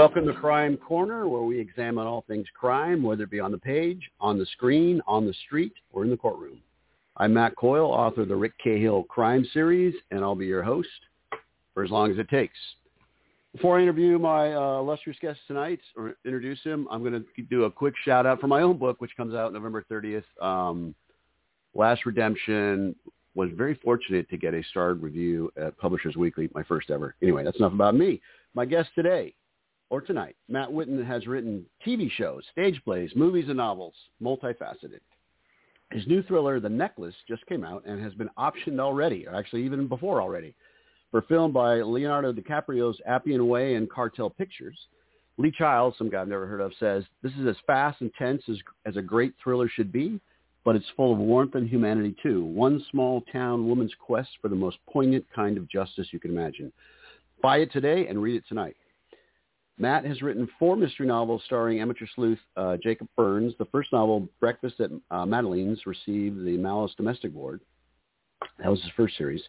Welcome 0.00 0.26
to 0.28 0.32
Crime 0.32 0.78
Corner, 0.78 1.28
where 1.28 1.42
we 1.42 1.60
examine 1.60 2.06
all 2.06 2.24
things 2.26 2.46
crime, 2.58 3.02
whether 3.02 3.24
it 3.24 3.30
be 3.30 3.38
on 3.38 3.52
the 3.52 3.58
page, 3.58 4.10
on 4.18 4.38
the 4.38 4.46
screen, 4.46 5.02
on 5.06 5.26
the 5.26 5.34
street, 5.44 5.74
or 5.92 6.04
in 6.04 6.10
the 6.10 6.16
courtroom. 6.16 6.62
I'm 7.18 7.34
Matt 7.34 7.54
Coyle, 7.54 7.90
author 7.90 8.22
of 8.22 8.28
the 8.28 8.34
Rick 8.34 8.54
Cahill 8.64 9.02
Crime 9.02 9.46
Series, 9.52 9.94
and 10.10 10.20
I'll 10.20 10.34
be 10.34 10.46
your 10.46 10.62
host 10.62 10.88
for 11.74 11.84
as 11.84 11.90
long 11.90 12.10
as 12.10 12.16
it 12.16 12.30
takes. 12.30 12.56
Before 13.52 13.78
I 13.78 13.82
interview 13.82 14.18
my 14.18 14.54
uh, 14.54 14.78
illustrious 14.78 15.18
guest 15.20 15.38
tonight, 15.46 15.80
or 15.94 16.14
introduce 16.24 16.62
him, 16.62 16.88
I'm 16.90 17.02
going 17.02 17.22
to 17.36 17.42
do 17.42 17.64
a 17.64 17.70
quick 17.70 17.92
shout 18.02 18.24
out 18.24 18.40
for 18.40 18.46
my 18.46 18.62
own 18.62 18.78
book, 18.78 19.02
which 19.02 19.14
comes 19.18 19.34
out 19.34 19.52
November 19.52 19.84
30th. 19.90 20.24
Um, 20.40 20.94
Last 21.74 22.06
Redemption 22.06 22.96
was 23.34 23.50
very 23.54 23.74
fortunate 23.74 24.30
to 24.30 24.38
get 24.38 24.54
a 24.54 24.62
starred 24.70 25.02
review 25.02 25.52
at 25.60 25.76
Publishers 25.76 26.16
Weekly, 26.16 26.48
my 26.54 26.62
first 26.62 26.90
ever. 26.90 27.16
Anyway, 27.20 27.44
that's 27.44 27.58
enough 27.58 27.74
about 27.74 27.94
me. 27.94 28.22
My 28.54 28.64
guest 28.64 28.88
today, 28.94 29.34
or 29.90 30.00
tonight, 30.00 30.36
Matt 30.48 30.68
Witten 30.68 31.04
has 31.04 31.26
written 31.26 31.66
TV 31.86 32.10
shows, 32.10 32.44
stage 32.52 32.80
plays, 32.84 33.10
movies, 33.16 33.46
and 33.48 33.56
novels, 33.56 33.94
multifaceted. 34.22 35.00
His 35.90 36.06
new 36.06 36.22
thriller, 36.22 36.60
The 36.60 36.68
Necklace, 36.68 37.14
just 37.28 37.44
came 37.46 37.64
out 37.64 37.84
and 37.84 38.00
has 38.00 38.14
been 38.14 38.30
optioned 38.38 38.78
already, 38.78 39.26
or 39.26 39.34
actually 39.34 39.64
even 39.64 39.88
before 39.88 40.22
already, 40.22 40.54
for 41.10 41.22
film 41.22 41.52
by 41.52 41.80
Leonardo 41.80 42.32
DiCaprio's 42.32 43.00
Appian 43.04 43.48
Way 43.48 43.74
and 43.74 43.90
Cartel 43.90 44.30
Pictures. 44.30 44.78
Lee 45.36 45.50
Child, 45.50 45.94
some 45.98 46.08
guy 46.08 46.20
I've 46.20 46.28
never 46.28 46.46
heard 46.46 46.60
of, 46.60 46.72
says, 46.78 47.02
this 47.22 47.32
is 47.32 47.46
as 47.48 47.56
fast 47.66 48.00
and 48.00 48.12
tense 48.16 48.42
as, 48.48 48.58
as 48.86 48.96
a 48.96 49.02
great 49.02 49.34
thriller 49.42 49.68
should 49.68 49.90
be, 49.90 50.20
but 50.64 50.76
it's 50.76 50.86
full 50.96 51.12
of 51.12 51.18
warmth 51.18 51.56
and 51.56 51.68
humanity 51.68 52.14
too. 52.22 52.44
One 52.44 52.84
small 52.92 53.22
town 53.32 53.66
woman's 53.66 53.94
quest 53.98 54.28
for 54.40 54.48
the 54.48 54.54
most 54.54 54.76
poignant 54.88 55.24
kind 55.34 55.56
of 55.56 55.68
justice 55.68 56.08
you 56.12 56.20
can 56.20 56.30
imagine. 56.30 56.72
Buy 57.42 57.58
it 57.58 57.72
today 57.72 58.06
and 58.06 58.22
read 58.22 58.36
it 58.36 58.44
tonight. 58.48 58.76
Matt 59.80 60.04
has 60.04 60.20
written 60.20 60.46
four 60.58 60.76
mystery 60.76 61.06
novels 61.06 61.42
starring 61.46 61.80
amateur 61.80 62.04
sleuth 62.14 62.38
uh, 62.54 62.76
Jacob 62.82 63.08
Burns. 63.16 63.54
The 63.58 63.64
first 63.66 63.90
novel, 63.94 64.28
Breakfast 64.38 64.78
at 64.78 64.90
uh, 65.10 65.24
Madeline's, 65.24 65.86
received 65.86 66.44
the 66.44 66.58
Malice 66.58 66.92
Domestic 66.98 67.32
Award. 67.32 67.62
That 68.58 68.70
was 68.70 68.82
his 68.82 68.90
first 68.94 69.16
series. 69.16 69.42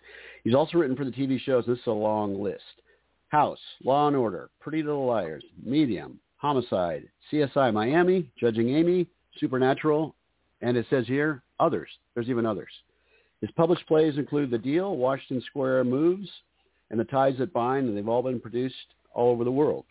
He's 0.45 0.55
also 0.55 0.77
written 0.77 0.95
for 0.95 1.03
the 1.03 1.11
TV 1.11 1.37
shows. 1.37 1.65
This 1.67 1.79
is 1.79 1.87
a 1.87 1.91
long 1.91 2.41
list. 2.41 2.63
House, 3.27 3.59
Law 3.83 4.07
and 4.07 4.15
Order, 4.15 4.49
Pretty 4.61 4.81
Little 4.81 5.05
Liars, 5.05 5.43
Medium, 5.61 6.17
Homicide, 6.37 7.09
CSI 7.31 7.73
Miami, 7.73 8.29
Judging 8.39 8.73
Amy, 8.73 9.07
Supernatural, 9.37 10.15
and 10.61 10.77
it 10.77 10.85
says 10.89 11.07
here, 11.07 11.43
others. 11.59 11.89
There's 12.13 12.29
even 12.29 12.45
others. 12.45 12.71
His 13.41 13.51
published 13.51 13.85
plays 13.85 14.17
include 14.17 14.49
The 14.49 14.57
Deal, 14.57 14.95
Washington 14.95 15.43
Square 15.45 15.83
Moves, 15.85 16.29
and 16.89 16.97
The 16.97 17.05
Ties 17.05 17.37
That 17.39 17.51
Bind, 17.51 17.89
and 17.89 17.97
they've 17.97 18.07
all 18.07 18.23
been 18.23 18.39
produced 18.39 18.75
all 19.13 19.31
over 19.31 19.43
the 19.43 19.51
world. 19.51 19.83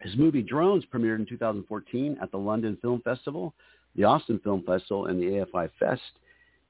His 0.00 0.16
movie 0.16 0.42
Drones 0.42 0.84
premiered 0.92 1.18
in 1.18 1.26
2014 1.26 2.18
at 2.22 2.30
the 2.30 2.38
London 2.38 2.78
Film 2.80 3.02
Festival, 3.02 3.54
the 3.96 4.04
Austin 4.04 4.40
Film 4.42 4.62
Festival, 4.66 5.06
and 5.06 5.20
the 5.20 5.44
AFI 5.44 5.68
Fest, 5.78 6.00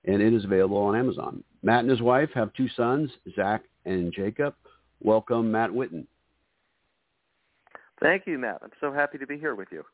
and 0.05 0.21
it 0.21 0.33
is 0.33 0.45
available 0.45 0.79
on 0.79 0.97
Amazon. 0.97 1.45
Matt 1.63 1.81
and 1.81 1.91
his 1.91 2.03
wife 2.03 2.31
have 2.35 2.53
two 2.55 2.69
sons, 2.71 3.11
Zach 3.37 3.63
and 3.85 4.13
Jacob. 4.13 4.55
Welcome, 5.01 5.53
Matt 5.53 5.71
Witten. 5.71 6.07
Thank 8.03 8.27
you, 8.27 8.39
Matt. 8.39 8.59
I'm 8.63 8.71
so 8.81 8.93
happy 8.93 9.19
to 9.19 9.27
be 9.27 9.39
here 9.39 9.55
with 9.55 9.69
you. 9.71 9.85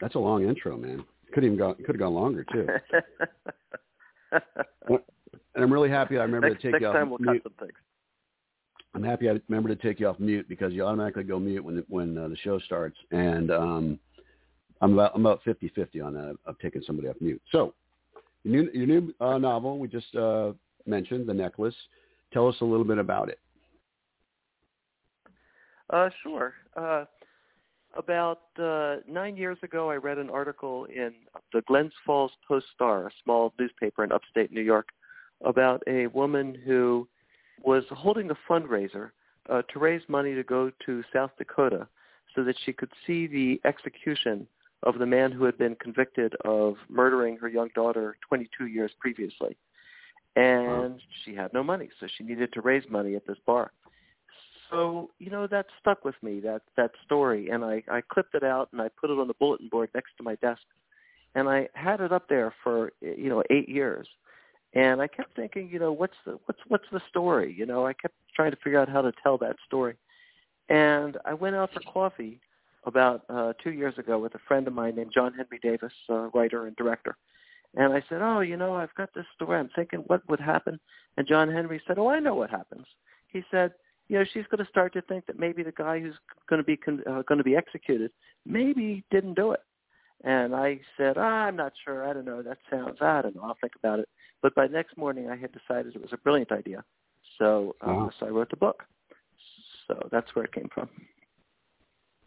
That's 0.00 0.14
a 0.14 0.18
long 0.18 0.48
intro, 0.48 0.76
man. 0.76 1.04
Could 1.32 1.44
even 1.44 1.56
go, 1.56 1.74
could 1.74 1.88
have 1.88 1.98
gone 1.98 2.14
longer 2.14 2.44
too. 2.52 2.66
and 4.90 5.00
I'm 5.56 5.72
really 5.72 5.90
happy. 5.90 6.18
I 6.18 6.22
remember 6.22 6.50
next, 6.50 6.62
to 6.62 6.68
take 6.68 6.72
next 6.72 6.82
you 6.82 6.88
off 6.88 6.94
time 6.94 7.10
we'll 7.10 7.18
mute. 7.18 7.42
cut 7.42 7.52
some 7.52 7.66
things. 7.66 7.78
I'm 8.94 9.02
happy 9.02 9.28
I 9.28 9.40
remember 9.48 9.68
to 9.68 9.76
take 9.76 10.00
you 10.00 10.08
off 10.08 10.18
mute 10.18 10.48
because 10.48 10.72
you 10.72 10.84
automatically 10.84 11.22
go 11.22 11.38
mute 11.38 11.64
when 11.64 11.76
the, 11.76 11.84
when 11.88 12.18
uh, 12.18 12.28
the 12.28 12.36
show 12.36 12.58
starts, 12.58 12.96
and 13.12 13.50
um, 13.50 13.98
I'm 14.80 14.94
about 14.94 15.12
I'm 15.14 15.24
about 15.24 15.44
50-50 15.44 16.04
on 16.04 16.14
that 16.14 16.36
of 16.44 16.58
taking 16.58 16.82
somebody 16.84 17.08
off 17.08 17.16
mute. 17.20 17.40
So, 17.52 17.74
your 18.42 18.62
new 18.62 18.70
your 18.72 18.86
new 18.86 19.14
uh, 19.20 19.38
novel 19.38 19.78
we 19.78 19.86
just 19.86 20.14
uh, 20.16 20.52
mentioned, 20.86 21.28
The 21.28 21.34
Necklace. 21.34 21.74
Tell 22.32 22.48
us 22.48 22.56
a 22.60 22.64
little 22.64 22.84
bit 22.84 22.98
about 22.98 23.28
it. 23.28 23.38
Uh, 25.90 26.08
sure. 26.22 26.54
Uh, 26.76 27.04
about 27.96 28.42
uh, 28.58 28.96
nine 29.08 29.36
years 29.36 29.58
ago, 29.62 29.90
I 29.90 29.96
read 29.96 30.18
an 30.18 30.30
article 30.30 30.84
in 30.84 31.12
the 31.52 31.62
Glens 31.62 31.92
Falls 32.06 32.30
Post 32.46 32.66
Star, 32.74 33.08
a 33.08 33.10
small 33.24 33.52
newspaper 33.58 34.04
in 34.04 34.12
upstate 34.12 34.52
New 34.52 34.60
York, 34.60 34.88
about 35.44 35.82
a 35.88 36.06
woman 36.08 36.56
who 36.64 37.08
was 37.62 37.84
holding 37.90 38.30
a 38.30 38.36
fundraiser 38.48 39.10
uh, 39.48 39.62
to 39.72 39.78
raise 39.78 40.02
money 40.08 40.34
to 40.34 40.42
go 40.42 40.70
to 40.86 41.02
South 41.12 41.30
Dakota 41.38 41.86
so 42.34 42.44
that 42.44 42.56
she 42.64 42.72
could 42.72 42.90
see 43.06 43.26
the 43.26 43.60
execution 43.64 44.46
of 44.82 44.98
the 44.98 45.06
man 45.06 45.32
who 45.32 45.44
had 45.44 45.58
been 45.58 45.74
convicted 45.76 46.34
of 46.44 46.74
murdering 46.88 47.36
her 47.36 47.48
young 47.48 47.68
daughter 47.74 48.16
22 48.28 48.66
years 48.66 48.90
previously. 48.98 49.56
And 50.36 50.94
wow. 50.94 50.98
she 51.24 51.34
had 51.34 51.52
no 51.52 51.62
money, 51.62 51.88
so 51.98 52.06
she 52.16 52.24
needed 52.24 52.52
to 52.52 52.60
raise 52.60 52.84
money 52.88 53.16
at 53.16 53.26
this 53.26 53.38
bar 53.46 53.72
so 54.70 55.10
you 55.18 55.30
know 55.30 55.46
that 55.46 55.66
stuck 55.80 56.04
with 56.04 56.14
me 56.22 56.40
that 56.40 56.62
that 56.76 56.92
story 57.04 57.50
and 57.50 57.64
i 57.64 57.82
i 57.90 58.00
clipped 58.00 58.34
it 58.34 58.44
out 58.44 58.68
and 58.72 58.80
i 58.80 58.88
put 59.00 59.10
it 59.10 59.18
on 59.18 59.28
the 59.28 59.34
bulletin 59.34 59.68
board 59.68 59.90
next 59.94 60.10
to 60.16 60.22
my 60.22 60.36
desk 60.36 60.62
and 61.34 61.48
i 61.48 61.68
had 61.74 62.00
it 62.00 62.12
up 62.12 62.28
there 62.28 62.54
for 62.62 62.92
you 63.00 63.28
know 63.28 63.42
eight 63.50 63.68
years 63.68 64.08
and 64.74 65.00
i 65.00 65.06
kept 65.06 65.34
thinking 65.36 65.68
you 65.70 65.78
know 65.78 65.92
what's 65.92 66.16
the 66.24 66.38
what's 66.46 66.60
what's 66.68 66.84
the 66.92 67.00
story 67.08 67.54
you 67.56 67.66
know 67.66 67.86
i 67.86 67.92
kept 67.92 68.14
trying 68.34 68.50
to 68.50 68.56
figure 68.62 68.80
out 68.80 68.88
how 68.88 69.02
to 69.02 69.12
tell 69.22 69.38
that 69.38 69.56
story 69.66 69.94
and 70.68 71.16
i 71.24 71.34
went 71.34 71.56
out 71.56 71.72
for 71.72 71.80
coffee 71.80 72.40
about 72.84 73.24
uh 73.28 73.52
two 73.62 73.72
years 73.72 73.96
ago 73.98 74.18
with 74.18 74.34
a 74.34 74.40
friend 74.46 74.66
of 74.66 74.72
mine 74.72 74.94
named 74.94 75.12
john 75.12 75.32
henry 75.34 75.58
davis 75.62 75.92
uh, 76.08 76.28
writer 76.34 76.66
and 76.66 76.76
director 76.76 77.16
and 77.76 77.92
i 77.92 78.02
said 78.08 78.20
oh 78.22 78.40
you 78.40 78.56
know 78.56 78.74
i've 78.74 78.94
got 78.94 79.12
this 79.14 79.26
story 79.34 79.58
i'm 79.58 79.70
thinking 79.74 80.00
what 80.06 80.26
would 80.28 80.40
happen 80.40 80.78
and 81.16 81.26
john 81.26 81.50
henry 81.50 81.80
said 81.86 81.98
oh 81.98 82.08
i 82.08 82.18
know 82.18 82.34
what 82.34 82.50
happens 82.50 82.86
he 83.28 83.42
said 83.50 83.72
you 84.10 84.18
know, 84.18 84.24
she's 84.34 84.44
going 84.50 84.62
to 84.62 84.68
start 84.68 84.92
to 84.94 85.02
think 85.02 85.24
that 85.26 85.38
maybe 85.38 85.62
the 85.62 85.70
guy 85.70 86.00
who's 86.00 86.16
going 86.48 86.58
to 86.58 86.64
be 86.64 86.76
con- 86.76 87.04
uh, 87.08 87.22
going 87.22 87.38
to 87.38 87.44
be 87.44 87.54
executed 87.54 88.10
maybe 88.44 89.04
didn't 89.12 89.34
do 89.34 89.52
it. 89.52 89.60
And 90.24 90.54
I 90.54 90.80
said, 90.96 91.16
oh, 91.16 91.20
I'm 91.20 91.54
not 91.54 91.72
sure. 91.84 92.06
I 92.08 92.12
don't 92.12 92.24
know. 92.24 92.42
That 92.42 92.58
sounds, 92.68 92.98
I 93.00 93.22
don't 93.22 93.36
know. 93.36 93.42
I'll 93.44 93.56
think 93.60 93.74
about 93.78 94.00
it. 94.00 94.08
But 94.42 94.54
by 94.54 94.66
next 94.66 94.96
morning, 94.96 95.28
I 95.28 95.36
had 95.36 95.50
decided 95.52 95.94
it 95.94 96.02
was 96.02 96.12
a 96.12 96.18
brilliant 96.18 96.52
idea. 96.52 96.84
So, 97.38 97.76
uh, 97.82 97.88
wow. 97.88 98.10
so 98.18 98.26
I 98.26 98.30
wrote 98.30 98.50
the 98.50 98.56
book. 98.56 98.84
So 99.86 100.08
that's 100.10 100.34
where 100.34 100.44
it 100.44 100.52
came 100.52 100.68
from. 100.72 100.88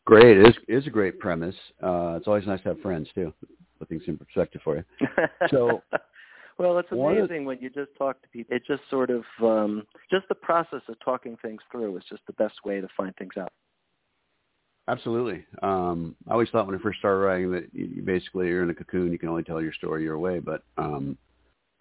Great. 0.05 0.37
It 0.37 0.47
is, 0.49 0.55
it 0.67 0.75
is 0.75 0.87
a 0.87 0.89
great 0.89 1.19
premise. 1.19 1.55
Uh, 1.81 2.15
it's 2.17 2.27
always 2.27 2.45
nice 2.45 2.61
to 2.63 2.69
have 2.69 2.81
friends, 2.81 3.07
too. 3.15 3.33
Put 3.79 3.89
things 3.89 4.03
in 4.07 4.17
perspective 4.17 4.61
for 4.63 4.75
you. 4.75 4.83
So 5.49 5.81
well, 6.57 6.77
it's 6.77 6.91
amazing 6.91 7.45
when 7.45 7.59
you 7.59 7.69
just 7.69 7.91
talk 7.97 8.21
to 8.21 8.27
people. 8.29 8.55
It 8.55 8.63
just 8.67 8.81
sort 8.89 9.09
of 9.09 9.23
um, 9.41 9.83
just 10.11 10.27
the 10.29 10.35
process 10.35 10.81
of 10.87 10.95
talking 11.03 11.37
things 11.41 11.61
through 11.71 11.97
is 11.97 12.03
just 12.09 12.21
the 12.27 12.33
best 12.33 12.55
way 12.65 12.81
to 12.81 12.87
find 12.95 13.15
things 13.15 13.33
out. 13.39 13.51
Absolutely. 14.87 15.45
Um, 15.61 16.15
I 16.27 16.33
always 16.33 16.49
thought 16.49 16.65
when 16.65 16.75
I 16.75 16.81
first 16.81 16.99
started 16.99 17.19
writing 17.19 17.51
that 17.51 17.73
you 17.73 18.01
basically 18.03 18.47
you're 18.47 18.63
in 18.63 18.69
a 18.69 18.73
cocoon. 18.73 19.11
You 19.11 19.19
can 19.19 19.29
only 19.29 19.43
tell 19.43 19.61
your 19.61 19.73
story 19.73 20.03
your 20.03 20.19
way. 20.19 20.39
But 20.39 20.63
um, 20.77 21.17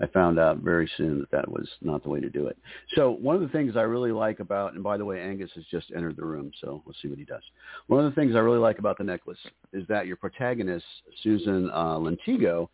I 0.02 0.08
found 0.08 0.38
out 0.38 0.58
very 0.58 0.90
soon 0.96 1.20
that 1.20 1.30
that 1.30 1.48
was 1.48 1.68
not 1.80 2.02
the 2.02 2.08
way 2.08 2.18
to 2.20 2.28
do 2.28 2.48
it. 2.48 2.58
So 2.96 3.12
one 3.12 3.36
of 3.36 3.42
the 3.42 3.48
things 3.48 3.76
I 3.76 3.82
really 3.82 4.10
like 4.10 4.40
about, 4.40 4.74
and 4.74 4.82
by 4.82 4.96
the 4.96 5.04
way, 5.04 5.20
Angus 5.20 5.50
has 5.54 5.64
just 5.70 5.92
entered 5.94 6.16
the 6.16 6.24
room, 6.24 6.50
so 6.60 6.82
we'll 6.84 6.96
see 7.00 7.06
what 7.06 7.18
he 7.18 7.24
does. 7.24 7.42
One 7.86 8.04
of 8.04 8.12
the 8.12 8.20
things 8.20 8.34
I 8.34 8.40
really 8.40 8.58
like 8.58 8.80
about 8.80 8.98
the 8.98 9.04
necklace 9.04 9.38
is 9.72 9.86
that 9.86 10.08
your 10.08 10.16
protagonist, 10.16 10.84
Susan 11.22 11.70
uh, 11.70 11.98
Lentigo, 11.98 12.68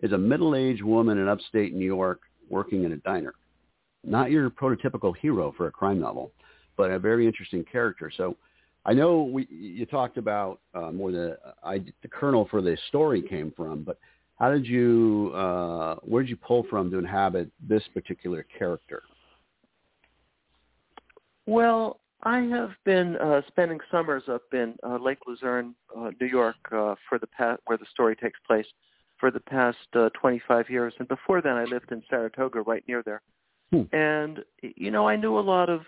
is 0.00 0.10
a 0.10 0.18
middle-aged 0.18 0.82
woman 0.82 1.18
in 1.18 1.28
upstate 1.28 1.72
New 1.72 1.86
York 1.86 2.22
working 2.50 2.82
in 2.82 2.92
a 2.92 2.96
diner. 2.96 3.34
Not 4.02 4.32
your 4.32 4.50
prototypical 4.50 5.16
hero 5.16 5.54
for 5.56 5.68
a 5.68 5.70
crime 5.70 6.00
novel, 6.00 6.32
but 6.76 6.90
a 6.90 6.98
very 6.98 7.26
interesting 7.26 7.64
character. 7.70 8.10
So 8.16 8.36
I 8.84 8.92
know 8.92 9.22
we, 9.22 9.46
you 9.48 9.86
talked 9.86 10.18
about 10.18 10.58
uh, 10.74 10.90
more 10.90 11.12
the, 11.12 11.38
I, 11.62 11.78
the 11.78 12.08
kernel 12.08 12.48
for 12.50 12.60
the 12.60 12.76
story 12.88 13.22
came 13.22 13.52
from, 13.56 13.84
but 13.84 13.98
how 14.38 14.50
did 14.50 14.66
you, 14.66 15.32
uh, 15.34 15.96
where 16.02 16.22
did 16.22 16.30
you 16.30 16.36
pull 16.36 16.64
from 16.68 16.90
to 16.90 16.98
inhabit 16.98 17.50
this 17.60 17.82
particular 17.94 18.46
character? 18.58 19.02
Well, 21.46 22.00
I 22.22 22.38
have 22.38 22.70
been 22.84 23.16
uh, 23.16 23.42
spending 23.48 23.80
summers 23.90 24.24
up 24.28 24.42
in 24.52 24.76
uh, 24.84 24.96
Lake 24.96 25.18
Luzerne, 25.26 25.74
uh, 25.96 26.10
New 26.20 26.26
York, 26.26 26.56
uh, 26.70 26.94
for 27.08 27.18
the 27.18 27.26
past, 27.26 27.60
where 27.66 27.78
the 27.78 27.86
story 27.90 28.14
takes 28.14 28.38
place 28.46 28.66
for 29.18 29.30
the 29.30 29.40
past 29.40 29.78
uh, 29.94 30.08
25 30.20 30.70
years, 30.70 30.94
and 30.98 31.08
before 31.08 31.40
then 31.40 31.56
I 31.56 31.64
lived 31.64 31.92
in 31.92 32.02
Saratoga, 32.08 32.60
right 32.62 32.82
near 32.88 33.02
there. 33.04 33.22
Hmm. 33.72 33.82
And 33.94 34.40
you 34.60 34.90
know, 34.90 35.08
I 35.08 35.16
knew 35.16 35.38
a 35.38 35.40
lot 35.40 35.68
of 35.68 35.82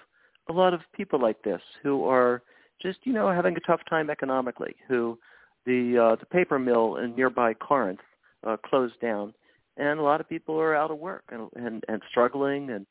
a 0.49 0.53
lot 0.53 0.75
of 0.75 0.81
people 0.93 1.21
like 1.21 1.43
this 1.43 1.61
who 1.83 2.05
are 2.05 2.43
just 2.81 2.99
you 3.05 3.13
know 3.13 3.31
having 3.31 3.57
a 3.57 3.61
tough 3.61 3.81
time 3.89 4.09
economically. 4.09 4.75
Who 4.89 5.19
the 5.67 5.99
uh, 5.99 6.17
the 6.17 6.27
paper 6.27 6.59
mill 6.59 6.97
in 6.97 7.15
nearby 7.15 7.55
Corinth 7.55 8.01
uh, 8.47 8.57
closed 8.65 8.99
down, 9.01 9.35
and 9.77 9.99
a 9.99 10.03
lot 10.03 10.21
of 10.21 10.29
people 10.29 10.59
are 10.61 10.75
out 10.75 10.91
of 10.91 10.99
work 10.99 11.25
and 11.31 11.49
and, 11.57 11.85
and 11.89 12.03
struggling 12.11 12.71
and 12.71 12.87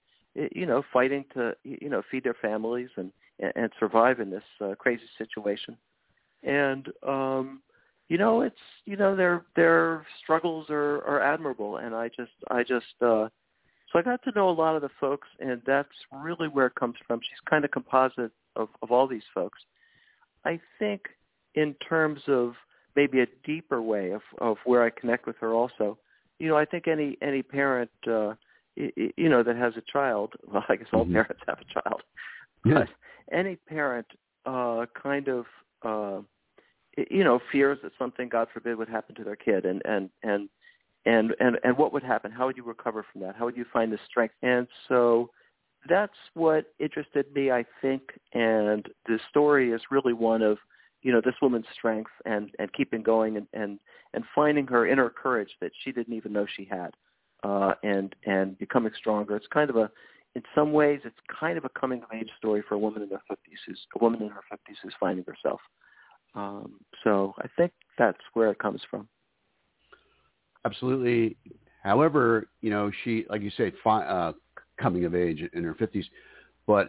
you 0.55 0.65
know 0.65 0.83
fighting 0.91 1.25
to 1.33 1.53
you 1.63 1.89
know 1.89 2.01
feed 2.09 2.23
their 2.23 2.35
families 2.41 2.89
and 2.97 3.11
and 3.55 3.71
survive 3.79 4.19
in 4.19 4.29
this 4.29 4.43
uh, 4.61 4.75
crazy 4.77 5.03
situation. 5.17 5.77
and 6.43 6.89
um, 7.07 7.61
you 8.09 8.17
know, 8.17 8.41
it's 8.41 8.55
you 8.85 8.97
know 8.97 9.15
their 9.15 9.45
their 9.55 10.05
struggles 10.21 10.67
are 10.69 10.97
are 11.05 11.21
admirable, 11.21 11.77
and 11.77 11.95
I 11.95 12.09
just 12.09 12.31
I 12.51 12.61
just 12.63 12.85
uh, 13.01 13.27
so 13.91 13.99
I 13.99 14.01
got 14.01 14.21
to 14.23 14.31
know 14.35 14.49
a 14.49 14.51
lot 14.51 14.75
of 14.75 14.81
the 14.81 14.89
folks, 14.99 15.27
and 15.39 15.61
that's 15.65 15.89
really 16.23 16.47
where 16.47 16.67
it 16.67 16.75
comes 16.75 16.95
from. 17.07 17.19
She's 17.21 17.49
kind 17.49 17.63
of 17.63 17.71
composite 17.71 18.31
of 18.55 18.69
of 18.81 18.91
all 18.91 19.07
these 19.07 19.23
folks. 19.33 19.59
I 20.45 20.59
think 20.79 21.01
in 21.55 21.73
terms 21.87 22.19
of 22.27 22.53
maybe 22.95 23.21
a 23.21 23.27
deeper 23.43 23.81
way 23.81 24.11
of 24.11 24.21
of 24.39 24.57
where 24.65 24.83
I 24.83 24.89
connect 24.89 25.27
with 25.27 25.37
her 25.37 25.53
also. 25.53 25.97
You 26.39 26.47
know, 26.47 26.57
I 26.57 26.65
think 26.65 26.87
any 26.87 27.17
any 27.21 27.43
parent 27.43 27.91
uh 28.07 28.33
you 28.75 29.29
know 29.29 29.43
that 29.43 29.55
has 29.55 29.73
a 29.77 29.83
child, 29.91 30.33
well 30.51 30.63
I 30.69 30.75
guess 30.75 30.87
all 30.93 31.03
mm-hmm. 31.03 31.13
parents 31.13 31.41
have 31.47 31.59
a 31.59 31.81
child. 31.81 32.01
Yeah. 32.65 32.79
But 32.79 32.89
any 33.35 33.55
parent 33.55 34.07
uh 34.45 34.85
kind 35.01 35.27
of 35.27 35.45
uh 35.83 36.21
you 37.09 37.23
know 37.23 37.39
fears 37.51 37.79
that 37.83 37.91
something 37.97 38.29
god 38.29 38.47
forbid 38.53 38.77
would 38.77 38.89
happen 38.89 39.15
to 39.15 39.23
their 39.23 39.35
kid 39.35 39.65
and 39.65 39.81
and 39.85 40.09
and 40.23 40.49
and 41.05 41.33
and 41.39 41.57
and 41.63 41.77
what 41.77 41.93
would 41.93 42.03
happen 42.03 42.31
how 42.31 42.45
would 42.45 42.57
you 42.57 42.63
recover 42.63 43.05
from 43.11 43.21
that 43.21 43.35
how 43.35 43.45
would 43.45 43.57
you 43.57 43.65
find 43.71 43.91
the 43.91 43.99
strength 44.07 44.35
and 44.41 44.67
so 44.87 45.29
that's 45.89 46.13
what 46.33 46.65
interested 46.79 47.25
me 47.33 47.51
i 47.51 47.65
think 47.81 48.01
and 48.33 48.87
the 49.07 49.19
story 49.29 49.71
is 49.71 49.81
really 49.91 50.13
one 50.13 50.41
of 50.41 50.57
you 51.03 51.11
know 51.11 51.21
this 51.23 51.35
woman's 51.41 51.65
strength 51.73 52.11
and 52.25 52.49
and 52.59 52.71
keeping 52.73 53.03
going 53.03 53.37
and 53.37 53.47
and 53.53 53.79
and 54.13 54.23
finding 54.33 54.65
her 54.67 54.87
inner 54.87 55.09
courage 55.09 55.51
that 55.61 55.71
she 55.83 55.91
didn't 55.91 56.13
even 56.13 56.33
know 56.33 56.45
she 56.55 56.65
had 56.65 56.91
uh 57.43 57.73
and 57.83 58.15
and 58.25 58.57
becoming 58.57 58.91
stronger 58.97 59.35
it's 59.35 59.47
kind 59.47 59.69
of 59.69 59.75
a 59.75 59.91
in 60.35 60.41
some 60.55 60.73
ways 60.73 60.99
it's 61.03 61.15
kind 61.39 61.57
of 61.57 61.65
a 61.65 61.69
coming 61.69 62.01
of 62.01 62.09
age 62.17 62.29
story 62.37 62.63
for 62.67 62.75
a 62.75 62.79
woman 62.79 63.03
in 63.03 63.09
her 63.09 63.21
50s 63.29 63.59
who's 63.67 63.79
a 63.95 64.03
woman 64.03 64.21
in 64.21 64.29
her 64.29 64.41
50s 64.51 64.75
who's 64.81 64.93
finding 64.99 65.25
herself 65.25 65.59
um, 66.35 66.79
so 67.03 67.33
I 67.39 67.47
think 67.57 67.71
that's 67.97 68.17
where 68.33 68.49
it 68.51 68.59
comes 68.59 68.81
from. 68.89 69.07
Absolutely. 70.65 71.37
However, 71.83 72.47
you 72.61 72.69
know, 72.69 72.91
she, 73.03 73.25
like 73.29 73.41
you 73.41 73.51
say, 73.51 73.73
fi- 73.83 74.05
uh, 74.05 74.33
coming 74.79 75.05
of 75.05 75.13
age 75.13 75.43
in 75.53 75.63
her 75.63 75.75
50s, 75.75 76.05
but 76.65 76.87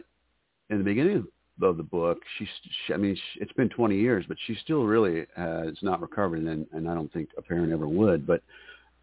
in 0.70 0.78
the 0.78 0.84
beginning 0.84 1.26
of 1.62 1.76
the 1.76 1.82
book, 1.82 2.18
she's, 2.38 2.48
she, 2.86 2.94
I 2.94 2.96
mean, 2.96 3.14
she, 3.14 3.40
it's 3.40 3.52
been 3.52 3.68
20 3.68 3.96
years, 3.96 4.24
but 4.26 4.36
she 4.46 4.56
still 4.64 4.84
really 4.84 5.26
has 5.36 5.76
not 5.82 6.00
recovered, 6.00 6.40
and, 6.40 6.66
and 6.72 6.88
I 6.88 6.94
don't 6.94 7.12
think 7.12 7.30
a 7.36 7.42
parent 7.42 7.72
ever 7.72 7.88
would. 7.88 8.26
But 8.26 8.42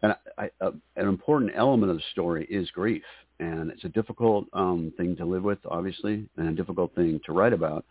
and 0.02 0.14
uh, 0.38 0.70
an 0.96 1.08
important 1.08 1.52
element 1.54 1.90
of 1.90 1.96
the 1.96 2.02
story 2.12 2.44
is 2.50 2.68
grief, 2.70 3.04
and 3.38 3.70
it's 3.70 3.84
a 3.84 3.88
difficult 3.88 4.46
um, 4.52 4.92
thing 4.96 5.16
to 5.16 5.24
live 5.24 5.44
with, 5.44 5.58
obviously, 5.70 6.28
and 6.36 6.48
a 6.48 6.52
difficult 6.52 6.94
thing 6.94 7.20
to 7.24 7.32
write 7.32 7.52
about. 7.52 7.84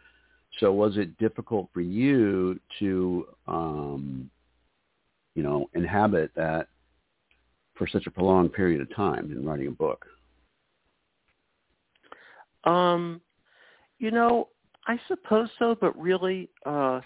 So 0.60 0.74
was 0.74 0.98
it 0.98 1.18
difficult 1.18 1.70
for 1.74 1.80
you 1.80 2.60
to, 2.80 3.28
um, 3.48 4.30
you 5.36 5.44
know, 5.44 5.70
inhabit 5.74 6.32
that 6.36 6.68
for 7.76 7.88
such 7.88 8.06
a 8.08 8.12
prolonged 8.12 8.52
period 8.52 8.82
of 8.82 8.94
time 8.94 9.32
in 9.32 9.46
writing 9.46 9.68
a 9.68 9.72
book? 9.72 10.06
Um, 12.66 13.22
you 14.02 14.10
know, 14.10 14.50
I 14.88 15.00
suppose 15.08 15.48
so, 15.60 15.78
but 15.80 15.98
really, 15.98 16.50
uh, 16.66 17.02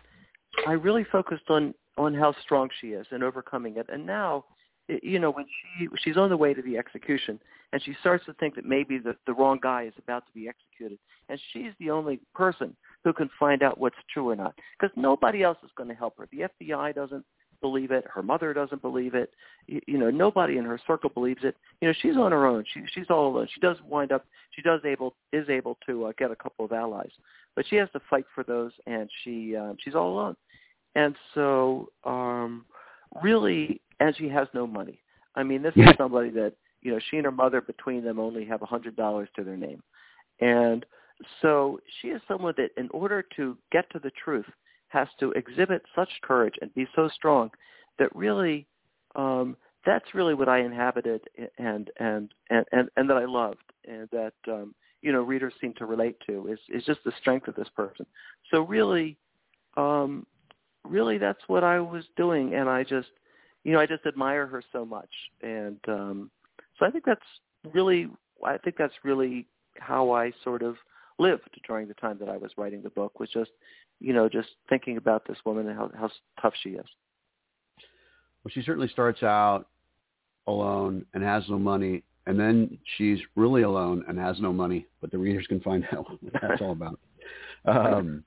I 0.66 0.72
really 0.72 1.06
focused 1.12 1.50
on 1.50 1.76
on 1.98 2.14
how 2.14 2.34
strong 2.42 2.70
she 2.80 2.88
is 2.88 3.06
and 3.12 3.22
overcoming 3.22 3.78
it. 3.78 3.86
And 3.90 4.06
now, 4.06 4.46
you 4.88 5.20
know, 5.20 5.30
when 5.30 5.46
she 5.46 5.88
she's 6.02 6.16
on 6.16 6.30
the 6.30 6.38
way 6.38 6.54
to 6.54 6.62
the 6.62 6.78
execution, 6.78 7.38
and 7.74 7.84
she 7.84 7.94
starts 8.00 8.26
to 8.28 8.34
think 8.36 8.56
that 8.56 8.64
maybe 8.64 8.98
the 8.98 9.14
the 9.28 9.34
wrong 9.34 9.60
guy 9.62 9.84
is 9.84 9.94
about 9.98 10.26
to 10.26 10.32
be 10.34 10.48
executed, 10.48 10.98
and 11.28 11.38
she's 11.52 11.74
the 11.80 11.92
only 11.92 12.22
person 12.34 12.74
who 13.04 13.12
can 13.12 13.30
find 13.38 13.62
out 13.62 13.78
what's 13.78 13.98
true 14.14 14.30
or 14.30 14.36
not. 14.38 14.56
Because 14.80 14.96
nobody 14.96 15.44
else 15.44 15.58
is 15.66 15.72
going 15.76 15.90
to 15.90 15.96
help 15.96 16.18
her. 16.18 16.30
The 16.32 16.48
FBI 16.64 16.96
doesn't 16.96 17.26
believe 17.66 17.90
it. 17.90 18.06
Her 18.14 18.22
mother 18.22 18.54
doesn't 18.54 18.84
believe 18.84 19.16
it. 19.16 19.32
You, 19.66 19.82
you 19.88 19.98
know, 19.98 20.12
nobody 20.12 20.58
in 20.58 20.66
her 20.66 20.80
circle 20.86 21.10
believes 21.10 21.44
it. 21.44 21.56
You 21.82 21.88
know, 21.88 21.94
she's 22.00 22.16
on 22.16 22.32
her 22.32 22.46
own. 22.46 22.64
She 22.72 22.82
she's 22.94 23.08
all 23.10 23.28
alone. 23.28 23.48
She 23.52 23.60
does 23.60 23.78
wind 23.90 24.12
up. 24.12 24.24
She 24.52 24.62
does 24.62 24.82
able 24.86 25.16
is 25.34 25.50
able 25.50 25.80
to 25.88 26.06
uh, 26.06 26.12
get 26.20 26.30
a 26.30 26.36
couple 26.36 26.64
of 26.64 26.72
allies, 26.72 27.10
but 27.56 27.66
she 27.68 27.76
has 27.78 27.90
to 27.94 28.02
fight 28.08 28.26
for 28.36 28.44
those, 28.44 28.72
and 28.86 29.10
she 29.24 29.56
uh, 29.56 29.74
she's 29.84 29.96
all 29.96 30.14
alone. 30.14 30.36
And 30.94 31.16
so, 31.34 31.90
um, 32.04 32.66
really, 33.24 33.82
and 34.00 34.16
she 34.16 34.30
has 34.30 34.48
no 34.54 34.68
money. 34.68 35.02
I 35.36 35.42
mean, 35.42 35.64
this 35.64 35.74
is 35.76 35.90
somebody 35.98 36.30
that 36.32 36.54
you 36.84 36.92
know 36.92 37.00
she 37.10 37.18
and 37.18 37.26
her 37.26 37.32
mother 37.32 37.62
between 37.62 38.04
them 38.04 38.20
only 38.20 38.46
have 38.46 38.62
a 38.62 38.68
hundred 38.68 38.96
dollars 38.96 39.30
to 39.38 39.44
their 39.44 39.58
name, 39.58 39.82
and 40.40 40.86
so 41.42 41.80
she 42.00 42.10
is 42.10 42.22
someone 42.28 42.54
that, 42.58 42.70
in 42.78 42.90
order 42.92 43.26
to 43.38 43.58
get 43.72 43.90
to 43.92 44.00
the 44.00 44.12
truth, 44.24 44.46
has 44.98 45.10
to 45.20 45.32
exhibit 45.42 45.82
such 46.00 46.10
courage 46.30 46.56
and 46.62 46.74
be 46.74 46.88
so 46.96 47.10
strong 47.20 47.52
that 48.00 48.16
really, 48.16 48.66
um, 49.16 49.48
that's 49.86 50.10
really 50.14 50.34
what 50.34 50.50
I 50.50 50.60
inhabited 50.70 51.22
and 51.58 51.86
and 52.00 52.26
and 52.50 52.66
and, 52.72 52.90
and 52.98 53.10
that 53.10 53.18
I 53.18 53.26
loved, 53.26 53.68
and 53.88 54.08
that 54.12 54.34
um, 54.48 54.74
you 55.02 55.12
know 55.12 55.24
readers 55.32 55.54
seem 55.62 55.74
to 55.76 55.86
relate 55.86 56.18
to 56.28 56.48
is 56.54 56.60
is 56.70 56.84
just 56.86 57.02
the 57.04 57.14
strength 57.22 57.48
of 57.48 57.56
this 57.56 57.72
person. 57.76 58.06
So 58.52 58.62
really, 58.62 59.18
um, 59.78 60.26
really, 60.84 61.18
that's 61.18 61.44
what 61.48 61.64
I 61.64 61.80
was 61.80 62.06
doing, 62.16 62.56
and 62.56 62.68
I 62.70 62.84
just, 62.84 63.10
you 63.64 63.72
know, 63.74 63.80
I 63.80 63.86
just 63.86 64.06
admire 64.06 64.48
her 64.48 64.64
so 64.72 64.86
much, 64.86 65.14
and 65.42 65.80
um, 65.88 66.32
so 66.78 66.86
I 66.86 66.92
think 66.92 67.06
that's 67.06 67.30
really, 67.74 68.08
I 68.44 68.58
think 68.58 68.76
that's 68.78 68.94
really 69.04 69.48
how 69.78 70.12
I 70.12 70.32
sort 70.44 70.62
of 70.62 70.76
lived 71.18 71.50
during 71.68 71.88
the 71.88 71.94
time 71.96 72.18
that 72.20 72.30
I 72.30 72.38
was 72.38 72.52
writing 72.58 72.82
the 72.82 72.90
book 72.90 73.20
was 73.20 73.30
just, 73.30 73.52
you 74.00 74.14
know, 74.14 74.30
just 74.30 74.50
thinking 74.70 74.98
about 74.98 75.28
this 75.28 75.38
woman 75.46 75.68
and 75.68 75.78
how, 75.78 75.92
how 75.98 76.10
tough 76.42 76.54
she 76.62 76.70
is. 76.72 76.86
Well, 78.44 78.52
she 78.54 78.62
certainly 78.62 78.90
starts 78.90 79.24
out 79.24 79.66
alone 80.48 81.06
and 81.14 81.24
has 81.24 81.44
no 81.50 81.58
money, 81.58 82.04
and 82.28 82.40
then 82.40 82.78
she's 82.98 83.20
really 83.36 83.64
alone 83.64 84.04
and 84.08 84.20
has 84.20 84.40
no 84.40 84.54
money, 84.54 84.86
but 85.02 85.12
the 85.12 85.18
readers 85.18 85.48
can 85.48 85.60
find 85.62 85.86
out 85.92 86.06
what 86.10 86.34
that's 86.42 86.62
all 86.62 86.72
about. 86.72 87.00
Um, 87.66 88.24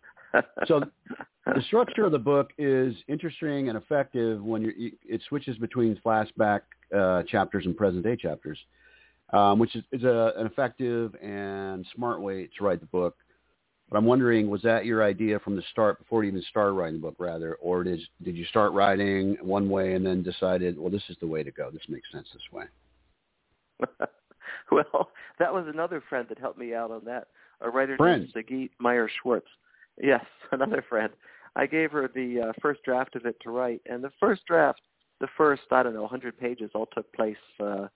so 0.66 0.80
the 1.46 1.62
structure 1.66 2.04
of 2.04 2.12
the 2.12 2.18
book 2.18 2.50
is 2.58 2.94
interesting 3.06 3.68
and 3.68 3.78
effective 3.78 4.42
when 4.42 4.62
you 4.62 4.92
it 5.04 5.22
switches 5.28 5.56
between 5.58 6.00
flashback 6.04 6.62
uh, 6.96 7.22
chapters 7.24 7.66
and 7.66 7.76
present 7.76 8.02
day 8.02 8.16
chapters 8.16 8.58
um, 9.32 9.58
which 9.58 9.74
is, 9.76 9.84
is 9.92 10.04
a, 10.04 10.32
an 10.36 10.46
effective 10.46 11.14
and 11.22 11.86
smart 11.94 12.20
way 12.20 12.48
to 12.58 12.64
write 12.64 12.80
the 12.80 12.86
book. 12.86 13.16
But 13.90 13.96
I'm 13.96 14.04
wondering, 14.04 14.50
was 14.50 14.62
that 14.62 14.84
your 14.84 15.02
idea 15.02 15.38
from 15.38 15.56
the 15.56 15.62
start, 15.70 15.98
before 15.98 16.22
you 16.22 16.30
even 16.30 16.42
started 16.50 16.72
writing 16.72 17.00
the 17.00 17.06
book, 17.06 17.16
rather, 17.18 17.54
or 17.54 17.84
did 17.84 18.00
did 18.22 18.36
you 18.36 18.44
start 18.46 18.72
writing 18.72 19.36
one 19.40 19.70
way 19.70 19.94
and 19.94 20.04
then 20.04 20.22
decided, 20.22 20.78
well, 20.78 20.90
this 20.90 21.04
is 21.08 21.16
the 21.20 21.26
way 21.26 21.42
to 21.42 21.50
go. 21.50 21.70
This 21.70 21.82
makes 21.88 22.10
sense 22.12 22.28
this 22.32 22.42
way. 22.52 22.64
well, 24.70 25.10
that 25.38 25.52
was 25.52 25.66
another 25.72 26.02
friend 26.08 26.26
that 26.28 26.38
helped 26.38 26.58
me 26.58 26.74
out 26.74 26.90
on 26.90 27.04
that. 27.06 27.28
A 27.60 27.70
writer 27.70 27.96
friend. 27.96 28.28
named 28.34 28.46
Sagit 28.46 28.70
Meyer 28.78 29.08
Schwartz. 29.20 29.48
Yes, 30.00 30.24
another 30.52 30.84
friend. 30.86 31.12
I 31.56 31.66
gave 31.66 31.90
her 31.92 32.08
the 32.14 32.48
uh, 32.48 32.52
first 32.60 32.82
draft 32.84 33.16
of 33.16 33.24
it 33.24 33.36
to 33.40 33.50
write, 33.50 33.80
and 33.86 34.04
the 34.04 34.12
first 34.20 34.44
draft, 34.46 34.82
the 35.20 35.28
first 35.36 35.62
I 35.70 35.82
don't 35.82 35.94
know, 35.94 36.02
100 36.02 36.38
pages, 36.38 36.70
all 36.74 36.86
took 36.94 37.10
place 37.14 37.36
uh, 37.58 37.88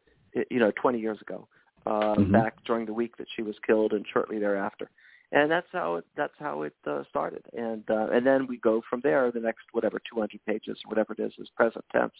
you 0.50 0.58
know, 0.58 0.72
20 0.80 0.98
years 0.98 1.20
ago, 1.20 1.46
uh, 1.86 2.14
mm-hmm. 2.14 2.32
back 2.32 2.56
during 2.64 2.86
the 2.86 2.92
week 2.92 3.16
that 3.18 3.26
she 3.34 3.42
was 3.42 3.56
killed 3.66 3.92
and 3.92 4.04
shortly 4.12 4.38
thereafter. 4.38 4.90
And 5.32 5.50
that's 5.50 5.66
how 5.72 5.96
it 5.96 6.04
that's 6.14 6.34
how 6.38 6.62
it 6.62 6.74
uh, 6.86 7.02
started. 7.08 7.42
And 7.54 7.82
uh, 7.90 8.08
and 8.12 8.26
then 8.26 8.46
we 8.46 8.58
go 8.58 8.82
from 8.88 9.00
there. 9.02 9.30
The 9.32 9.40
next 9.40 9.64
whatever 9.72 9.98
200 10.08 10.38
pages, 10.46 10.78
whatever 10.86 11.14
it 11.14 11.22
is, 11.22 11.32
is 11.38 11.48
present 11.56 11.84
tense. 11.90 12.12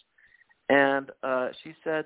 And 0.69 1.11
uh, 1.21 1.49
she 1.63 1.73
said, 1.83 2.05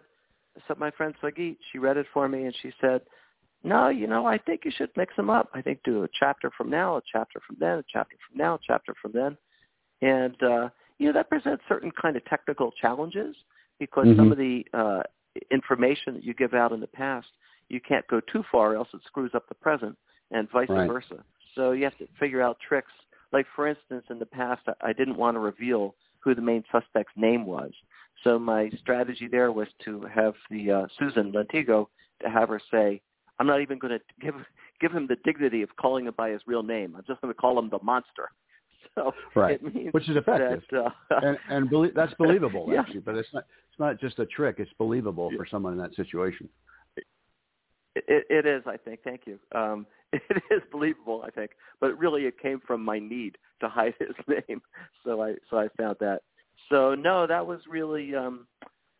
so 0.67 0.75
my 0.77 0.91
friend 0.91 1.13
Sagit, 1.23 1.57
she 1.71 1.77
read 1.77 1.97
it 1.97 2.07
for 2.13 2.27
me, 2.27 2.43
and 2.43 2.55
she 2.61 2.71
said, 2.81 3.01
no, 3.63 3.89
you 3.89 4.07
know, 4.07 4.25
I 4.25 4.37
think 4.37 4.61
you 4.65 4.71
should 4.75 4.89
mix 4.95 5.15
them 5.15 5.29
up. 5.29 5.49
I 5.53 5.61
think 5.61 5.79
do 5.83 6.03
a 6.03 6.07
chapter 6.19 6.51
from 6.57 6.69
now, 6.69 6.97
a 6.97 7.01
chapter 7.11 7.39
from 7.45 7.57
then, 7.59 7.79
a 7.79 7.83
chapter 7.91 8.15
from 8.27 8.37
now, 8.37 8.55
a 8.55 8.59
chapter 8.65 8.93
from 9.01 9.11
then. 9.13 9.37
And, 10.01 10.35
uh, 10.43 10.69
you 10.99 11.07
know, 11.07 11.13
that 11.13 11.29
presents 11.29 11.63
certain 11.67 11.91
kind 11.99 12.15
of 12.15 12.25
technical 12.25 12.71
challenges 12.71 13.35
because 13.79 14.07
mm-hmm. 14.07 14.19
some 14.19 14.31
of 14.31 14.37
the 14.37 14.63
uh, 14.73 15.01
information 15.51 16.13
that 16.15 16.23
you 16.23 16.33
give 16.33 16.53
out 16.53 16.71
in 16.71 16.79
the 16.79 16.87
past, 16.87 17.27
you 17.69 17.79
can't 17.81 18.07
go 18.07 18.21
too 18.31 18.43
far, 18.51 18.75
else 18.75 18.87
it 18.93 19.01
screws 19.05 19.31
up 19.33 19.47
the 19.49 19.55
present, 19.55 19.97
and 20.31 20.49
vice 20.51 20.69
right. 20.69 20.87
versa. 20.87 21.23
So 21.55 21.71
you 21.71 21.83
have 21.83 21.97
to 21.97 22.07
figure 22.19 22.41
out 22.41 22.57
tricks. 22.65 22.91
Like 23.31 23.45
for 23.55 23.67
instance, 23.67 24.05
in 24.09 24.19
the 24.19 24.25
past, 24.25 24.61
I 24.81 24.93
didn't 24.93 25.17
want 25.17 25.35
to 25.35 25.39
reveal 25.39 25.95
who 26.19 26.35
the 26.35 26.41
main 26.41 26.63
suspect's 26.71 27.13
name 27.15 27.45
was. 27.45 27.71
So 28.23 28.39
my 28.39 28.69
strategy 28.79 29.27
there 29.29 29.51
was 29.51 29.67
to 29.85 30.01
have 30.13 30.33
the 30.49 30.71
uh, 30.71 30.87
Susan 30.97 31.31
Lentigo 31.31 31.87
to 32.21 32.29
have 32.29 32.49
her 32.49 32.61
say, 32.71 33.01
"I'm 33.39 33.47
not 33.47 33.61
even 33.61 33.79
going 33.79 33.97
to 33.97 34.03
give 34.21 34.35
give 34.79 34.91
him 34.91 35.07
the 35.07 35.17
dignity 35.23 35.61
of 35.61 35.75
calling 35.75 36.07
him 36.07 36.13
by 36.17 36.29
his 36.29 36.41
real 36.47 36.63
name. 36.63 36.95
I'm 36.95 37.03
just 37.07 37.21
going 37.21 37.33
to 37.33 37.39
call 37.39 37.57
him 37.59 37.69
the 37.69 37.79
monster." 37.81 38.29
So 38.95 39.11
right, 39.35 39.59
which 39.91 40.09
is 40.09 40.15
effective, 40.15 40.63
that, 40.71 40.85
uh, 40.85 41.19
and, 41.21 41.37
and 41.49 41.69
belie- 41.69 41.91
that's 41.93 42.13
believable 42.17 42.67
yeah. 42.71 42.79
actually. 42.79 43.01
But 43.01 43.15
it's 43.15 43.27
not 43.31 43.43
it's 43.69 43.79
not 43.79 43.99
just 43.99 44.17
a 44.17 44.25
trick; 44.25 44.55
it's 44.57 44.71
believable 44.79 45.29
for 45.35 45.45
someone 45.45 45.73
in 45.73 45.79
that 45.79 45.93
situation. 45.93 46.49
It, 48.07 48.25
it 48.29 48.45
is, 48.45 48.63
I 48.65 48.77
think. 48.77 49.01
Thank 49.03 49.21
you. 49.25 49.39
Um, 49.53 49.85
it 50.13 50.43
is 50.51 50.61
believable, 50.71 51.23
I 51.25 51.31
think, 51.31 51.51
but 51.81 51.97
really 51.97 52.23
it 52.23 52.39
came 52.39 52.61
from 52.65 52.83
my 52.83 52.99
need 52.99 53.37
to 53.61 53.69
hide 53.69 53.93
his 53.99 54.15
name. 54.27 54.61
So 55.03 55.21
I 55.21 55.35
so 55.49 55.57
I 55.57 55.67
found 55.77 55.97
that. 55.99 56.21
So 56.69 56.95
no, 56.95 57.27
that 57.27 57.45
was 57.45 57.61
really 57.69 58.15
um, 58.15 58.47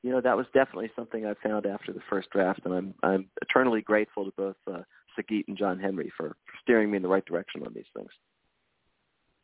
you 0.04 0.12
know 0.12 0.22
that 0.22 0.38
was 0.38 0.46
definitely 0.54 0.92
something 0.96 1.26
I 1.26 1.34
found 1.44 1.66
after 1.66 1.92
the 1.94 2.02
first 2.10 2.30
draft, 2.30 2.62
and 2.66 2.74
I'm 2.74 2.94
I'm 3.04 3.30
eternally 3.42 3.82
grateful 3.82 4.26
to 4.26 4.32
both 4.38 4.56
uh, 4.68 4.82
Sagit 5.18 5.46
and 5.48 5.58
John 5.58 5.80
Henry 5.80 6.12
for, 6.16 6.36
steering 6.62 6.92
me 6.92 6.98
in 6.98 7.04
the 7.04 7.10
right 7.10 7.26
direction 7.26 7.66
on 7.66 7.74
these 7.74 7.86
things. 7.96 8.10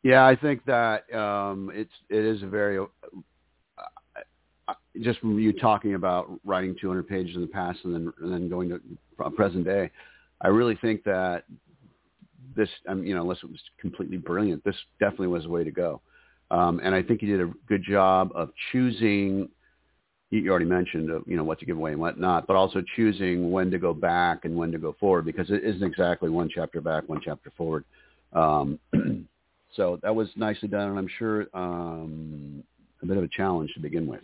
Yeah, 0.02 0.26
I 0.26 0.36
think 0.36 0.64
that 0.66 1.12
um, 1.14 1.70
it's 1.74 1.92
it 2.10 2.24
is 2.24 2.42
a 2.42 2.46
very 2.46 2.84
just 5.02 5.18
from 5.20 5.38
you 5.38 5.52
talking 5.52 5.94
about 5.94 6.30
writing 6.44 6.76
200 6.80 7.06
pages 7.06 7.36
in 7.36 7.42
the 7.42 7.48
past 7.48 7.78
and 7.84 7.94
then 7.94 8.12
and 8.20 8.32
then 8.32 8.48
going 8.48 8.68
to 8.68 9.30
present 9.30 9.64
day. 9.64 9.90
I 10.40 10.48
really 10.48 10.76
think 10.76 11.04
that 11.04 11.44
this, 12.56 12.68
um, 12.88 13.04
you 13.04 13.14
know, 13.14 13.22
unless 13.22 13.38
it 13.42 13.50
was 13.50 13.60
completely 13.80 14.16
brilliant, 14.16 14.62
this 14.64 14.76
definitely 15.00 15.28
was 15.28 15.44
the 15.44 15.48
way 15.48 15.64
to 15.64 15.70
go. 15.70 16.00
Um, 16.50 16.80
and 16.84 16.94
I 16.94 17.02
think 17.02 17.22
you 17.22 17.36
did 17.36 17.40
a 17.40 17.52
good 17.68 17.82
job 17.82 18.30
of 18.34 18.50
choosing. 18.70 19.48
You 20.30 20.50
already 20.50 20.66
mentioned, 20.66 21.10
uh, 21.10 21.20
you 21.26 21.36
know, 21.36 21.44
what 21.44 21.58
to 21.60 21.66
give 21.66 21.76
away 21.76 21.92
and 21.92 22.00
what 22.00 22.18
not, 22.18 22.46
but 22.46 22.56
also 22.56 22.82
choosing 22.96 23.50
when 23.50 23.70
to 23.70 23.78
go 23.78 23.94
back 23.94 24.44
and 24.44 24.56
when 24.56 24.72
to 24.72 24.78
go 24.78 24.94
forward 24.98 25.24
because 25.24 25.50
it 25.50 25.64
isn't 25.64 25.82
exactly 25.82 26.28
one 26.28 26.50
chapter 26.52 26.80
back, 26.80 27.08
one 27.08 27.20
chapter 27.24 27.50
forward. 27.56 27.84
Um, 28.32 28.78
so 29.76 29.98
that 30.02 30.14
was 30.14 30.28
nicely 30.36 30.68
done, 30.68 30.90
and 30.90 30.98
I'm 30.98 31.10
sure 31.18 31.46
um, 31.54 32.62
a 33.02 33.06
bit 33.06 33.16
of 33.16 33.24
a 33.24 33.28
challenge 33.28 33.72
to 33.74 33.80
begin 33.80 34.06
with. 34.06 34.22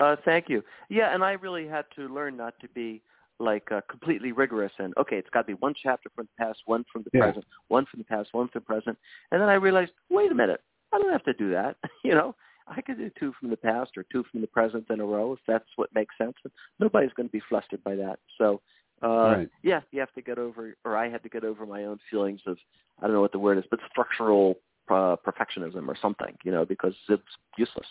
Uh, 0.00 0.16
thank 0.24 0.48
you. 0.48 0.62
Yeah, 0.88 1.14
and 1.14 1.22
I 1.22 1.32
really 1.32 1.66
had 1.66 1.84
to 1.96 2.08
learn 2.08 2.36
not 2.36 2.54
to 2.60 2.68
be 2.68 3.02
like 3.38 3.70
uh, 3.72 3.80
completely 3.90 4.32
rigorous 4.32 4.72
and 4.78 4.94
okay, 4.96 5.16
it's 5.16 5.28
got 5.30 5.42
to 5.42 5.46
be 5.48 5.54
one 5.54 5.74
chapter 5.80 6.10
from 6.14 6.28
the 6.36 6.44
past, 6.44 6.60
one 6.66 6.84
from 6.92 7.02
the 7.02 7.10
yeah. 7.12 7.24
present, 7.24 7.44
one 7.68 7.86
from 7.90 7.98
the 7.98 8.04
past, 8.04 8.28
one 8.32 8.48
from 8.48 8.60
the 8.60 8.66
present. 8.66 8.96
And 9.30 9.40
then 9.40 9.48
I 9.48 9.54
realized, 9.54 9.92
wait 10.10 10.30
a 10.30 10.34
minute, 10.34 10.60
I 10.92 10.98
don't 10.98 11.12
have 11.12 11.24
to 11.24 11.32
do 11.32 11.50
that. 11.50 11.76
you 12.04 12.14
know, 12.14 12.34
I 12.68 12.80
could 12.80 12.98
do 12.98 13.10
two 13.18 13.32
from 13.38 13.50
the 13.50 13.56
past 13.56 13.92
or 13.96 14.04
two 14.12 14.24
from 14.30 14.40
the 14.40 14.46
present 14.46 14.86
in 14.90 15.00
a 15.00 15.04
row 15.04 15.32
if 15.32 15.40
that's 15.46 15.68
what 15.76 15.94
makes 15.94 16.16
sense. 16.16 16.34
And 16.44 16.52
nobody's 16.78 17.12
going 17.14 17.28
to 17.28 17.32
be 17.32 17.42
flustered 17.48 17.82
by 17.82 17.96
that. 17.96 18.20
So, 18.38 18.60
uh, 19.02 19.08
right. 19.08 19.48
yeah, 19.62 19.80
you 19.90 20.00
have 20.00 20.12
to 20.12 20.22
get 20.22 20.38
over, 20.38 20.76
or 20.84 20.96
I 20.96 21.08
had 21.08 21.22
to 21.24 21.28
get 21.28 21.44
over 21.44 21.66
my 21.66 21.84
own 21.84 21.98
feelings 22.10 22.40
of, 22.46 22.56
I 23.00 23.06
don't 23.06 23.14
know 23.14 23.20
what 23.20 23.32
the 23.32 23.38
word 23.38 23.58
is, 23.58 23.64
but 23.68 23.80
structural 23.90 24.58
uh, 24.88 25.16
perfectionism 25.26 25.88
or 25.88 25.96
something, 26.00 26.36
you 26.44 26.52
know, 26.52 26.64
because 26.64 26.94
it's 27.08 27.22
useless. 27.56 27.86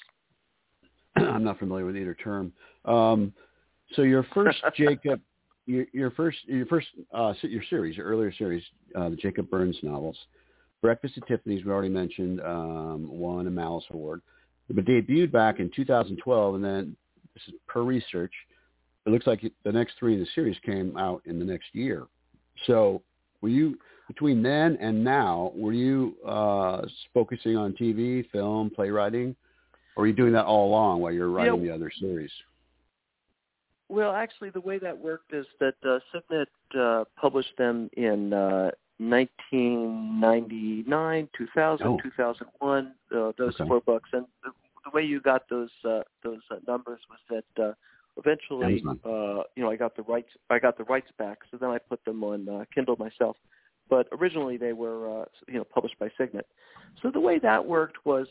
I'm 1.15 1.44
not 1.44 1.60
familiar 1.60 1.86
with 1.86 1.98
either 1.98 2.15
term. 2.15 2.53
Um, 2.86 3.34
so 3.96 4.03
your 4.03 4.25
first 4.34 4.58
Jacob 4.77 5.22
your, 5.65 5.86
your 5.94 6.12
first 6.12 6.38
your 6.46 6.65
first 6.65 6.88
uh, 7.13 7.34
your 7.41 7.63
series, 7.70 7.98
your 7.98 8.06
earlier 8.06 8.34
series, 8.34 8.63
uh, 8.96 9.10
the 9.10 9.15
Jacob 9.15 9.50
Burns 9.50 9.77
novels, 9.84 10.18
Breakfast 10.82 11.13
at 11.18 11.27
Tiffany's, 11.27 11.63
we 11.63 11.72
already 11.72 11.89
mentioned, 11.89 12.41
um, 12.41 13.08
won 13.08 13.48
a 13.48 13.51
Malice 13.51 13.86
Award, 13.91 14.22
but 14.70 14.86
debuted 14.86 15.32
back 15.32 15.60
in 15.60 15.70
2012, 15.75 16.56
and 16.56 16.63
then 16.63 16.96
this 17.34 17.44
is 17.48 17.53
per 17.68 17.84
research. 17.84 18.34
It 19.06 19.12
looks 19.12 19.27
like 19.27 19.41
the 19.63 19.72
next 19.72 19.94
three 20.00 20.13
in 20.13 20.20
the 20.20 20.27
series 20.34 20.58
came 20.65 20.96
out 20.98 21.22
in 21.25 21.39
the 21.39 21.46
next 21.46 21.74
year. 21.74 22.08
So, 22.68 23.01
were 23.41 23.50
you 23.50 23.77
between 24.08 24.44
then 24.44 24.77
and 24.82 25.03
now? 25.03 25.51
Were 25.56 25.74
you 25.74 26.15
uh, 26.27 26.82
focusing 27.13 27.58
on 27.58 27.74
TV, 27.74 28.30
film, 28.32 28.72
playwriting, 28.75 29.36
or 29.96 30.02
were 30.02 30.08
you 30.08 30.14
doing 30.14 30.34
that 30.34 30.46
all 30.46 30.68
along 30.68 31.00
while 31.02 31.12
you're 31.12 31.30
writing 31.30 31.56
you 31.56 31.60
know, 31.60 31.66
the 31.66 31.74
other 31.74 31.92
series? 32.00 32.32
Well, 33.90 34.14
actually, 34.14 34.52
the 34.52 34.62
way 34.62 34.78
that 34.80 34.98
worked 34.98 35.34
is 35.34 35.46
that 35.60 35.76
uh, 35.86 36.00
Signet 36.14 36.48
uh, 36.80 37.04
published 37.20 37.58
them 37.58 37.90
in 37.98 38.32
uh, 38.32 38.72
1999, 39.00 41.30
2000, 41.38 41.88
oh. 41.88 41.98
2001. 42.02 42.94
Uh, 43.14 43.34
those 43.38 43.54
okay. 43.56 43.68
four 43.68 43.82
books, 43.82 44.10
and 44.14 44.26
the, 44.44 44.52
the 44.86 44.92
way 44.94 45.04
you 45.04 45.20
got 45.20 45.50
those 45.50 45.72
uh, 45.84 46.04
those 46.24 46.40
uh, 46.52 46.56
numbers 46.68 47.02
was 47.10 47.20
that 47.30 47.44
uh, 47.62 47.74
eventually, 48.18 48.84
uh, 49.06 49.44
you 49.56 49.64
know, 49.64 49.72
I 49.72 49.76
got 49.76 49.96
the 49.96 50.04
rights. 50.04 50.30
I 50.50 50.60
got 50.60 50.78
the 50.78 50.84
rights 50.86 51.10
back, 51.18 51.40
so 51.50 51.58
then 51.58 51.70
I 51.70 51.80
put 51.80 52.04
them 52.06 52.24
on 52.24 52.48
uh, 52.48 52.66
Kindle 52.74 52.96
myself. 52.98 53.36
But 53.90 54.08
originally, 54.12 54.58
they 54.58 54.74
were 54.74 55.22
uh, 55.22 55.26
you 55.48 55.56
know 55.56 55.66
published 55.66 55.98
by 56.00 56.10
Signet. 56.18 56.48
So 57.02 57.12
the 57.12 57.20
way 57.20 57.40
that 57.40 57.66
worked 57.66 58.06
was 58.06 58.28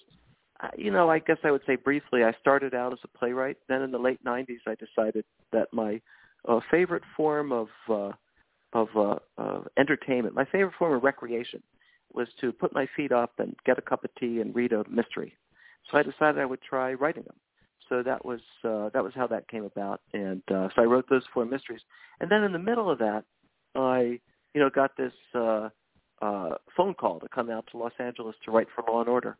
you 0.77 0.91
know, 0.91 1.11
I 1.11 1.19
guess 1.19 1.39
I 1.45 1.51
would 1.51 1.63
say 1.67 1.77
briefly, 1.77 2.25
I 2.25 2.33
started 2.41 2.75
out 2.75 2.93
as 2.93 2.99
a 3.05 3.19
playwright. 3.19 3.57
Then 3.69 3.83
in 3.83 3.91
the 3.91 3.99
late 3.99 4.23
'90s, 4.25 4.61
I 4.67 4.75
decided 4.75 5.25
that 5.53 5.69
my 5.73 6.01
uh, 6.49 6.61
favorite 6.71 7.03
form 7.17 7.53
of 7.53 7.69
uh, 7.89 8.13
of 8.73 8.89
uh, 8.97 9.17
uh, 9.39 9.63
entertainment, 9.79 10.35
my 10.35 10.45
favorite 10.45 10.75
form 10.79 10.95
of 10.95 11.03
recreation, 11.03 11.63
was 12.13 12.29
to 12.41 12.53
put 12.53 12.73
my 12.73 12.87
feet 12.97 13.13
up 13.13 13.33
and 13.39 13.55
get 13.65 13.79
a 13.79 13.83
cup 13.83 14.05
of 14.05 14.11
tea 14.19 14.41
and 14.41 14.55
read 14.55 14.73
a 14.73 14.85
mystery. 14.89 15.37
So 15.91 15.99
I 15.99 16.03
decided 16.03 16.39
I 16.39 16.47
would 16.47 16.63
try 16.63 16.95
writing 16.95 17.25
them. 17.25 17.37
So 17.89 18.03
that 18.05 18.25
was 18.25 18.41
uh, 18.65 18.91
that 18.91 19.03
was 19.03 19.13
how 19.15 19.27
that 19.27 19.49
came 19.49 19.65
about, 19.65 20.01
and 20.13 20.43
uh, 20.49 20.69
so 20.75 20.83
I 20.83 20.85
wrote 20.85 21.07
those 21.11 21.25
four 21.35 21.45
mysteries. 21.45 21.81
And 22.21 22.31
then 22.31 22.45
in 22.45 22.53
the 22.53 22.59
middle 22.59 22.89
of 22.89 22.99
that, 22.99 23.25
I 23.75 24.21
you 24.55 24.61
know 24.61 24.71
got 24.71 24.97
this 24.97 25.13
uh, 25.35 25.71
uh, 26.23 26.51
phone 26.77 26.95
call 26.95 27.19
to 27.19 27.29
come 27.29 27.51
out 27.51 27.67
to 27.73 27.79
Los 27.79 27.93
Angeles 27.99 28.37
to 28.45 28.53
write 28.53 28.69
for 28.75 28.85
Law 28.87 29.01
and 29.01 29.09
Order. 29.09 29.37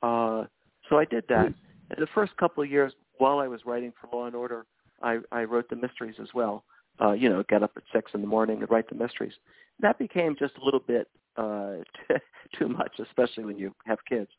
Uh, 0.00 0.44
so 0.88 0.98
I 0.98 1.04
did 1.04 1.24
that. 1.28 1.46
And 1.90 1.98
the 1.98 2.08
first 2.14 2.36
couple 2.36 2.62
of 2.62 2.70
years, 2.70 2.92
while 3.18 3.38
I 3.38 3.48
was 3.48 3.60
writing 3.64 3.92
for 4.00 4.14
Law 4.14 4.26
and 4.26 4.36
Order, 4.36 4.66
I, 5.02 5.18
I 5.32 5.44
wrote 5.44 5.68
the 5.68 5.76
mysteries 5.76 6.16
as 6.20 6.28
well. 6.34 6.64
Uh, 7.00 7.12
you 7.12 7.28
know, 7.28 7.44
get 7.48 7.62
up 7.62 7.72
at 7.76 7.84
six 7.92 8.10
in 8.14 8.20
the 8.20 8.26
morning 8.26 8.60
and 8.60 8.70
write 8.70 8.88
the 8.88 8.94
mysteries. 8.94 9.34
That 9.80 9.98
became 9.98 10.34
just 10.36 10.54
a 10.60 10.64
little 10.64 10.80
bit 10.80 11.08
uh, 11.36 11.76
too 12.58 12.68
much, 12.68 12.98
especially 12.98 13.44
when 13.44 13.56
you 13.56 13.72
have 13.86 13.98
kids. 14.08 14.30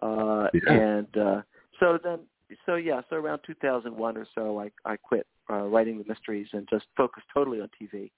Uh, 0.00 0.48
yeah. 0.54 0.72
And 0.72 1.16
uh, 1.16 1.42
so 1.78 1.98
then, 2.02 2.20
so 2.64 2.76
yeah, 2.76 3.02
so 3.10 3.16
around 3.16 3.40
2001 3.46 4.16
or 4.16 4.26
so, 4.34 4.60
I, 4.60 4.70
I 4.84 4.96
quit 4.96 5.26
uh, 5.50 5.64
writing 5.64 5.98
the 5.98 6.04
mysteries 6.08 6.48
and 6.52 6.66
just 6.70 6.86
focused 6.96 7.26
totally 7.32 7.60
on 7.60 7.68
TV. 7.80 8.10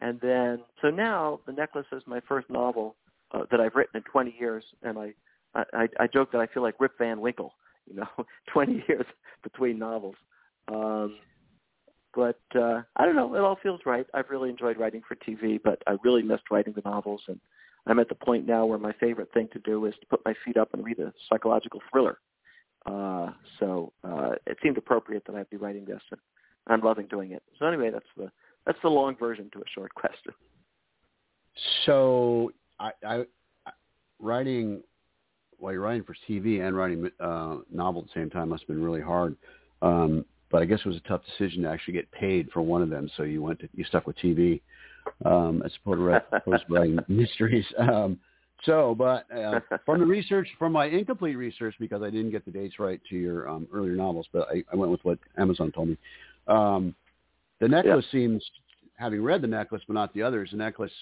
And 0.00 0.20
then, 0.20 0.60
so 0.80 0.90
now 0.90 1.40
The 1.46 1.52
Necklace 1.52 1.86
is 1.92 2.02
my 2.06 2.20
first 2.28 2.50
novel 2.50 2.96
uh, 3.32 3.44
that 3.50 3.60
I've 3.60 3.74
written 3.74 3.96
in 3.96 4.02
20 4.02 4.34
years, 4.38 4.64
and 4.82 4.98
I 4.98 5.14
I, 5.54 5.88
I 6.00 6.06
joke 6.06 6.32
that 6.32 6.40
I 6.40 6.46
feel 6.46 6.62
like 6.62 6.80
Rip 6.80 6.96
Van 6.98 7.20
Winkle, 7.20 7.54
you 7.86 7.96
know, 7.96 8.08
20 8.52 8.84
years 8.88 9.06
between 9.42 9.78
novels. 9.78 10.16
Um, 10.68 11.16
but 12.14 12.40
uh, 12.54 12.82
I 12.96 13.04
don't 13.04 13.16
know. 13.16 13.34
It 13.34 13.40
all 13.40 13.58
feels 13.62 13.80
right. 13.86 14.06
I've 14.14 14.30
really 14.30 14.50
enjoyed 14.50 14.78
writing 14.78 15.02
for 15.06 15.16
TV, 15.16 15.58
but 15.62 15.82
I 15.86 15.96
really 16.04 16.22
missed 16.22 16.44
writing 16.50 16.74
the 16.74 16.82
novels, 16.84 17.22
and 17.26 17.40
I'm 17.86 17.98
at 17.98 18.08
the 18.08 18.14
point 18.14 18.46
now 18.46 18.66
where 18.66 18.78
my 18.78 18.92
favorite 19.00 19.32
thing 19.32 19.48
to 19.52 19.58
do 19.60 19.86
is 19.86 19.94
to 20.00 20.06
put 20.06 20.24
my 20.24 20.34
feet 20.44 20.56
up 20.56 20.74
and 20.74 20.84
read 20.84 20.98
a 20.98 21.12
psychological 21.28 21.80
thriller. 21.90 22.18
Uh, 22.84 23.30
so 23.58 23.92
uh, 24.04 24.32
it 24.46 24.58
seemed 24.62 24.76
appropriate 24.76 25.24
that 25.26 25.36
I'd 25.36 25.48
be 25.50 25.56
writing 25.56 25.84
this, 25.84 26.02
and 26.10 26.20
I'm 26.66 26.80
loving 26.80 27.06
doing 27.06 27.32
it. 27.32 27.42
So 27.58 27.66
anyway, 27.66 27.90
that's 27.90 28.04
the 28.16 28.30
that's 28.66 28.78
the 28.82 28.90
long 28.90 29.16
version 29.16 29.50
to 29.54 29.60
a 29.60 29.68
short 29.74 29.94
question. 29.94 30.32
So 31.86 32.52
I, 32.78 32.92
I 33.04 33.24
writing 34.20 34.82
while 35.62 35.72
you're 35.72 35.82
writing 35.82 36.02
for 36.02 36.16
TV 36.28 36.66
and 36.66 36.76
writing 36.76 37.08
uh, 37.20 37.58
novel 37.72 38.02
at 38.02 38.08
the 38.08 38.20
same 38.20 38.28
time 38.28 38.48
must 38.48 38.62
have 38.62 38.68
been 38.68 38.82
really 38.82 39.00
hard. 39.00 39.36
Um, 39.80 40.24
but 40.50 40.60
I 40.60 40.64
guess 40.64 40.80
it 40.84 40.88
was 40.88 40.96
a 40.96 41.08
tough 41.08 41.22
decision 41.24 41.62
to 41.62 41.68
actually 41.68 41.94
get 41.94 42.10
paid 42.10 42.50
for 42.52 42.62
one 42.62 42.82
of 42.82 42.90
them. 42.90 43.08
So 43.16 43.22
you 43.22 43.42
went 43.42 43.60
to, 43.60 43.68
you 43.74 43.84
stuck 43.84 44.06
with 44.06 44.18
TV 44.18 44.60
um, 45.24 45.62
as 45.64 45.72
opposed 45.84 46.66
to 46.66 46.74
writing 46.74 46.98
mysteries. 47.08 47.64
Um, 47.78 48.18
so, 48.64 48.94
but 48.96 49.24
uh, 49.32 49.60
from 49.86 50.00
the 50.00 50.06
research, 50.06 50.48
from 50.58 50.72
my 50.72 50.86
incomplete 50.86 51.36
research, 51.36 51.76
because 51.78 52.02
I 52.02 52.10
didn't 52.10 52.32
get 52.32 52.44
the 52.44 52.50
dates 52.50 52.80
right 52.80 53.00
to 53.08 53.16
your 53.16 53.48
um, 53.48 53.68
earlier 53.72 53.94
novels, 53.94 54.26
but 54.32 54.48
I, 54.48 54.64
I 54.72 54.76
went 54.76 54.90
with 54.90 55.04
what 55.04 55.18
Amazon 55.38 55.70
told 55.70 55.88
me. 55.88 55.96
Um, 56.48 56.94
the 57.60 57.68
necklace 57.68 58.04
yeah. 58.12 58.18
seems, 58.18 58.44
having 58.96 59.22
read 59.22 59.42
the 59.42 59.46
necklace 59.46 59.82
but 59.86 59.94
not 59.94 60.12
the 60.12 60.22
others, 60.22 60.50
the 60.50 60.56
necklace, 60.56 60.92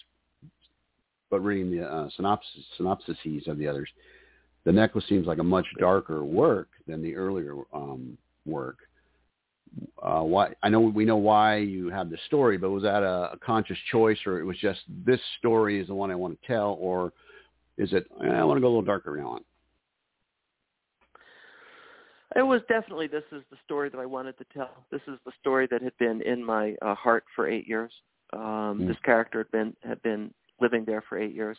but 1.30 1.40
reading 1.40 1.70
the 1.70 1.84
uh, 1.84 2.08
synopsis 2.14 2.62
synopsises 2.78 3.48
of 3.48 3.56
the 3.56 3.66
others, 3.66 3.88
the 4.64 4.72
necklace 4.72 5.04
seems 5.08 5.26
like 5.26 5.38
a 5.38 5.44
much 5.44 5.66
darker 5.78 6.24
work 6.24 6.68
than 6.86 7.02
the 7.02 7.16
earlier 7.16 7.54
um, 7.72 8.16
work. 8.44 8.78
Uh, 10.02 10.22
why? 10.22 10.52
I 10.62 10.68
know 10.68 10.80
we 10.80 11.04
know 11.04 11.16
why 11.16 11.58
you 11.58 11.90
have 11.90 12.10
the 12.10 12.18
story, 12.26 12.58
but 12.58 12.70
was 12.70 12.82
that 12.82 13.02
a, 13.02 13.30
a, 13.32 13.38
conscious 13.38 13.78
choice, 13.92 14.18
or 14.26 14.40
it 14.40 14.44
was 14.44 14.56
just 14.58 14.80
this 15.06 15.20
story 15.38 15.80
is 15.80 15.86
the 15.86 15.94
one 15.94 16.10
I 16.10 16.16
want 16.16 16.40
to 16.40 16.46
tell, 16.46 16.76
or 16.80 17.12
is 17.78 17.92
it 17.92 18.06
eh, 18.24 18.28
I 18.28 18.42
want 18.42 18.56
to 18.56 18.60
go 18.60 18.66
a 18.66 18.70
little 18.70 18.82
darker 18.82 19.16
now 19.16 19.28
on? 19.28 19.44
It 22.34 22.42
was 22.42 22.62
definitely 22.68 23.06
this 23.06 23.24
is 23.30 23.42
the 23.50 23.56
story 23.64 23.90
that 23.90 23.98
I 23.98 24.06
wanted 24.06 24.36
to 24.38 24.44
tell. 24.52 24.84
This 24.90 25.02
is 25.06 25.18
the 25.24 25.32
story 25.40 25.68
that 25.70 25.82
had 25.82 25.96
been 25.98 26.20
in 26.22 26.44
my 26.44 26.74
uh, 26.82 26.94
heart 26.96 27.24
for 27.36 27.48
eight 27.48 27.68
years. 27.68 27.92
Um, 28.32 28.80
mm. 28.80 28.88
This 28.88 28.96
character 29.04 29.38
had 29.38 29.50
been 29.52 29.76
had 29.82 30.02
been 30.02 30.34
living 30.60 30.84
there 30.84 31.02
for 31.08 31.16
eight 31.16 31.34
years, 31.34 31.58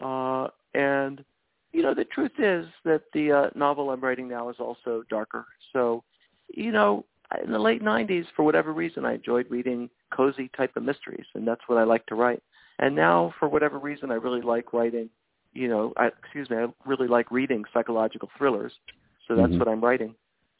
uh, 0.00 0.46
and 0.74 1.24
you 1.72 1.82
know, 1.82 1.94
the 1.94 2.04
truth 2.04 2.32
is 2.38 2.66
that 2.84 3.02
the 3.14 3.32
uh, 3.32 3.50
novel 3.54 3.90
I'm 3.90 4.00
writing 4.00 4.28
now 4.28 4.48
is 4.50 4.56
also 4.58 5.02
darker. 5.08 5.46
So, 5.72 6.04
you 6.54 6.70
know, 6.72 7.04
in 7.42 7.50
the 7.50 7.58
late 7.58 7.82
'90s, 7.82 8.26
for 8.36 8.42
whatever 8.44 8.72
reason, 8.72 9.04
I 9.04 9.14
enjoyed 9.14 9.46
reading 9.50 9.88
cozy 10.14 10.50
type 10.56 10.76
of 10.76 10.82
mysteries, 10.82 11.26
and 11.34 11.46
that's 11.46 11.62
what 11.66 11.78
I 11.78 11.84
like 11.84 12.04
to 12.06 12.14
write. 12.14 12.42
And 12.78 12.94
now, 12.94 13.32
for 13.38 13.48
whatever 13.48 13.78
reason, 13.78 14.10
I 14.10 14.14
really 14.14 14.42
like 14.42 14.72
writing. 14.72 15.08
You 15.54 15.68
know, 15.68 15.92
I, 15.96 16.08
excuse 16.08 16.48
me, 16.50 16.56
I 16.56 16.66
really 16.84 17.08
like 17.08 17.30
reading 17.30 17.64
psychological 17.72 18.30
thrillers, 18.36 18.72
so 19.26 19.34
that's 19.36 19.52
Mhm. 19.52 19.58
what 19.58 19.68
I'm 19.68 19.80
writing. 19.82 20.14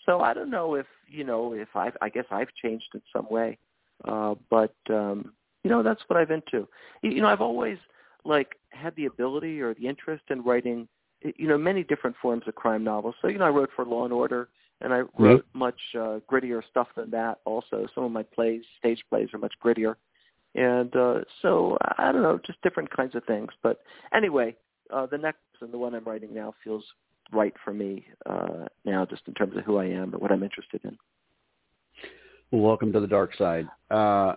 So 0.07 0.21
I 0.21 0.33
don't 0.35 0.51
know 0.51 0.75
if 0.75 0.87
you 1.09 1.25
know 1.25 1.53
if 1.53 1.75
I 1.77 1.93
I 2.01 2.09
guess 2.09 2.25
I've 2.31 2.53
changed 2.55 2.89
in 2.95 3.03
some 3.13 3.27
way, 3.31 3.59
uh, 4.05 4.35
but 4.51 4.75
um, 4.91 5.33
you 5.63 5.71
know 5.71 5.83
that's 5.83 6.03
what 6.09 6.19
I've 6.19 6.31
into. 6.31 6.67
You, 7.03 7.11
you 7.11 7.21
know, 7.21 7.29
I've 7.29 7.41
always 7.43 7.79
like 8.25 8.57
had 8.71 8.95
the 8.97 9.07
ability 9.07 9.61
or 9.61 9.75
the 9.75 9.87
interest 9.87 10.25
in 10.31 10.43
writing 10.43 10.89
you 11.37 11.49
know 11.49 11.59
many 11.59 11.83
different 11.85 12.17
forms 12.21 12.45
of 12.47 12.55
crime 12.55 12.85
novels. 12.85 13.15
So 13.23 13.29
you 13.29 13.39
know 13.39 13.47
I 13.47 13.51
wrote 13.51 13.71
for 13.75 13.85
Law 13.85 14.05
and 14.05 14.13
Order, 14.13 14.49
and 14.81 14.93
I 14.93 15.03
wrote 15.19 15.47
much 15.53 15.79
uh, 15.95 16.19
grittier 16.31 16.63
stuff 16.71 16.89
than 16.97 17.11
that. 17.11 17.39
Also, 17.45 17.87
some 17.95 18.05
of 18.05 18.13
my 18.13 18.23
plays, 18.23 18.63
stage 18.79 19.03
plays, 19.09 19.29
are 19.33 19.39
much 19.39 19.55
grittier, 19.65 19.95
and 20.55 20.95
uh, 20.97 21.21
so 21.41 21.79
I 21.99 22.13
don't 22.13 22.23
know, 22.23 22.39
just 22.45 22.61
different 22.63 22.95
kinds 22.95 23.15
of 23.15 23.25
things. 23.25 23.51
But 23.63 23.81
anyway, 24.15 24.57
uh, 24.93 25.07
the 25.07 25.19
next 25.19 25.39
and 25.61 25.73
the 25.73 25.79
one 25.79 25.95
I'm 25.95 26.05
writing 26.05 26.35
now 26.35 26.55
feels 26.65 26.85
right 27.33 27.55
for 27.65 27.73
me 27.73 28.05
uh, 28.27 28.67
now, 28.85 29.07
just 29.07 29.23
in 29.27 29.35
terms 29.35 29.57
of 29.57 29.65
who 29.65 29.79
I 29.79 29.87
am 29.87 30.15
or 30.15 30.19
what 30.19 30.33
I'm 30.33 30.43
interested 30.43 30.81
in. 30.85 30.99
Well, 32.51 32.63
welcome 32.63 32.93
to 32.93 33.01
the 33.01 33.07
dark 33.07 33.35
side. 33.37 33.67
Uh, 33.91 34.35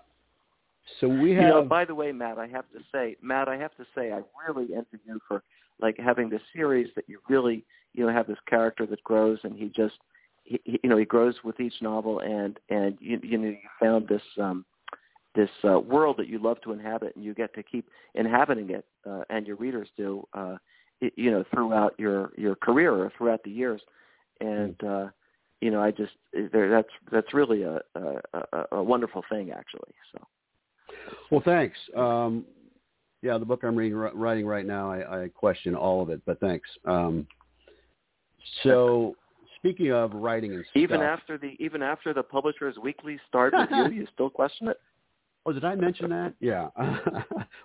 so 1.00 1.08
we 1.08 1.32
have. 1.32 1.44
You 1.44 1.50
know, 1.50 1.64
by 1.64 1.84
the 1.84 1.96
way, 1.96 2.12
Matt, 2.12 2.38
I 2.38 2.48
have 2.48 2.66
to 2.72 2.80
say, 2.92 3.18
Matt, 3.22 3.50
I 3.50 3.58
have 3.58 3.76
to 3.78 3.86
say, 3.96 4.12
I 4.12 4.22
really 4.48 4.74
envy 4.74 5.00
you 5.06 5.20
for 5.28 5.44
like 5.82 5.98
having 5.98 6.30
this 6.30 6.42
series 6.54 6.90
that 6.96 7.06
you 7.08 7.20
really, 7.30 7.64
you 7.94 8.06
know, 8.06 8.12
have 8.12 8.28
this 8.28 8.38
character 8.48 8.86
that 8.86 9.04
grows 9.04 9.40
and 9.44 9.56
he 9.56 9.70
just, 9.76 9.96
he, 10.44 10.60
you 10.66 10.90
know, 10.90 10.98
he 10.98 11.06
grows 11.06 11.36
with 11.44 11.60
each 11.60 11.82
novel 11.82 12.20
and 12.20 12.60
and 12.70 12.98
you, 13.00 13.20
you 13.24 13.38
know, 13.38 13.50
you 13.50 13.58
found 13.80 14.08
this 14.08 14.22
um 14.40 14.66
this 15.36 15.50
uh, 15.66 15.80
world 15.80 16.16
that 16.18 16.28
you 16.28 16.40
love 16.40 16.62
to 16.62 16.72
inhabit 16.72 17.16
and 17.16 17.26
you 17.26 17.34
get 17.34 17.54
to 17.54 17.64
keep 17.64 17.90
inhabiting 18.14 18.70
it 18.70 18.86
uh, 19.10 19.24
and 19.30 19.46
your 19.46 19.58
readers 19.58 19.90
do, 19.98 20.26
uh, 20.34 20.56
you 21.02 21.30
know, 21.32 21.44
throughout 21.54 21.94
your 21.98 22.32
your 22.38 22.56
career 22.56 22.94
or 22.94 23.12
throughout 23.18 23.44
the 23.44 23.52
years, 23.52 23.82
and. 24.40 24.82
uh 24.84 25.08
you 25.62 25.72
know, 25.72 25.82
I 25.82 25.92
just 25.92 26.12
there, 26.52 26.70
that's 26.70 26.90
that's 27.12 27.34
really 27.34 27.64
a, 27.64 27.80
a 27.96 28.66
a 28.72 28.84
wonderful 28.84 29.24
thing, 29.30 29.52
actually. 29.52 29.94
So. 30.12 30.28
Well, 31.32 31.42
thanks. 31.44 31.78
Um, 31.96 32.46
yeah, 33.22 33.38
the 33.38 33.46
book 33.46 33.62
I'm 33.64 33.76
reading, 33.76 33.98
writing 33.98 34.46
right 34.46 34.66
now, 34.66 34.92
I, 34.92 35.24
I 35.24 35.28
question 35.30 35.76
all 35.76 36.02
of 36.02 36.10
it, 36.10 36.22
but 36.26 36.40
thanks. 36.40 36.70
Um, 36.86 37.28
so, 38.64 39.16
speaking 39.58 39.92
of 39.92 40.14
writing 40.14 40.54
and 40.54 40.64
stuff, 40.66 40.82
even 40.82 41.02
after 41.02 41.38
the 41.38 41.56
even 41.60 41.82
after 41.82 42.14
the 42.14 42.24
Publishers 42.24 42.76
Weekly 42.82 43.20
started 43.28 43.68
with 43.72 43.92
you, 43.92 44.02
you 44.02 44.08
still 44.14 44.30
question 44.30 44.68
it. 44.68 44.80
Oh, 45.46 45.54
did 45.54 45.64
I 45.64 45.76
mention 45.76 46.10
that? 46.10 46.34
Yeah. 46.40 46.70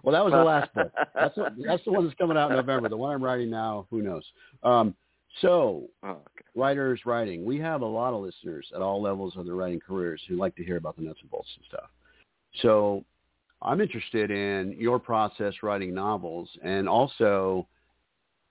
well, 0.03 0.13
that 0.13 0.25
was 0.25 0.33
the 0.33 0.45
last 0.45 0.73
book. 0.75 0.93
That's 1.15 1.35
what, 1.37 1.55
that's 1.67 1.83
the 1.85 1.93
one 1.93 2.05
that's 2.05 2.17
coming 2.17 2.37
out 2.37 2.51
in 2.51 2.57
November. 2.59 2.91
The 2.91 2.97
one 2.97 3.15
I'm 3.15 3.25
writing 3.25 3.49
now, 3.49 3.87
who 3.91 4.03
knows? 4.03 4.23
Um, 4.63 4.95
so, 5.41 5.89
oh, 6.03 6.09
okay. 6.11 6.45
writers 6.55 7.01
writing. 7.07 7.45
We 7.45 7.59
have 7.61 7.81
a 7.81 7.87
lot 7.87 8.13
of 8.13 8.23
listeners 8.23 8.67
at 8.75 8.83
all 8.83 9.01
levels 9.01 9.35
of 9.37 9.47
their 9.47 9.55
writing 9.55 9.81
careers 9.81 10.21
who 10.29 10.37
like 10.37 10.55
to 10.57 10.65
hear 10.65 10.77
about 10.77 10.97
the 10.97 11.03
nuts 11.03 11.21
and 11.23 11.31
bolts 11.31 11.49
and 11.57 11.65
stuff. 11.69 11.91
So, 12.61 13.05
I'm 13.63 13.81
interested 13.81 14.31
in 14.31 14.75
your 14.79 14.99
process 14.99 15.55
writing 15.63 15.95
novels 15.95 16.49
and 16.63 16.89
also 16.89 17.67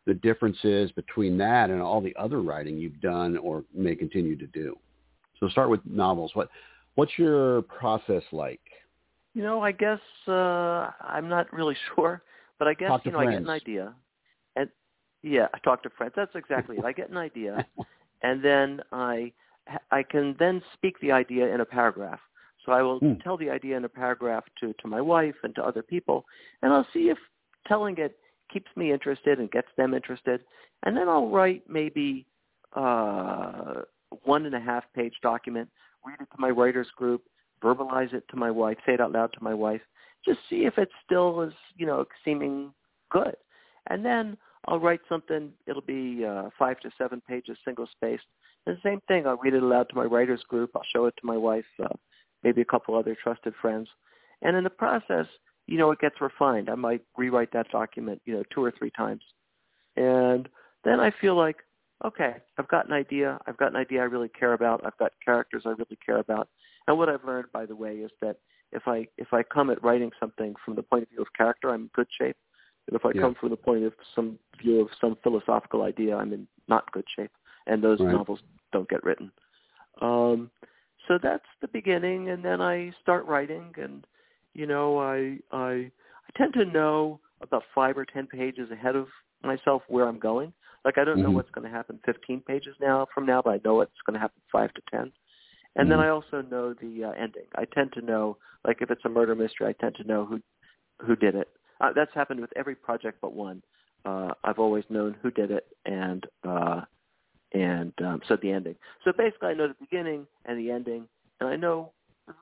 the 0.06 0.14
differences 0.16 0.92
between 0.92 1.38
that 1.38 1.70
and 1.70 1.82
all 1.82 2.02
the 2.02 2.16
other 2.16 2.42
writing 2.42 2.78
you've 2.78 3.02
done 3.02 3.38
or 3.38 3.64
may 3.74 3.96
continue 3.96 4.36
to 4.38 4.48
do. 4.48 4.78
So 5.40 5.50
start 5.50 5.70
with 5.70 5.82
novels. 5.86 6.32
What 6.34 6.50
what's 6.96 7.12
your 7.18 7.62
process 7.64 8.24
like? 8.32 8.62
You 9.34 9.44
know, 9.44 9.62
I 9.62 9.72
guess 9.72 10.00
uh 10.28 10.92
I'm 11.02 11.30
not 11.30 11.52
really 11.54 11.76
sure, 11.96 12.24
but 12.58 12.68
I 12.68 12.74
guess 12.74 12.92
you 13.04 13.12
know 13.12 13.20
friends. 13.20 13.30
I 13.30 13.34
get 13.34 13.42
an 13.42 13.50
idea. 13.50 13.94
And 14.56 14.70
yeah, 15.24 15.48
I 15.54 15.60
talk 15.60 15.84
to 15.84 15.90
friends. 15.92 16.14
That's 16.16 16.36
exactly 16.36 16.78
it. 16.78 16.86
I 16.86 16.92
get 16.92 17.10
an 17.10 17.18
idea 17.18 17.66
and 18.22 18.44
then 18.44 18.82
I 18.92 19.32
I 19.92 20.04
can 20.04 20.36
then 20.40 20.62
speak 20.74 21.00
the 21.00 21.12
idea 21.12 21.54
in 21.54 21.62
a 21.62 21.66
paragraph. 21.66 22.20
So 22.70 22.74
I 22.76 22.84
will 22.84 23.00
Mm. 23.00 23.20
tell 23.24 23.36
the 23.36 23.50
idea 23.50 23.76
in 23.78 23.86
a 23.86 23.90
paragraph 23.90 24.46
to, 24.60 24.74
to 24.74 24.88
my 24.88 25.02
wife 25.02 25.36
and 25.44 25.56
to 25.56 25.66
other 25.66 25.82
people, 25.82 26.28
and 26.62 26.72
I'll 26.72 26.88
see 26.94 27.10
if 27.10 27.18
telling 27.66 27.98
it 27.98 28.20
keeps 28.50 28.70
me 28.76 28.92
interested 28.92 29.40
and 29.40 29.50
gets 29.50 29.70
them 29.76 29.96
interested. 29.96 30.46
And 30.84 30.96
then 30.96 31.10
I'll 31.10 31.30
write 31.30 31.68
maybe 31.68 32.28
uh, 32.74 33.82
one 34.24 34.46
and 34.46 34.54
a 34.54 34.60
half 34.60 34.84
page 34.94 35.16
document, 35.24 35.68
read 36.06 36.22
it 36.22 36.30
to 36.32 36.40
my 36.40 36.52
writers 36.52 36.92
group, 36.96 37.24
verbalize 37.60 38.14
it 38.14 38.28
to 38.30 38.36
my 38.36 38.52
wife, 38.52 38.78
say 38.86 38.94
it 38.94 39.02
out 39.02 39.14
loud 39.14 39.34
to 39.34 39.44
my 39.44 39.56
wife, 39.56 39.82
just 40.24 40.40
see 40.48 40.66
if 40.66 40.78
it 40.78 40.90
still 41.04 41.42
is, 41.42 41.54
you 41.76 41.88
know, 41.88 42.06
seeming 42.24 42.72
good. 43.10 43.36
And 43.88 44.06
then 44.06 44.38
I'll 44.66 44.80
write 44.80 45.02
something, 45.10 45.52
it'll 45.66 45.82
be 45.82 46.24
uh, 46.24 46.50
five 46.60 46.80
to 46.82 46.92
seven 47.00 47.20
pages, 47.28 47.58
single 47.66 47.88
spaced. 47.88 48.28
The 48.68 48.78
same 48.84 49.02
thing, 49.08 49.26
I'll 49.26 49.38
read 49.38 49.56
it 49.56 49.64
aloud 49.64 49.90
to 49.90 49.96
my 49.96 50.04
writers 50.04 50.44
group, 50.48 50.70
I'll 50.76 50.84
show 50.94 51.06
it 51.06 51.16
to 51.20 51.26
my 51.26 51.38
wife, 51.38 51.66
uh, 51.84 51.96
maybe 52.44 52.62
a 52.62 52.66
couple 52.66 52.96
other 52.96 53.16
trusted 53.22 53.54
friends. 53.62 53.88
And 54.42 54.56
in 54.56 54.64
the 54.64 54.70
process, 54.70 55.26
you 55.68 55.78
know, 55.78 55.92
it 55.92 56.00
gets 56.00 56.22
refined. 56.22 56.70
I 56.70 56.76
might 56.76 57.02
rewrite 57.18 57.52
that 57.54 57.70
document, 57.72 58.22
you 58.26 58.34
know, 58.34 58.44
two 58.54 58.64
or 58.64 58.72
three 58.72 58.92
times. 58.92 59.22
And 59.96 60.48
then 60.84 61.00
I 61.00 61.12
feel 61.22 61.36
like, 61.36 61.58
okay, 62.06 62.36
I've 62.58 62.68
got 62.70 62.88
an 62.88 62.94
idea. 62.94 63.38
I've 63.46 63.58
got 63.58 63.70
an 63.72 63.76
idea 63.76 64.02
I 64.02 64.06
really 64.06 64.30
care 64.30 64.54
about. 64.54 64.86
I've 64.86 64.98
got 64.98 65.12
characters 65.24 65.64
I 65.66 65.70
really 65.70 65.98
care 66.04 66.20
about. 66.20 66.50
And 66.88 66.98
what 66.98 67.10
I've 67.10 67.24
learned, 67.26 67.52
by 67.52 67.66
the 67.66 67.76
way, 67.76 67.98
is 67.98 68.12
that 68.22 68.38
if 68.72 68.88
I 68.88 69.08
if 69.18 69.34
I 69.34 69.44
come 69.44 69.70
at 69.70 69.84
writing 69.84 70.12
something 70.20 70.56
from 70.64 70.76
the 70.76 70.84
point 70.84 71.04
of 71.04 71.10
view 71.10 71.22
of 71.22 71.28
character, 71.38 71.70
I'm 71.70 71.84
in 71.84 71.90
good 71.94 72.08
shape. 72.18 72.38
And 72.88 72.96
if 72.96 73.06
I 73.06 73.12
Yeah. 73.14 73.22
come 73.22 73.36
from 73.36 73.50
the 73.50 73.58
point 73.58 73.84
of 73.84 73.94
some 74.16 74.40
view 74.58 74.82
of 74.82 74.90
some 75.00 75.16
philosophical 75.18 75.84
idea, 75.84 76.16
I'm 76.16 76.34
in 76.34 76.48
not 76.68 76.92
good 76.92 77.06
shape. 77.16 77.32
And 77.68 77.84
those 77.84 78.00
Right. 78.00 78.12
novels 78.12 78.42
don't 78.72 78.90
get 78.90 79.04
written. 79.04 79.32
Um, 80.02 80.50
so 81.10 81.18
that's 81.22 81.46
the 81.62 81.68
beginning, 81.68 82.30
and 82.30 82.46
then 82.46 82.62
I 82.62 82.94
start 83.02 83.26
writing, 83.26 83.74
and 83.78 84.06
you 84.54 84.68
know, 84.68 85.00
I 85.00 85.40
I 85.52 85.92
I 85.92 86.38
tend 86.38 86.54
to 86.54 86.66
know 86.66 87.20
about 87.42 87.64
five 87.76 87.98
or 87.98 88.06
ten 88.06 88.28
pages 88.28 88.72
ahead 88.72 88.96
of 88.96 89.08
myself 89.44 89.82
where 89.90 90.08
I'm 90.08 90.20
going. 90.20 90.54
Like 90.86 91.00
I 91.00 91.04
don't 91.04 91.22
know 91.22 91.32
Mhm. 91.32 91.36
what's 91.36 91.52
going 91.52 91.70
to 91.70 91.76
happen 91.76 92.00
15 92.06 92.42
pages 92.42 92.76
now 92.80 93.08
from 93.14 93.26
now, 93.26 93.42
but 93.42 93.52
I 93.56 93.60
know 93.66 93.76
what's 93.76 93.92
going 94.06 94.14
to 94.14 94.20
happen 94.20 94.42
five 94.52 94.74
to 94.76 94.82
ten. 94.92 95.12
And 95.76 95.90
then 95.92 96.00
Mhm. 96.00 96.06
I 96.06 96.10
also 96.10 96.42
know 96.44 96.74
the 96.76 97.06
uh, 97.06 97.12
ending. 97.12 97.48
I 97.56 97.66
tend 97.66 97.94
to 97.94 98.02
know, 98.02 98.38
like 98.66 98.82
if 98.82 98.92
it's 98.92 99.06
a 99.06 99.10
murder 99.10 99.36
mystery, 99.36 99.68
I 99.68 99.74
tend 99.74 99.96
to 99.96 100.04
know 100.06 100.26
who 100.26 100.42
who 101.06 101.16
did 101.16 101.36
it. 101.36 101.50
Uh, 101.82 101.92
that's 101.96 102.14
happened 102.14 102.42
with 102.42 102.54
every 102.56 102.76
project 102.76 103.20
but 103.22 103.34
one. 103.34 103.64
Uh, 104.06 104.34
I've 104.44 104.60
always 104.60 104.86
known 104.90 105.16
who 105.22 105.32
did 105.32 105.52
it, 105.52 105.68
and 105.86 106.26
uh, 106.48 106.82
and 107.54 107.94
um, 108.04 108.22
so 108.28 108.38
the 108.42 108.52
ending. 108.52 108.76
So 109.04 109.12
basically, 109.18 109.50
I 109.50 109.54
know 109.54 109.68
the 109.68 109.76
beginning 109.80 110.28
and 110.46 110.60
the 110.60 110.72
ending, 110.72 111.08
and 111.40 111.50
I 111.50 111.56
know 111.56 111.92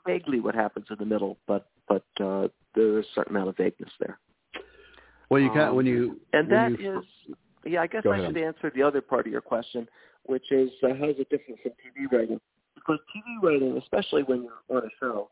vaguely 0.06 0.40
what 0.40 0.56
happens 0.56 0.88
in 0.90 0.98
the 1.00 1.06
middle, 1.06 1.38
but 1.48 1.70
but 1.88 2.06
uh, 2.20 2.48
there's 2.76 3.06
a 3.06 3.10
certain 3.16 3.36
amount 3.36 3.50
of 3.50 3.58
vagueness 3.58 3.92
there. 4.00 4.20
Well, 5.30 5.42
you 5.42 5.50
can 5.52 5.62
Um, 5.70 5.76
when 5.76 5.86
you 5.86 6.20
And 6.34 6.50
when 6.50 6.74
that 6.74 6.80
you, 6.80 7.00
is, 7.00 7.36
yeah, 7.66 7.82
I 7.82 7.88
guess 7.88 8.04
I 8.06 8.18
ahead. 8.18 8.28
should 8.28 8.38
answer 8.38 8.72
the 8.74 8.84
other 8.84 9.02
part 9.02 9.26
of 9.26 9.32
your 9.32 9.42
question, 9.42 9.88
which 10.24 10.52
is 10.52 10.70
uh, 10.84 10.90
how 11.00 11.10
is 11.10 11.16
it 11.20 11.30
different 11.30 11.62
from 11.62 11.72
TV 11.72 12.12
writing? 12.12 12.40
Because 12.76 13.00
TV 13.16 13.42
writing, 13.44 13.78
especially 13.78 14.24
when 14.24 14.44
you're 14.44 14.78
on 14.78 14.86
a 14.86 14.90
show, 15.00 15.30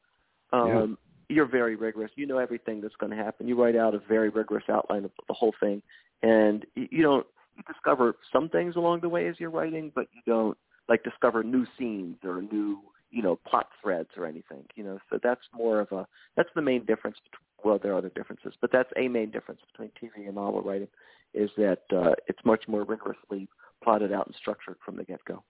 um, 0.52 0.98
you're 1.30 1.46
very 1.46 1.76
rigorous. 1.76 2.12
You 2.16 2.28
know 2.28 2.38
everything 2.38 2.82
that's 2.82 2.96
going 2.98 3.12
to 3.12 3.18
happen. 3.18 3.48
You 3.48 3.62
write 3.62 3.76
out 3.76 3.96
a 3.96 4.00
very 4.00 4.30
rigorous 4.30 4.66
outline 4.70 5.06
of 5.06 5.12
the 5.28 5.34
whole 5.34 5.54
thing, 5.60 5.82
and 6.22 6.66
you 6.76 7.02
don't 7.02 7.26
you 7.56 7.64
discover 7.72 8.16
some 8.32 8.50
things 8.50 8.76
along 8.76 9.02
the 9.02 9.10
way 9.10 9.28
as 9.28 9.36
you're 9.40 9.50
writing, 9.50 9.92
but 9.94 10.08
you 10.14 10.22
don't 10.26 10.58
like 10.88 11.04
discover 11.04 11.44
new 11.44 11.66
scenes 11.78 12.18
or 12.24 12.42
new 12.42 12.80
you 13.12 13.22
know 13.22 13.38
plot 13.48 13.68
threads 13.82 14.10
or 14.18 14.26
anything. 14.26 14.64
You 14.76 14.84
know, 14.84 15.00
so 15.10 15.20
that's 15.24 15.42
more 15.54 15.80
of 15.80 15.92
a 15.92 16.08
that's 16.36 16.50
the 16.56 16.62
main 16.62 16.86
difference. 16.86 17.18
Well, 17.64 17.80
there 17.82 17.94
are 17.94 17.98
other 17.98 18.12
differences, 18.16 18.54
but 18.62 18.72
that's 18.72 18.90
a 18.98 19.08
main 19.08 19.32
difference 19.32 19.62
between 19.72 19.90
TV 20.02 20.28
and 20.28 20.36
novel 20.36 20.62
writing 20.62 20.88
is 21.34 21.50
that 21.58 21.80
uh, 21.94 22.14
it's 22.28 22.40
much 22.46 22.64
more 22.68 22.84
rigorously 22.84 23.48
plotted 23.84 24.14
out 24.14 24.26
and 24.28 24.36
structured 24.36 24.78
from 24.86 24.96
the 24.96 25.04
get-go. 25.04 25.44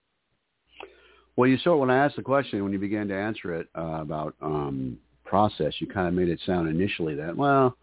well, 1.36 1.48
you 1.48 1.58
saw 1.58 1.76
when 1.76 1.90
I 1.90 2.04
asked 2.04 2.16
the 2.16 2.22
question 2.22 2.62
when 2.64 2.72
you 2.72 2.78
began 2.78 3.06
to 3.08 3.14
answer 3.14 3.54
it 3.54 3.68
uh, 3.76 4.00
about 4.00 4.34
um, 4.42 4.98
process, 5.24 5.74
you 5.78 5.86
kind 5.86 6.08
of 6.08 6.14
made 6.14 6.28
it 6.28 6.40
sound 6.44 6.68
initially 6.68 7.14
that 7.14 7.36
well, 7.36 7.76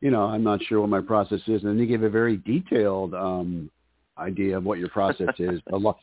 you 0.00 0.10
know, 0.10 0.24
I'm 0.24 0.42
not 0.42 0.62
sure 0.64 0.80
what 0.80 0.90
my 0.90 1.00
process 1.00 1.40
is, 1.46 1.62
and 1.62 1.70
then 1.70 1.78
you 1.78 1.86
gave 1.86 2.02
a 2.02 2.10
very 2.10 2.36
detailed 2.38 3.14
um, 3.14 3.70
idea 4.18 4.56
of 4.56 4.64
what 4.64 4.78
your 4.78 4.88
process 4.88 5.28
is. 5.38 5.60
A 5.72 5.76
lo- 5.76 5.98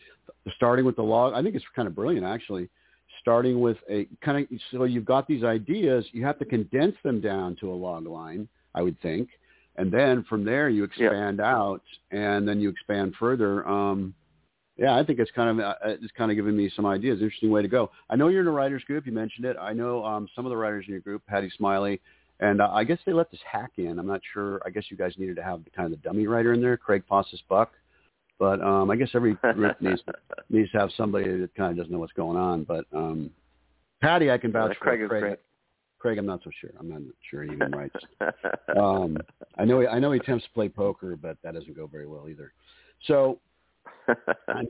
starting 0.56 0.86
with 0.86 0.96
the 0.96 1.04
log, 1.04 1.34
I 1.34 1.42
think 1.42 1.56
it's 1.56 1.66
kind 1.76 1.88
of 1.88 1.96
brilliant 1.96 2.26
actually. 2.26 2.70
Starting 3.22 3.62
with 3.62 3.78
a 3.90 4.08
kind 4.24 4.46
of 4.52 4.60
so 4.72 4.84
you've 4.84 5.06
got 5.06 5.28
these 5.28 5.44
ideas, 5.44 6.06
you 6.12 6.26
have 6.26 6.40
to 6.40 6.46
condense 6.46 6.96
them 7.04 7.22
down 7.22 7.56
to 7.58 7.72
a 7.72 7.76
log 7.76 8.06
line, 8.06 8.48
I 8.76 8.82
would 8.82 9.00
think, 9.02 9.30
and 9.78 9.92
then 9.92 10.26
from 10.28 10.44
there 10.44 10.68
you 10.70 10.84
expand 10.84 11.40
out, 11.40 11.84
and 12.12 12.48
then 12.48 12.60
you 12.60 12.70
expand 12.70 13.14
further. 13.20 13.66
Um, 13.68 14.14
yeah, 14.76 14.96
I 14.96 15.04
think 15.06 15.20
it's 15.20 15.32
kind 15.32 15.60
of 15.60 15.66
uh, 15.66 15.76
it's 15.86 16.12
kind 16.18 16.32
of 16.32 16.36
giving 16.36 16.58
me 16.58 16.72
some 16.76 16.86
ideas. 16.86 17.22
Interesting 17.22 17.52
way 17.52 17.62
to 17.62 17.68
go. 17.68 17.92
I 18.10 18.16
know 18.16 18.28
you're 18.28 18.42
in 18.42 18.48
a 18.48 18.52
writers 18.52 18.84
group. 18.86 19.06
You 19.06 19.12
mentioned 19.12 19.46
it. 19.46 19.56
I 19.62 19.72
know 19.72 20.04
um, 20.04 20.28
some 20.36 20.46
of 20.46 20.50
the 20.50 20.58
writers 20.58 20.86
in 20.88 20.92
your 20.92 21.02
group, 21.02 21.26
Patty 21.28 21.52
Smiley, 21.56 22.02
and 22.44 22.62
uh, 22.62 22.70
I 22.72 22.84
guess 22.84 23.00
they 23.06 23.14
let 23.14 23.32
this 23.32 23.40
hack 23.50 23.72
in. 23.78 23.98
I'm 23.98 24.06
not 24.06 24.22
sure. 24.34 24.62
I 24.66 24.70
guess 24.70 24.84
you 24.90 24.98
guys 24.98 25.14
needed 25.18 25.38
to 25.38 25.44
have 25.44 25.64
the 25.64 25.70
kind 25.70 25.86
of 25.86 25.92
the 25.92 26.08
dummy 26.08 26.28
writer 26.28 26.54
in 26.54 26.62
there, 26.62 26.76
Craig 26.76 27.04
Faustus 27.08 27.42
Buck. 27.48 27.72
But 28.38 28.62
um, 28.62 28.92
I 28.92 28.98
guess 28.98 29.10
every 29.14 29.36
group 29.36 29.78
needs 29.82 30.02
needs 30.50 30.70
to 30.72 30.80
have 30.80 30.90
somebody 30.98 31.38
that 31.38 31.56
kind 31.56 31.72
of 31.72 31.78
doesn't 31.78 31.92
know 31.92 32.00
what's 32.00 32.14
going 32.14 32.38
on. 32.38 32.66
But 32.66 32.86
um, 32.92 33.32
Patty, 34.02 34.30
I 34.30 34.38
can 34.38 34.52
vouch 34.52 34.76
for. 34.78 34.84
Craig 34.84 35.02
is 35.02 35.08
Craig, 35.08 35.22
great. 35.22 35.40
Craig, 36.00 36.18
I'm 36.18 36.26
not 36.26 36.42
so 36.44 36.50
sure. 36.60 36.72
I'm 36.78 36.90
not 36.90 37.02
sure 37.32 37.44
he 37.44 37.54
even 37.54 37.72
writes. 37.72 37.96
um, 38.78 39.18
I 39.58 39.64
know 39.64 39.80
he, 39.80 39.88
I 39.88 40.00
know 40.00 40.12
he 40.12 40.20
attempts 40.20 40.44
to 40.44 40.52
play 40.52 40.68
poker, 40.68 41.16
but 41.16 41.38
that 41.44 41.54
doesn't 41.54 41.78
go 41.78 41.88
very 41.88 42.08
well 42.08 42.28
either. 42.28 42.52
So 43.08 43.40
I'm, 44.50 44.68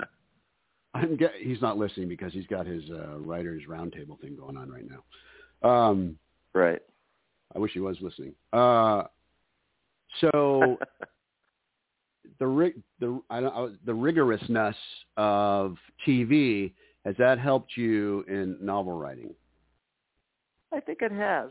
I'm 0.93 1.17
get, 1.17 1.31
he's 1.39 1.59
not 1.59 1.79
listening 1.79 2.07
because 2.07 2.33
he's 2.33 2.45
got 2.45 2.67
his 2.67 2.83
uh, 2.91 3.17
writers 3.17 3.63
roundtable 3.67 4.21
thing 4.21 4.35
going 4.35 4.57
on 4.57 4.69
right 4.69 4.85
now. 4.87 5.67
Um, 5.67 6.19
right. 6.53 6.83
I 7.55 7.59
wish 7.59 7.73
he 7.73 7.79
was 7.79 7.97
listening. 8.01 8.33
Uh, 8.51 9.03
so 10.21 10.77
the 12.39 12.47
rig, 12.47 12.75
the 12.99 13.21
I 13.29 13.41
don't, 13.41 13.53
I, 13.53 13.75
the 13.85 13.91
rigorousness 13.91 14.75
of 15.17 15.77
TV 16.07 16.73
has 17.05 17.15
that 17.19 17.39
helped 17.39 17.75
you 17.75 18.23
in 18.27 18.57
novel 18.61 18.93
writing? 18.93 19.33
I 20.73 20.79
think 20.79 20.99
it 21.01 21.11
has. 21.11 21.49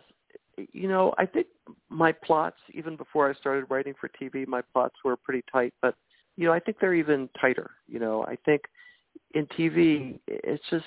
You 0.73 0.89
know, 0.89 1.15
I 1.19 1.27
think 1.27 1.47
my 1.89 2.13
plots, 2.13 2.57
even 2.75 2.97
before 2.97 3.31
I 3.31 3.35
started 3.35 3.67
writing 3.71 3.95
for 3.99 4.11
TV, 4.21 4.47
my 4.47 4.63
plots 4.73 4.95
were 5.05 5.17
pretty 5.17 5.43
tight. 5.51 5.73
But 5.81 5.95
you 6.37 6.47
know, 6.47 6.53
I 6.53 6.61
think 6.61 6.79
they're 6.81 6.95
even 6.95 7.29
tighter. 7.41 7.71
You 7.87 8.01
know, 8.01 8.25
I 8.27 8.37
think 8.45 8.63
in 9.35 9.47
TV, 9.47 10.19
it's 10.27 10.65
just 10.71 10.85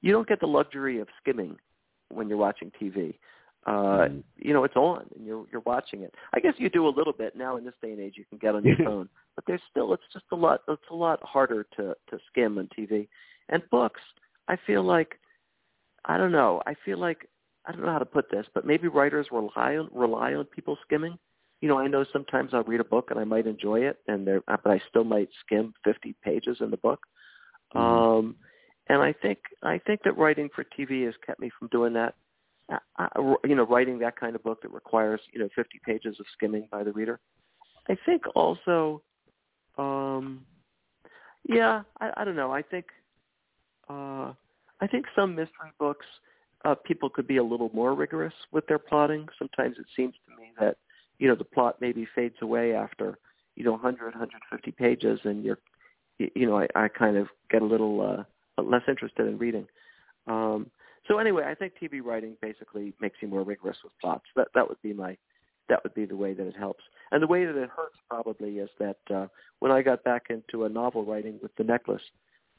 you 0.00 0.12
don't 0.12 0.28
get 0.28 0.40
the 0.40 0.46
luxury 0.46 1.00
of 1.00 1.08
skimming 1.20 1.56
when 2.10 2.28
you're 2.28 2.38
watching 2.38 2.70
TV. 2.80 3.18
Uh, 3.66 3.72
Mm-hmm. 3.72 4.18
you 4.36 4.52
know, 4.52 4.64
it's 4.64 4.76
on 4.76 5.06
and 5.16 5.26
you're 5.26 5.46
you're 5.50 5.62
watching 5.64 6.02
it. 6.02 6.14
I 6.34 6.40
guess 6.40 6.54
you 6.58 6.68
do 6.68 6.86
a 6.86 6.90
little 6.98 7.14
bit 7.14 7.34
now 7.34 7.56
in 7.56 7.64
this 7.64 7.74
day 7.80 7.92
and 7.92 8.00
age. 8.00 8.14
You 8.16 8.24
can 8.28 8.38
get 8.38 8.54
on 8.54 8.62
your 8.64 8.76
phone, 8.84 9.08
but 9.36 9.44
there's 9.46 9.62
still 9.70 9.94
it's 9.94 10.02
just 10.12 10.26
a 10.32 10.36
lot. 10.36 10.60
It's 10.68 10.82
a 10.90 10.94
lot 10.94 11.18
harder 11.22 11.64
to 11.76 11.94
to 12.10 12.18
skim 12.30 12.58
on 12.58 12.68
TV. 12.78 13.08
And 13.48 13.62
books, 13.70 14.00
I 14.48 14.56
feel 14.66 14.82
like 14.82 15.18
I 16.04 16.18
don't 16.18 16.32
know. 16.32 16.60
I 16.66 16.74
feel 16.84 16.98
like 16.98 17.28
I 17.66 17.72
don't 17.72 17.82
know 17.82 17.92
how 17.92 17.98
to 17.98 18.04
put 18.04 18.30
this, 18.30 18.46
but 18.54 18.66
maybe 18.66 18.88
writers 18.88 19.28
rely 19.32 19.76
on 19.76 19.88
rely 19.92 20.34
on 20.34 20.44
people 20.44 20.76
skimming. 20.84 21.18
You 21.62 21.68
know, 21.68 21.78
I 21.78 21.86
know 21.86 22.04
sometimes 22.12 22.52
I'll 22.52 22.64
read 22.64 22.80
a 22.80 22.84
book 22.84 23.10
and 23.10 23.18
I 23.18 23.24
might 23.24 23.46
enjoy 23.46 23.80
it, 23.80 23.98
and 24.08 24.26
there, 24.26 24.42
but 24.46 24.66
I 24.66 24.82
still 24.90 25.04
might 25.04 25.30
skim 25.46 25.72
50 25.84 26.14
pages 26.22 26.58
in 26.60 26.70
the 26.70 26.76
book. 26.76 27.00
Mhm. 27.74 27.80
Um, 27.80 28.36
and 28.88 29.00
I 29.00 29.14
think 29.14 29.38
I 29.62 29.78
think 29.78 30.02
that 30.02 30.18
writing 30.18 30.50
for 30.54 30.64
TV 30.64 31.06
has 31.06 31.14
kept 31.24 31.40
me 31.40 31.50
from 31.58 31.68
doing 31.68 31.94
that. 31.94 32.14
I, 32.70 32.78
I, 32.98 33.34
you 33.44 33.54
know, 33.54 33.66
writing 33.66 33.98
that 34.00 34.18
kind 34.18 34.34
of 34.34 34.42
book 34.42 34.62
that 34.62 34.72
requires 34.72 35.20
you 35.32 35.40
know 35.40 35.48
50 35.54 35.80
pages 35.84 36.16
of 36.20 36.26
skimming 36.32 36.68
by 36.70 36.82
the 36.82 36.92
reader. 36.92 37.20
I 37.88 37.96
think 38.06 38.22
also, 38.34 39.02
um, 39.76 40.46
yeah, 41.46 41.82
I, 42.00 42.10
I 42.16 42.24
don't 42.24 42.36
know. 42.36 42.52
I 42.52 42.62
think 42.62 42.86
uh, 43.88 44.32
I 44.80 44.86
think 44.90 45.06
some 45.14 45.34
mystery 45.34 45.72
books 45.78 46.06
uh, 46.64 46.74
people 46.74 47.10
could 47.10 47.26
be 47.26 47.36
a 47.36 47.42
little 47.42 47.70
more 47.74 47.94
rigorous 47.94 48.34
with 48.52 48.66
their 48.66 48.78
plotting. 48.78 49.28
Sometimes 49.38 49.76
it 49.78 49.86
seems 49.94 50.14
to 50.26 50.40
me 50.40 50.52
that 50.58 50.76
you 51.18 51.28
know 51.28 51.34
the 51.34 51.44
plot 51.44 51.76
maybe 51.80 52.06
fades 52.14 52.36
away 52.42 52.74
after 52.74 53.18
you 53.56 53.64
know 53.64 53.72
100 53.72 54.14
150 54.14 54.70
pages 54.72 55.20
and 55.24 55.44
you're 55.44 55.58
you 56.18 56.46
know 56.46 56.58
I, 56.58 56.66
I 56.74 56.88
kind 56.88 57.16
of 57.16 57.28
get 57.50 57.62
a 57.62 57.64
little 57.64 58.26
uh, 58.58 58.62
less 58.62 58.82
interested 58.88 59.26
in 59.26 59.38
reading 59.38 59.66
um 60.26 60.70
so 61.06 61.18
anyway 61.18 61.44
i 61.46 61.54
think 61.54 61.72
tv 61.80 62.02
writing 62.02 62.36
basically 62.40 62.92
makes 63.00 63.18
you 63.20 63.28
more 63.28 63.42
rigorous 63.42 63.76
with 63.82 63.92
plots 64.00 64.24
that 64.36 64.48
that 64.54 64.68
would 64.68 64.80
be 64.82 64.92
my 64.92 65.16
that 65.68 65.82
would 65.82 65.94
be 65.94 66.04
the 66.04 66.16
way 66.16 66.34
that 66.34 66.46
it 66.46 66.56
helps 66.56 66.84
and 67.12 67.22
the 67.22 67.26
way 67.26 67.44
that 67.44 67.56
it 67.56 67.70
hurts 67.70 67.96
probably 68.08 68.58
is 68.58 68.70
that 68.78 68.98
uh 69.14 69.26
when 69.60 69.72
i 69.72 69.82
got 69.82 70.02
back 70.04 70.24
into 70.30 70.64
a 70.64 70.68
novel 70.68 71.04
writing 71.04 71.38
with 71.42 71.54
the 71.56 71.64
necklace 71.64 72.02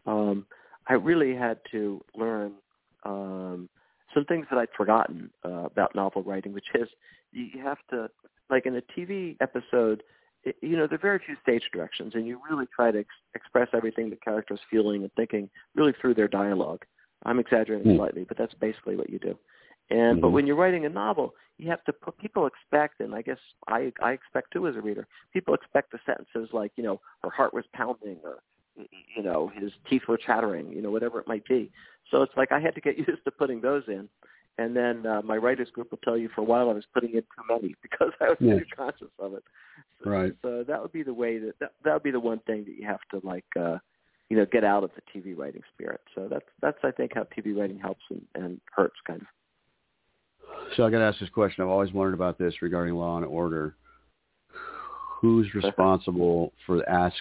um 0.05 0.45
i 0.87 0.93
really 0.93 1.35
had 1.35 1.59
to 1.71 2.03
learn 2.15 2.53
um 3.05 3.69
some 4.13 4.25
things 4.25 4.45
that 4.49 4.57
i'd 4.57 4.69
forgotten 4.75 5.29
uh, 5.43 5.65
about 5.65 5.93
novel 5.95 6.23
writing 6.23 6.53
which 6.53 6.67
is 6.75 6.87
you 7.31 7.61
have 7.61 7.77
to 7.89 8.09
like 8.49 8.65
in 8.65 8.75
a 8.75 8.81
TV 8.97 9.35
episode, 9.41 10.03
you 10.61 10.77
know, 10.77 10.87
there 10.87 10.95
are 10.95 11.01
very 11.01 11.19
few 11.25 11.35
stage 11.41 11.63
directions, 11.73 12.13
and 12.15 12.27
you 12.27 12.39
really 12.49 12.67
try 12.73 12.91
to 12.91 12.99
ex- 12.99 13.09
express 13.33 13.67
everything 13.73 14.09
the 14.09 14.15
character's 14.15 14.59
feeling 14.69 15.01
and 15.01 15.11
thinking 15.13 15.49
really 15.73 15.93
through 15.99 16.13
their 16.13 16.27
dialogue. 16.27 16.85
I'm 17.25 17.39
exaggerating 17.39 17.91
Hmm. 17.91 17.97
slightly, 17.97 18.23
but 18.23 18.37
that's 18.37 18.53
basically 18.55 18.95
what 18.95 19.09
you 19.09 19.19
do. 19.19 19.37
And 19.89 20.21
but 20.21 20.29
Mhm. 20.29 20.33
when 20.33 20.47
you're 20.47 20.55
writing 20.55 20.85
a 20.85 20.89
novel, 20.89 21.35
you 21.57 21.69
have 21.69 21.83
to 21.85 21.93
put 21.93 22.17
people 22.17 22.47
expect, 22.47 23.01
and 23.01 23.13
I 23.13 23.21
guess 23.21 23.39
I 23.67 23.93
I 24.01 24.11
expect 24.13 24.51
too 24.51 24.67
as 24.67 24.75
a 24.75 24.81
reader. 24.81 25.07
People 25.31 25.53
expect 25.53 25.91
the 25.91 25.99
sentences 26.05 26.53
like 26.53 26.71
you 26.75 26.83
know 26.83 26.99
her 27.23 27.29
heart 27.29 27.53
was 27.53 27.65
pounding 27.73 28.19
or 28.23 28.39
you 29.15 29.23
know 29.23 29.47
his 29.49 29.71
teeth 29.87 30.07
were 30.07 30.17
chattering, 30.17 30.71
you 30.71 30.81
know 30.81 30.91
whatever 30.91 31.19
it 31.19 31.27
might 31.27 31.45
be. 31.45 31.71
So 32.11 32.21
it's 32.21 32.35
like 32.35 32.51
I 32.51 32.59
had 32.59 32.75
to 32.75 32.81
get 32.81 32.97
used 33.09 33.23
to 33.25 33.31
putting 33.31 33.61
those 33.61 33.87
in 33.87 34.09
and 34.57 34.75
then 34.75 35.05
uh, 35.05 35.21
my 35.23 35.37
writers 35.37 35.69
group 35.71 35.91
will 35.91 35.99
tell 36.03 36.17
you 36.17 36.29
for 36.33 36.41
a 36.41 36.45
while 36.45 36.69
I 36.69 36.73
was 36.73 36.85
putting 36.93 37.11
in 37.11 37.21
too 37.21 37.43
many 37.49 37.75
because 37.81 38.11
I 38.21 38.29
was 38.29 38.37
Yeah. 38.39 38.59
too 38.59 38.65
conscious 38.75 39.11
of 39.19 39.33
it. 39.33 39.43
So, 40.03 40.09
Right. 40.09 40.33
So 40.41 40.63
that 40.63 40.81
would 40.81 40.91
be 40.91 41.03
the 41.03 41.13
way 41.13 41.39
that, 41.39 41.57
that 41.59 41.71
that 41.83 41.93
would 41.93 42.03
be 42.03 42.11
the 42.11 42.19
one 42.19 42.39
thing 42.39 42.63
that 42.65 42.75
you 42.77 42.85
have 42.85 43.01
to 43.11 43.25
like 43.25 43.45
uh, 43.59 43.77
you 44.29 44.37
know 44.37 44.45
get 44.51 44.63
out 44.63 44.83
of 44.83 44.91
the 44.95 45.19
TV 45.19 45.37
writing 45.37 45.61
spirit. 45.73 46.01
So 46.13 46.27
that's 46.29 46.45
that's 46.61 46.77
I 46.83 46.91
think 46.91 47.11
how 47.15 47.23
TV 47.37 47.57
writing 47.57 47.79
helps 47.79 48.03
and, 48.09 48.21
and 48.35 48.61
hurts 48.75 48.95
kind 49.05 49.21
of. 49.21 49.27
So 50.75 50.85
I 50.85 50.91
got 50.91 50.99
to 50.99 51.05
ask 51.05 51.19
this 51.19 51.29
question. 51.29 51.63
I've 51.63 51.69
always 51.69 51.91
wondered 51.91 52.13
about 52.13 52.37
this 52.37 52.61
regarding 52.61 52.95
Law 52.95 53.17
and 53.17 53.25
Order. 53.25 53.75
Who's 55.21 55.51
responsible 55.55 56.53
for 56.65 56.87
ask 56.89 57.15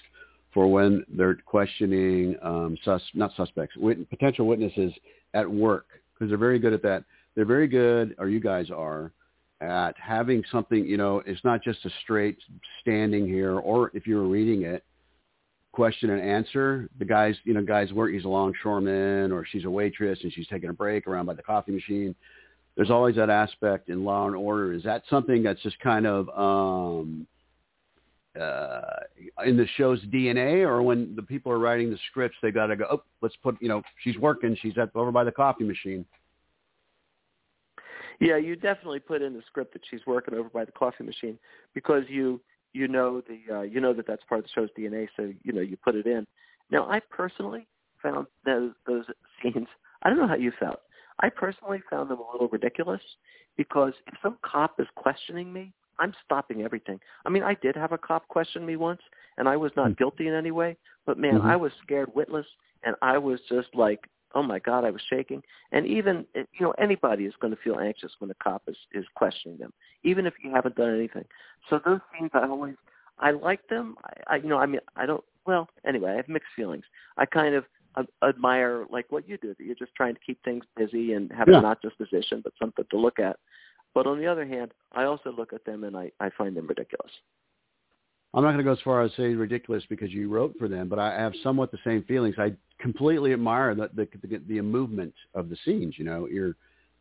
for 0.53 0.71
when 0.71 1.05
they're 1.09 1.35
questioning 1.35 2.37
um, 2.43 2.79
sus 2.85 3.03
not 3.15 3.33
suspects, 3.37 3.77
wit- 3.77 4.09
potential 4.09 4.47
witnesses 4.47 4.93
at 5.35 5.51
work 5.51 5.87
because 6.15 6.31
they're 6.31 6.39
very 6.39 6.59
good 6.59 6.73
at 6.73 6.83
that. 6.83 7.05
They're 7.35 7.45
very 7.45 7.67
good, 7.67 8.15
or 8.19 8.29
you 8.29 8.39
guys 8.39 8.71
are, 8.71 9.11
at 9.61 9.95
having 9.99 10.45
something. 10.53 10.85
You 10.85 10.97
know, 10.97 11.23
it's 11.27 11.43
not 11.45 11.63
just 11.63 11.85
a 11.85 11.91
straight 12.03 12.39
standing 12.81 13.27
here, 13.27 13.59
or 13.59 13.91
if 13.95 14.07
you 14.07 14.17
were 14.17 14.29
reading 14.29 14.63
it, 14.63 14.85
question 15.75 16.11
and 16.11 16.23
answer. 16.23 16.89
The 16.99 17.05
guy's, 17.05 17.37
you 17.45 17.55
know, 17.55 17.63
guy's 17.63 17.93
work. 17.93 18.13
He's 18.13 18.25
a 18.25 18.29
longshoreman, 18.29 19.33
or 19.33 19.45
she's 19.45 19.65
a 19.65 19.71
waitress, 19.71 20.19
and 20.23 20.33
she's 20.33 20.47
taking 20.49 20.71
a 20.71 20.73
break 20.73 21.07
around 21.07 21.27
by 21.27 21.35
the 21.35 21.43
coffee 21.43 21.73
machine 21.73 22.15
there's 22.77 22.91
always 22.91 23.17
that 23.17 23.31
aspect 23.31 23.89
in 23.89 24.05
Law 24.05 24.27
and 24.27 24.35
Order. 24.35 24.73
Is 24.73 24.83
that 24.83 25.03
something 25.09 25.43
that's 25.43 25.63
just 25.63 25.79
kind 25.79 26.07
of 26.07 26.29
um, 26.31 27.27
uh, 28.41 28.81
in 29.45 29.57
the 29.57 29.67
show's 29.77 30.01
DNA, 30.07 30.67
or 30.67 30.83
when 30.83 31.15
the 31.15 31.23
people 31.23 31.53
are 31.53 31.59
writing 31.59 31.91
the 31.91 31.99
scripts, 32.11 32.37
they 32.43 32.51
got 32.51 32.67
to 32.67 32.77
go, 32.77 32.87
oh, 32.91 33.03
let's 33.21 33.37
put, 33.43 33.57
you 33.61 33.69
know, 33.69 33.83
she's 34.03 34.19
working, 34.19 34.57
she's 34.61 34.77
at 34.77 34.91
over 34.95 35.13
by 35.13 35.25
the 35.25 35.33
coffee 35.33 35.65
machine. 35.65 36.05
Yeah, 38.21 38.37
you 38.37 38.55
definitely 38.57 39.01
put 39.01 39.23
in 39.23 39.35
the 39.35 39.43
script 39.47 39.73
that 39.73 39.83
she's 39.91 40.01
working 40.07 40.35
over 40.35 40.49
by 40.49 40.65
the 40.65 40.73
coffee 40.73 41.05
machine 41.05 41.39
because 41.75 42.05
you 42.09 42.41
you 42.75 42.89
know 42.89 43.23
the 43.23 43.55
uh, 43.57 43.63
you 43.63 43.81
know 43.81 43.95
that 43.95 44.07
that's 44.07 44.25
part 44.29 44.41
of 44.41 44.45
the 44.45 44.51
show's 44.55 44.71
DNA, 44.79 45.09
so 45.17 45.33
you 45.43 45.53
know 45.53 45.63
you 45.63 45.77
put 45.79 45.95
it 45.95 46.07
in. 46.07 46.27
Now, 46.71 46.89
I 46.91 47.01
personally 47.11 47.67
found 48.03 48.27
those 48.45 48.73
those 48.87 49.05
scenes. 49.43 49.69
I 50.03 50.11
don't 50.11 50.19
know 50.19 50.29
how 50.29 50.37
you 50.37 50.53
felt. 50.61 50.81
I 51.21 51.31
personally 51.31 51.83
found 51.89 52.11
them 52.11 52.19
a 52.19 52.33
little 52.33 52.49
ridiculous 52.49 53.01
because 53.57 53.95
if 54.09 54.15
some 54.23 54.37
cop 54.43 54.81
is 54.81 54.89
questioning 54.97 55.53
me, 55.53 55.73
I'm 55.99 56.13
stopping 56.25 56.63
everything. 56.63 57.01
I 57.25 57.31
mean, 57.31 57.45
I 57.45 57.55
did 57.63 57.77
have 57.77 57.93
a 57.93 57.99
cop 57.99 58.27
question 58.29 58.67
me 58.67 58.77
once, 58.77 59.01
and 59.39 59.49
I 59.49 59.57
was 59.57 59.73
not 59.77 59.89
Hmm. 59.89 59.93
guilty 59.97 60.27
in 60.29 60.35
any 60.35 60.51
way. 60.51 60.77
But 61.07 61.19
man, 61.19 61.41
Mhm. 61.41 61.45
I 61.45 61.57
was 61.57 61.73
scared 61.83 62.15
witless, 62.15 62.47
and 62.83 62.97
I 63.01 63.19
was 63.19 63.41
just 63.49 63.75
like, 63.75 64.09
oh 64.35 64.43
my 64.43 64.59
god, 64.59 64.85
I 64.85 64.91
was 64.91 65.03
shaking. 65.09 65.43
And 65.73 65.87
even 65.87 66.27
you 66.35 66.47
know 66.61 66.75
anybody 66.79 67.25
is 67.25 67.35
going 67.41 67.55
to 67.55 67.63
feel 67.63 67.79
anxious 67.79 68.13
when 68.19 68.31
a 68.31 68.35
cop 68.43 68.63
is 68.69 68.77
is 68.93 69.05
questioning 69.15 69.59
them, 69.59 69.73
even 70.03 70.27
if 70.27 70.35
you 70.43 70.51
haven't 70.51 70.77
done 70.77 70.95
anything. 70.95 71.25
So 71.71 71.81
those 71.85 72.01
scenes, 72.13 72.31
I 72.35 72.47
always 72.47 72.75
I 73.19 73.31
like 73.31 73.67
them. 73.69 73.97
I, 74.05 74.35
I 74.35 74.37
you 74.37 74.49
know 74.49 74.59
I 74.59 74.67
mean 74.67 74.81
I 74.97 75.07
don't. 75.07 75.25
Well, 75.47 75.69
anyway, 75.87 76.13
I 76.13 76.17
have 76.17 76.29
mixed 76.29 76.51
feelings. 76.57 76.85
I 77.19 77.27
kind 77.27 77.55
of 77.55 77.65
ad- 77.97 78.07
admire 78.27 78.87
like 78.91 79.07
what 79.11 79.29
you 79.29 79.37
do 79.39 79.55
that 79.57 79.65
you're 79.65 79.75
just 79.75 79.95
trying 79.95 80.15
to 80.15 80.21
keep 80.27 80.43
things 80.43 80.65
busy 80.77 81.13
and 81.13 81.31
have 81.33 81.49
Yeah. 81.49 81.61
not 81.61 81.83
just 81.83 81.99
position 81.99 82.41
but 82.43 82.53
something 82.59 82.85
to 82.91 82.97
look 82.99 83.19
at. 83.19 83.39
But 83.95 84.07
on 84.09 84.19
the 84.19 84.27
other 84.27 84.45
hand, 84.45 84.73
I 84.93 85.05
also 85.05 85.31
look 85.31 85.53
at 85.53 85.65
them 85.65 85.85
and 85.85 85.97
I, 85.97 86.11
I 86.19 86.31
find 86.31 86.57
them 86.57 86.67
ridiculous. 86.67 87.13
I'm 88.35 88.43
not 88.43 88.49
going 88.49 88.59
to 88.59 88.65
go 88.65 88.73
as 88.73 88.81
far 88.83 89.03
as 89.03 89.13
say 89.17 89.35
ridiculous 89.35 89.85
because 89.89 90.11
you 90.11 90.29
wrote 90.29 90.55
for 90.59 90.67
them, 90.67 90.89
but 90.89 90.99
I 90.99 91.13
have 91.13 91.33
somewhat 91.43 91.71
the 91.71 91.79
same 91.85 92.03
feelings. 92.03 92.35
I 92.37 92.53
completely 92.81 93.33
admire 93.33 93.75
the 93.75 93.89
the, 93.95 94.09
the, 94.23 94.39
the 94.49 94.61
movement 94.61 95.15
of 95.35 95.49
the 95.49 95.57
scenes. 95.65 95.95
You 95.99 96.05
know, 96.05 96.27
you're 96.27 96.57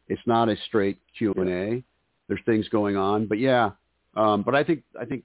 it's 0.07 0.21
not 0.27 0.47
a 0.49 0.55
straight 0.67 0.99
Q 1.17 1.33
and 1.37 1.49
A. 1.49 1.83
There's 2.27 2.39
things 2.45 2.69
going 2.69 2.95
on, 2.97 3.25
but 3.25 3.39
yeah. 3.39 3.71
Um, 4.15 4.43
but 4.43 4.53
I 4.53 4.63
think 4.63 4.83
I 4.99 5.05
think 5.05 5.23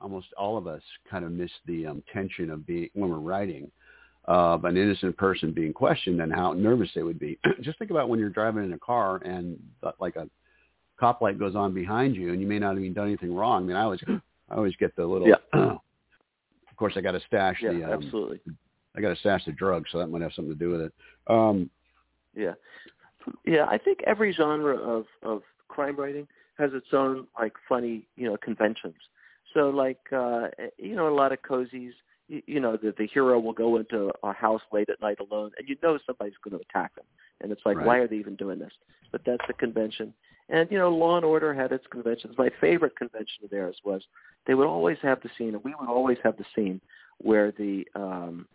almost 0.00 0.26
all 0.36 0.58
of 0.58 0.66
us 0.66 0.82
kind 1.10 1.24
of 1.24 1.32
miss 1.32 1.50
the 1.66 1.86
um, 1.86 2.02
tension 2.12 2.50
of 2.50 2.66
being 2.66 2.90
when 2.92 3.10
we're 3.10 3.18
writing. 3.18 3.70
of 4.26 4.64
an 4.64 4.76
innocent 4.76 5.16
person 5.16 5.52
being 5.52 5.72
questioned 5.72 6.20
and 6.20 6.32
how 6.32 6.52
nervous 6.52 6.90
they 6.94 7.02
would 7.02 7.18
be. 7.18 7.38
Just 7.62 7.78
think 7.78 7.90
about 7.90 8.08
when 8.08 8.18
you're 8.18 8.28
driving 8.28 8.64
in 8.64 8.72
a 8.72 8.78
car 8.78 9.16
and 9.18 9.56
like 10.00 10.16
a 10.16 10.28
cop 10.98 11.22
light 11.22 11.38
goes 11.38 11.54
on 11.54 11.72
behind 11.72 12.16
you 12.16 12.32
and 12.32 12.40
you 12.40 12.46
may 12.46 12.58
not 12.58 12.70
have 12.74 12.78
even 12.80 12.92
done 12.92 13.06
anything 13.06 13.34
wrong. 13.34 13.62
I 13.62 13.66
mean, 13.66 13.76
I 13.76 13.82
always, 13.82 14.00
I 14.50 14.54
always 14.54 14.76
get 14.76 14.94
the 14.96 15.04
little, 15.06 15.28
Yeah. 15.28 15.36
of 15.52 16.76
course 16.76 16.94
I 16.96 17.00
got 17.00 17.12
to 17.12 17.20
stash 17.26 17.58
Yeah, 17.62 17.72
the, 17.72 17.84
um, 17.84 17.92
absolutely. 18.04 18.40
I 18.96 19.00
got 19.00 19.10
to 19.10 19.16
stash 19.16 19.44
the 19.44 19.52
drugs, 19.52 19.90
so 19.92 19.98
that 19.98 20.06
might 20.08 20.22
have 20.22 20.32
something 20.32 20.54
to 20.54 20.58
do 20.58 20.70
with 20.70 20.80
it. 20.82 20.92
Um, 21.26 21.70
Yeah, 22.34 22.54
yeah. 23.44 23.66
I 23.66 23.78
think 23.78 24.00
every 24.06 24.32
genre 24.32 24.76
of 24.76 25.06
of 25.22 25.42
crime 25.68 25.96
writing 25.96 26.26
has 26.58 26.70
its 26.72 26.86
own 26.92 27.26
like 27.38 27.52
funny, 27.68 28.06
you 28.16 28.28
know, 28.28 28.36
conventions. 28.38 28.94
So 29.54 29.70
like, 29.70 30.00
uh, 30.12 30.48
you 30.78 30.94
know, 30.96 31.08
a 31.08 31.14
lot 31.14 31.32
of 31.32 31.40
cozies. 31.42 31.92
You, 32.28 32.42
you 32.46 32.60
know, 32.60 32.76
the 32.76 32.94
the 32.98 33.06
hero 33.06 33.38
will 33.38 33.52
go 33.52 33.76
into 33.76 34.10
a 34.22 34.32
house 34.32 34.62
late 34.72 34.88
at 34.88 35.00
night 35.00 35.18
alone, 35.20 35.52
and 35.58 35.68
you 35.68 35.76
know 35.82 35.98
somebody's 36.06 36.34
going 36.42 36.58
to 36.58 36.64
attack 36.68 36.94
them, 36.94 37.04
and 37.40 37.52
it's 37.52 37.62
like, 37.64 37.76
Right. 37.76 37.86
why 37.86 37.96
are 37.98 38.08
they 38.08 38.16
even 38.16 38.36
doing 38.36 38.58
this? 38.58 38.72
But 39.12 39.22
that's 39.24 39.46
the 39.46 39.54
convention. 39.54 40.12
And 40.48 40.70
you 40.70 40.78
know, 40.78 40.90
Law 40.90 41.16
and 41.16 41.24
Order 41.24 41.52
had 41.52 41.72
its 41.72 41.84
conventions. 41.90 42.34
My 42.38 42.50
favorite 42.60 42.96
convention 42.96 43.44
of 43.44 43.50
theirs 43.50 43.76
was 43.84 44.02
they 44.46 44.54
would 44.54 44.66
always 44.66 44.98
have 45.02 45.20
the 45.22 45.30
scene, 45.36 45.54
and 45.54 45.64
we 45.64 45.74
would 45.78 45.88
always 45.88 46.18
have 46.22 46.36
the 46.36 46.44
scene 46.54 46.80
where 47.18 47.52
the 47.52 47.84
um, 47.94 48.46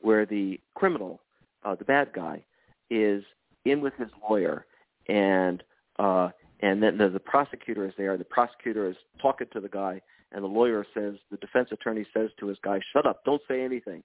where 0.00 0.26
the 0.26 0.60
criminal, 0.74 1.20
uh, 1.64 1.74
the 1.74 1.84
bad 1.84 2.12
guy, 2.14 2.44
is 2.90 3.24
in 3.64 3.80
with 3.80 3.94
his 3.94 4.08
lawyer, 4.28 4.66
and 5.08 5.62
uh, 5.98 6.28
and 6.60 6.82
then 6.82 6.96
the, 6.96 7.08
the 7.08 7.20
prosecutor 7.20 7.86
is 7.86 7.92
there. 7.98 8.16
The 8.16 8.24
prosecutor 8.24 8.88
is 8.88 8.96
talking 9.20 9.48
to 9.52 9.60
the 9.60 9.68
guy, 9.68 10.00
and 10.32 10.44
the 10.44 10.48
lawyer 10.48 10.86
says, 10.94 11.14
the 11.30 11.36
defense 11.38 11.68
attorney 11.72 12.06
says 12.14 12.30
to 12.38 12.46
his 12.46 12.58
guy, 12.62 12.78
"Shut 12.92 13.06
up, 13.06 13.24
don't 13.24 13.42
say 13.48 13.62
anything." 13.62 14.02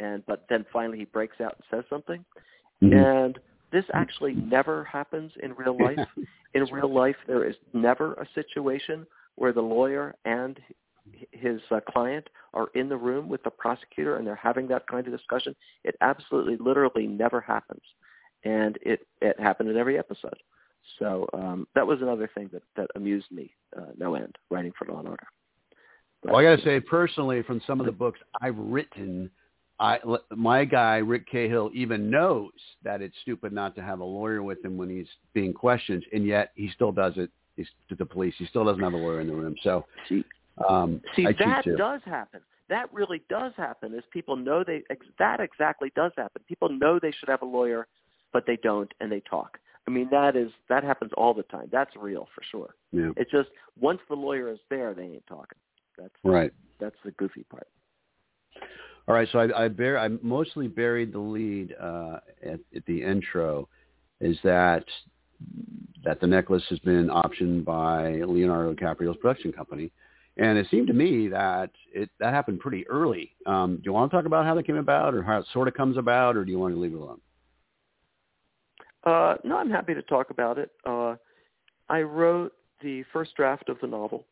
And 0.00 0.24
but 0.26 0.46
then 0.48 0.66
finally 0.72 0.98
he 0.98 1.04
breaks 1.04 1.40
out 1.40 1.54
and 1.56 1.64
says 1.70 1.84
something, 1.88 2.24
and 2.80 3.38
this 3.74 3.84
actually 3.92 4.34
never 4.34 4.84
happens 4.84 5.32
in 5.42 5.52
real 5.54 5.76
life. 5.76 5.98
in 6.54 6.64
real 6.72 6.92
life, 6.92 7.16
there 7.26 7.44
is 7.44 7.56
never 7.72 8.14
a 8.14 8.26
situation 8.34 9.04
where 9.34 9.52
the 9.52 9.60
lawyer 9.60 10.14
and 10.24 10.60
his 11.32 11.60
uh, 11.72 11.80
client 11.90 12.30
are 12.54 12.68
in 12.76 12.88
the 12.88 12.96
room 12.96 13.28
with 13.28 13.42
the 13.42 13.50
prosecutor 13.50 14.16
and 14.16 14.26
they're 14.26 14.36
having 14.36 14.68
that 14.68 14.86
kind 14.86 15.06
of 15.06 15.12
discussion. 15.12 15.54
It 15.82 15.96
absolutely, 16.00 16.56
literally 16.56 17.08
never 17.08 17.40
happens, 17.40 17.82
and 18.44 18.78
it 18.80 19.06
it 19.20 19.38
happened 19.40 19.68
in 19.70 19.76
every 19.76 19.98
episode. 19.98 20.38
So 21.00 21.26
um, 21.32 21.66
that 21.74 21.86
was 21.86 22.00
another 22.00 22.30
thing 22.32 22.48
that 22.52 22.62
that 22.76 22.88
amused 22.94 23.30
me 23.32 23.52
uh, 23.76 23.92
no 23.98 24.14
end 24.14 24.36
writing 24.50 24.72
for 24.78 24.86
Law 24.86 25.00
and 25.00 25.08
Order. 25.08 25.26
But, 26.22 26.32
Well, 26.32 26.40
I 26.40 26.44
got 26.44 26.56
to 26.56 26.64
say, 26.64 26.78
personally, 26.80 27.42
from 27.42 27.60
some 27.66 27.80
of 27.80 27.86
the 27.86 27.92
books 27.92 28.20
I've 28.40 28.56
written, 28.56 29.30
I 29.80 29.98
my 30.34 30.64
guy 30.64 30.96
Rick 30.98 31.28
Cahill 31.28 31.70
even 31.74 32.08
knows 32.10 32.52
that 32.84 33.02
it's 33.02 33.14
stupid 33.22 33.52
not 33.52 33.74
to 33.76 33.82
have 33.82 34.00
a 34.00 34.04
lawyer 34.04 34.42
with 34.42 34.64
him 34.64 34.76
when 34.76 34.88
he's 34.88 35.08
being 35.32 35.52
questioned, 35.52 36.04
and 36.12 36.26
yet 36.26 36.52
he 36.54 36.70
still 36.74 36.92
does 36.92 37.14
it. 37.16 37.30
He's 37.56 37.66
to 37.88 37.94
the 37.96 38.06
police. 38.06 38.34
He 38.38 38.46
still 38.46 38.64
doesn't 38.64 38.82
have 38.82 38.92
a 38.92 38.96
lawyer 38.96 39.20
in 39.20 39.26
the 39.26 39.34
room. 39.34 39.54
So, 39.62 39.84
see, 40.08 40.24
um, 40.68 41.00
See, 41.16 41.26
I 41.26 41.32
that 41.32 41.64
does 41.76 42.00
happen. 42.04 42.40
That 42.68 42.92
really 42.92 43.22
does 43.28 43.52
happen. 43.56 43.94
Is 43.94 44.04
people 44.12 44.36
know 44.36 44.64
they 44.64 44.82
ex- 44.90 45.06
that 45.18 45.40
exactly 45.40 45.92
does 45.96 46.12
happen. 46.16 46.42
People 46.48 46.68
know 46.68 46.98
they 47.00 47.12
should 47.12 47.28
have 47.28 47.42
a 47.42 47.46
lawyer, 47.46 47.86
but 48.32 48.44
they 48.46 48.56
don't, 48.62 48.92
and 49.00 49.10
they 49.10 49.20
talk. 49.28 49.58
I 49.86 49.90
mean, 49.90 50.08
that 50.10 50.36
is 50.36 50.50
that 50.68 50.82
happens 50.82 51.10
all 51.16 51.34
the 51.34 51.42
time. 51.44 51.68
That's 51.70 51.90
real 51.96 52.28
for 52.34 52.42
sure. 52.50 52.74
Yeah. 52.92 53.10
It's 53.16 53.30
just 53.30 53.48
once 53.78 54.00
the 54.08 54.14
lawyer 54.14 54.50
is 54.50 54.58
there, 54.70 54.94
they 54.94 55.02
ain't 55.02 55.26
talking. 55.26 55.58
That's 55.98 56.14
Right. 56.22 56.52
that's 56.80 56.96
the 57.04 57.10
goofy 57.12 57.44
part. 57.44 57.68
All 59.06 59.14
right. 59.14 59.28
So 59.32 59.38
I 59.38 59.64
I, 59.64 59.68
bear, 59.68 59.98
I 59.98 60.08
mostly 60.22 60.68
buried 60.68 61.12
the 61.12 61.18
lead 61.18 61.74
uh, 61.80 62.18
at, 62.42 62.60
at 62.74 62.86
the 62.86 63.02
intro. 63.02 63.68
Is 64.20 64.38
that 64.44 64.84
that 66.04 66.20
the 66.20 66.26
necklace 66.26 66.62
has 66.70 66.78
been 66.80 67.08
optioned 67.08 67.64
by 67.64 68.22
Leonardo 68.22 68.74
DiCaprio's 68.74 69.16
production 69.16 69.52
company, 69.52 69.90
and 70.36 70.56
it 70.56 70.66
seemed 70.70 70.86
to 70.86 70.94
me 70.94 71.28
that 71.28 71.70
it 71.92 72.08
that 72.20 72.32
happened 72.32 72.60
pretty 72.60 72.86
early. 72.88 73.34
Um, 73.46 73.76
do 73.76 73.82
you 73.84 73.92
want 73.92 74.10
to 74.10 74.16
talk 74.16 74.26
about 74.26 74.46
how 74.46 74.54
that 74.54 74.66
came 74.66 74.76
about, 74.76 75.14
or 75.14 75.22
how 75.22 75.38
it 75.38 75.46
sort 75.52 75.68
of 75.68 75.74
comes 75.74 75.96
about, 75.98 76.36
or 76.36 76.44
do 76.44 76.50
you 76.50 76.58
want 76.58 76.74
to 76.74 76.80
leave 76.80 76.92
it 76.92 76.98
alone? 76.98 77.20
Uh, 79.04 79.34
no, 79.44 79.58
I'm 79.58 79.70
happy 79.70 79.92
to 79.92 80.02
talk 80.02 80.30
about 80.30 80.58
it. 80.58 80.70
Uh, 80.86 81.16
I 81.90 82.00
wrote 82.00 82.52
the 82.80 83.04
first 83.12 83.34
draft 83.34 83.68
of 83.68 83.78
the 83.80 83.86
novel, 83.86 84.24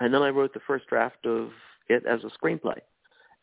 and 0.00 0.14
then 0.14 0.22
I 0.22 0.28
wrote 0.30 0.54
the 0.54 0.60
first 0.66 0.86
draft 0.86 1.26
of 1.26 1.50
it 1.88 2.04
as 2.06 2.20
a 2.24 2.30
screenplay. 2.38 2.78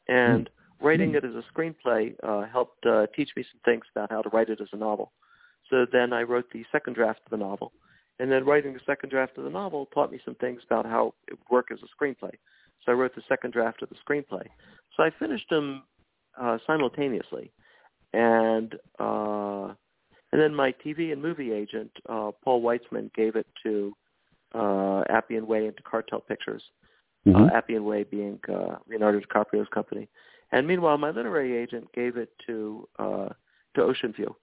And 0.08 0.50
writing 0.82 1.16
it 1.16 1.24
as 1.24 1.32
a 1.36 1.44
screenplay 1.54 2.16
uh, 2.24 2.48
helped 2.48 2.86
uh, 2.86 3.08
teach 3.16 3.32
me 3.36 3.44
some 3.44 3.62
things 3.64 3.86
about 3.96 4.12
how 4.12 4.22
to 4.22 4.30
write 4.30 4.50
it 4.50 4.60
as 4.62 4.70
a 4.74 4.78
novel. 4.78 5.12
So 5.70 5.86
then 5.92 6.12
I 6.12 6.24
wrote 6.24 6.52
the 6.52 6.66
second 6.72 6.94
draft 6.94 7.22
of 7.26 7.32
the 7.32 7.44
novel, 7.44 7.72
and 8.20 8.32
then 8.32 8.46
writing 8.46 8.74
the 8.74 8.80
second 8.86 9.10
draft 9.10 9.38
of 9.38 9.44
the 9.44 9.50
novel 9.50 9.88
taught 9.94 10.12
me 10.12 10.20
some 10.26 10.36
things 10.36 10.62
about 10.66 10.86
how 10.86 11.14
it 11.28 11.34
would 11.34 11.50
work 11.50 11.68
as 11.72 11.80
a 11.82 12.04
screenplay. 12.04 12.34
So 12.86 12.92
I 12.92 12.96
wrote 12.96 13.16
the 13.16 13.22
second 13.30 13.52
draft 13.52 13.82
of 13.82 13.90
the 13.90 13.96
screenplay. 13.96 14.48
So 14.98 15.04
I 15.04 15.12
finished 15.18 15.50
them 15.50 15.84
uh, 16.40 16.58
simultaneously, 16.66 17.52
and 18.14 18.76
uh, 19.00 19.74
and 20.34 20.42
then 20.42 20.56
my 20.56 20.74
TV 20.86 21.12
and 21.12 21.22
movie 21.22 21.52
agent, 21.52 21.92
uh, 22.10 22.32
Paul 22.44 22.62
Weitzman, 22.62 23.14
gave 23.14 23.36
it 23.36 23.48
to 23.64 23.94
uh, 24.56 25.04
Appian 25.10 25.46
Way 25.46 25.68
and 25.68 25.76
to 25.78 25.84
Cartel 25.84 26.22
Pictures. 26.22 26.64
Mm-hmm. 27.28 27.44
Uh, 27.44 27.48
Appian 27.54 27.86
Way 27.86 28.04
being 28.04 28.40
uh, 28.50 28.78
Leonardo 28.90 29.20
DiCaprio's 29.20 29.68
company. 29.74 30.10
And 30.52 30.68
meanwhile, 30.68 30.98
my 30.98 31.12
literary 31.12 31.56
agent 31.56 31.88
gave 31.94 32.18
it 32.18 32.30
to 32.48 32.88
uh, 33.00 33.30
to 33.76 33.82
Oceanview. 33.82 34.34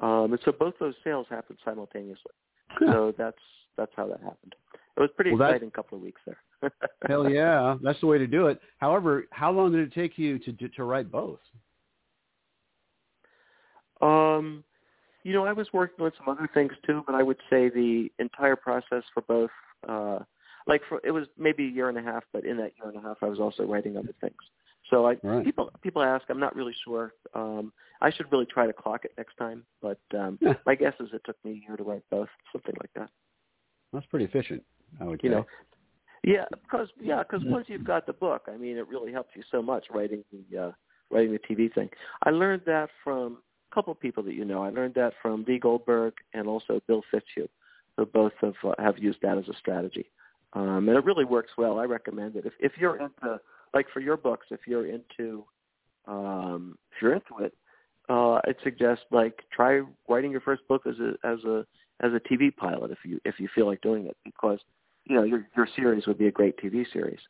Um, 0.00 0.32
and 0.32 0.40
so 0.44 0.50
both 0.52 0.74
those 0.80 0.94
sales 1.04 1.26
happened 1.30 1.58
simultaneously. 1.64 2.32
So 2.80 3.14
that's 3.18 3.36
that's 3.76 3.92
how 3.94 4.06
that 4.08 4.20
happened. 4.20 4.54
It 4.96 5.00
was 5.00 5.10
pretty 5.14 5.32
Well, 5.32 5.48
exciting 5.48 5.70
couple 5.70 5.98
of 5.98 6.02
weeks 6.02 6.20
there. 6.26 6.40
Hell 7.08 7.28
yeah, 7.28 7.76
that's 7.82 8.00
the 8.00 8.06
way 8.06 8.18
to 8.18 8.26
do 8.26 8.46
it. 8.46 8.60
However, 8.78 9.24
how 9.30 9.52
long 9.52 9.72
did 9.72 9.80
it 9.80 9.92
take 9.92 10.18
you 10.18 10.38
to 10.38 10.52
to, 10.52 10.68
to 10.70 10.84
write 10.84 11.10
both? 11.10 11.40
Um, 14.00 14.64
you 15.22 15.32
know, 15.32 15.46
I 15.46 15.52
was 15.52 15.68
working 15.72 16.04
on 16.04 16.12
some 16.18 16.28
other 16.28 16.48
things 16.52 16.72
too, 16.84 17.02
but 17.06 17.14
I 17.14 17.22
would 17.22 17.38
say 17.48 17.68
the 17.68 18.08
entire 18.18 18.56
process 18.56 19.04
for 19.14 19.22
both, 19.22 19.50
uh, 19.88 20.18
like 20.66 20.82
for 20.88 21.00
it 21.04 21.10
was 21.10 21.26
maybe 21.38 21.64
a 21.64 21.70
year 21.70 21.88
and 21.88 21.98
a 21.98 22.02
half, 22.02 22.24
but 22.32 22.44
in 22.44 22.56
that 22.58 22.72
year 22.76 22.88
and 22.88 22.96
a 22.96 23.00
half, 23.00 23.18
I 23.22 23.26
was 23.26 23.40
also 23.40 23.64
writing 23.64 23.96
other 23.96 24.14
things. 24.20 24.36
So 24.90 25.06
I 25.06 25.16
Right. 25.22 25.44
people 25.44 25.70
people 25.80 26.02
ask, 26.02 26.24
I'm 26.28 26.40
not 26.40 26.54
really 26.54 26.74
sure. 26.84 27.14
Um, 27.34 27.72
I 28.00 28.10
should 28.10 28.30
really 28.32 28.46
try 28.46 28.66
to 28.66 28.72
clock 28.72 29.04
it 29.04 29.12
next 29.16 29.36
time, 29.36 29.64
but 29.80 30.00
um, 30.18 30.38
Yeah. 30.40 30.54
my 30.66 30.74
guess 30.74 30.94
is 31.00 31.12
it 31.12 31.22
took 31.24 31.42
me 31.44 31.52
a 31.52 31.68
year 31.68 31.76
to 31.76 31.82
write 31.82 32.02
both, 32.10 32.28
something 32.52 32.74
like 32.80 32.92
that. 32.94 33.10
That's 33.92 34.06
pretty 34.06 34.24
efficient, 34.24 34.64
I 35.00 35.04
would 35.04 35.20
say. 35.20 35.28
You 35.28 35.34
know, 35.34 35.46
yeah, 36.24 36.44
because 36.50 36.88
yeah, 37.00 37.22
because 37.22 37.44
once 37.46 37.66
you've 37.68 37.84
got 37.84 38.06
the 38.06 38.12
book, 38.12 38.48
I 38.52 38.56
mean, 38.56 38.76
it 38.76 38.86
really 38.86 39.12
helps 39.12 39.30
you 39.34 39.42
so 39.50 39.60
much 39.60 39.86
writing 39.90 40.24
the 40.30 40.58
uh, 40.58 40.72
writing 41.10 41.32
the 41.32 41.38
TV 41.38 41.72
thing. 41.74 41.90
I 42.22 42.30
learned 42.30 42.62
that 42.66 42.90
from 43.02 43.38
a 43.70 43.74
couple 43.74 43.92
of 43.92 43.98
people 43.98 44.22
that 44.24 44.34
you 44.34 44.44
know. 44.44 44.62
I 44.62 44.70
learned 44.70 44.94
that 44.94 45.14
from 45.20 45.44
Lee 45.48 45.58
Goldberg 45.58 46.14
and 46.32 46.46
also 46.46 46.80
Bill 46.86 47.02
Fitzhugh, 47.10 47.48
who 47.96 48.06
both 48.06 48.32
have 48.40 48.54
uh, 48.64 48.74
have 48.78 48.98
used 48.98 49.18
that 49.22 49.36
as 49.36 49.48
a 49.48 49.56
strategy, 49.58 50.10
um, 50.54 50.88
and 50.88 50.96
it 50.96 51.04
really 51.04 51.24
works 51.24 51.52
well. 51.56 51.78
I 51.78 51.84
recommend 51.84 52.36
it 52.36 52.46
if 52.46 52.52
if 52.60 52.72
you're 52.78 52.96
into 52.96 53.40
like 53.74 53.86
for 53.92 54.00
your 54.00 54.16
books, 54.16 54.46
if 54.50 54.60
you're 54.66 54.86
into 54.86 55.44
um, 56.06 56.76
if 56.90 57.02
you're 57.02 57.14
into 57.14 57.38
it, 57.40 57.54
uh, 58.08 58.40
I'd 58.46 58.56
suggest 58.62 59.02
like 59.10 59.40
try 59.52 59.82
writing 60.08 60.30
your 60.30 60.40
first 60.40 60.66
book 60.68 60.82
as 60.86 60.96
a 60.98 61.14
as 61.26 61.42
a 61.44 61.64
as 62.00 62.12
a 62.12 62.20
TV 62.20 62.54
pilot 62.54 62.90
if 62.90 62.98
you 63.04 63.20
if 63.24 63.38
you 63.38 63.48
feel 63.54 63.66
like 63.66 63.80
doing 63.80 64.06
it 64.06 64.16
because 64.24 64.58
you 65.04 65.16
know 65.16 65.22
your 65.22 65.46
your 65.56 65.68
series 65.74 66.06
would 66.06 66.18
be 66.18 66.26
a 66.26 66.32
great 66.32 66.56
TV 66.58 66.84
series. 66.92 67.20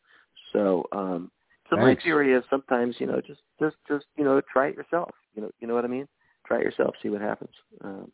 So 0.52 0.86
um, 0.92 1.30
so 1.70 1.76
my 1.76 1.96
theory 2.02 2.34
is 2.34 2.44
sometimes 2.50 2.96
you 2.98 3.06
know 3.06 3.20
just 3.20 3.40
just 3.60 3.76
just 3.88 4.06
you 4.16 4.24
know 4.24 4.40
try 4.52 4.68
it 4.68 4.76
yourself. 4.76 5.10
You 5.34 5.42
know 5.42 5.50
you 5.60 5.68
know 5.68 5.74
what 5.74 5.84
I 5.84 5.88
mean. 5.88 6.08
Try 6.44 6.58
it 6.58 6.64
yourself, 6.64 6.94
see 7.02 7.08
what 7.08 7.20
happens. 7.20 7.54
Um, 7.84 8.10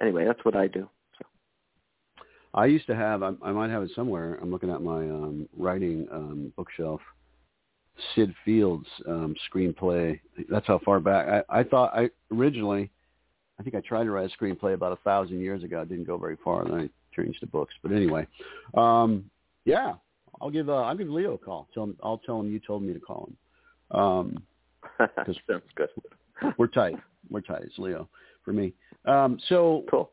anyway, 0.00 0.24
that's 0.24 0.44
what 0.44 0.54
I 0.54 0.68
do. 0.68 0.88
I 2.54 2.66
used 2.66 2.86
to 2.86 2.94
have. 2.94 3.22
I, 3.22 3.32
I 3.42 3.52
might 3.52 3.70
have 3.70 3.82
it 3.82 3.90
somewhere. 3.94 4.38
I'm 4.40 4.50
looking 4.50 4.70
at 4.70 4.80
my 4.80 4.98
um, 4.98 5.48
writing 5.56 6.06
um, 6.12 6.52
bookshelf. 6.56 7.00
Sid 8.14 8.34
Field's 8.44 8.88
um, 9.08 9.34
screenplay. 9.52 10.18
That's 10.48 10.66
how 10.66 10.80
far 10.84 11.00
back. 11.00 11.44
I, 11.48 11.60
I 11.60 11.62
thought 11.64 11.92
I 11.94 12.10
originally. 12.32 12.90
I 13.58 13.62
think 13.62 13.76
I 13.76 13.80
tried 13.80 14.04
to 14.04 14.10
write 14.10 14.30
a 14.30 14.42
screenplay 14.42 14.74
about 14.74 14.92
a 14.92 14.96
thousand 14.96 15.40
years 15.40 15.62
ago. 15.62 15.82
It 15.82 15.88
didn't 15.88 16.06
go 16.06 16.16
very 16.16 16.36
far, 16.42 16.64
and 16.64 16.74
I 16.74 16.88
changed 17.14 17.40
to 17.40 17.46
books. 17.46 17.74
But 17.82 17.92
anyway, 17.92 18.26
um, 18.74 19.30
yeah, 19.64 19.94
I'll 20.40 20.50
give 20.50 20.68
uh, 20.68 20.82
I'll 20.82 20.96
give 20.96 21.08
Leo 21.08 21.34
a 21.34 21.38
call. 21.38 21.68
Tell 21.74 21.84
him 21.84 21.96
I'll 22.02 22.18
tell 22.18 22.40
him 22.40 22.50
you 22.50 22.60
told 22.60 22.82
me 22.82 22.92
to 22.92 23.00
call 23.00 23.28
him. 23.28 23.98
Um, 23.98 24.42
sounds 25.16 25.62
good. 25.76 25.88
we're 26.58 26.66
tight. 26.66 26.96
We're 27.30 27.40
tight. 27.40 27.62
It's 27.62 27.78
Leo 27.78 28.08
for 28.44 28.52
me. 28.52 28.74
Um, 29.04 29.38
so 29.48 29.84
Cool. 29.90 30.10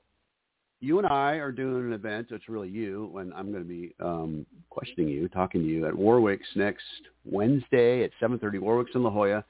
You 0.82 0.98
and 0.98 1.08
I 1.08 1.34
are 1.34 1.52
doing 1.52 1.86
an 1.86 1.94
event. 1.94 2.28
It's 2.32 2.50
really 2.50 2.68
you, 2.68 3.16
and 3.18 3.32
I'm 3.36 3.52
going 3.52 3.64
to 3.64 3.70
be 3.70 3.94
um, 4.00 4.46
questioning 4.70 5.08
you, 5.08 5.30
talking 5.30 5.62
to 5.62 5.68
you 5.68 5.86
at 5.86 5.96
Warwick's 5.96 6.48
next 6.56 6.84
Wednesday 7.24 8.04
at 8.04 8.12
7:30. 8.22 8.60
Warwick's 8.60 8.92
in 8.96 9.04
La 9.04 9.12
Jolla. 9.12 9.46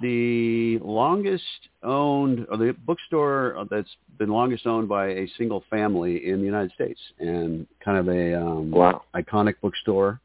the 0.00 0.78
longest 0.78 1.42
owned, 1.82 2.46
or 2.48 2.56
the 2.56 2.76
bookstore 2.86 3.66
that's 3.70 3.88
been 4.18 4.30
longest 4.30 4.66
owned 4.66 4.88
by 4.88 5.08
a 5.08 5.26
single 5.36 5.64
family 5.68 6.28
in 6.28 6.38
the 6.38 6.44
United 6.44 6.70
States, 6.72 7.00
and 7.18 7.66
kind 7.84 7.98
of 7.98 8.08
a 8.08 8.40
um, 8.40 8.70
wow. 8.70 9.02
iconic 9.14 9.54
bookstore. 9.60 10.20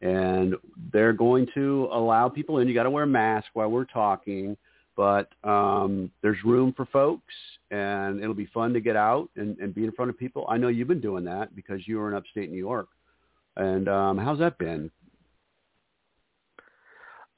And 0.00 0.54
they're 0.92 1.12
going 1.12 1.48
to 1.54 1.88
allow 1.92 2.28
people 2.28 2.58
in. 2.58 2.68
You 2.68 2.74
got 2.74 2.84
to 2.84 2.90
wear 2.90 3.04
a 3.04 3.06
mask 3.06 3.48
while 3.52 3.68
we're 3.68 3.84
talking, 3.84 4.56
but 4.98 5.28
um, 5.48 6.10
there's 6.22 6.42
room 6.44 6.74
for 6.76 6.84
folks, 6.86 7.32
and 7.70 8.20
it'll 8.20 8.34
be 8.34 8.50
fun 8.52 8.72
to 8.72 8.80
get 8.80 8.96
out 8.96 9.28
and, 9.36 9.56
and 9.58 9.72
be 9.72 9.84
in 9.84 9.92
front 9.92 10.10
of 10.10 10.18
people. 10.18 10.44
I 10.48 10.56
know 10.56 10.66
you've 10.66 10.88
been 10.88 11.00
doing 11.00 11.24
that 11.24 11.54
because 11.54 11.86
you 11.86 11.98
were 11.98 12.08
in 12.08 12.16
upstate 12.16 12.50
New 12.50 12.58
York. 12.58 12.88
And 13.56 13.88
um, 13.88 14.18
how's 14.18 14.40
that 14.40 14.58
been? 14.58 14.90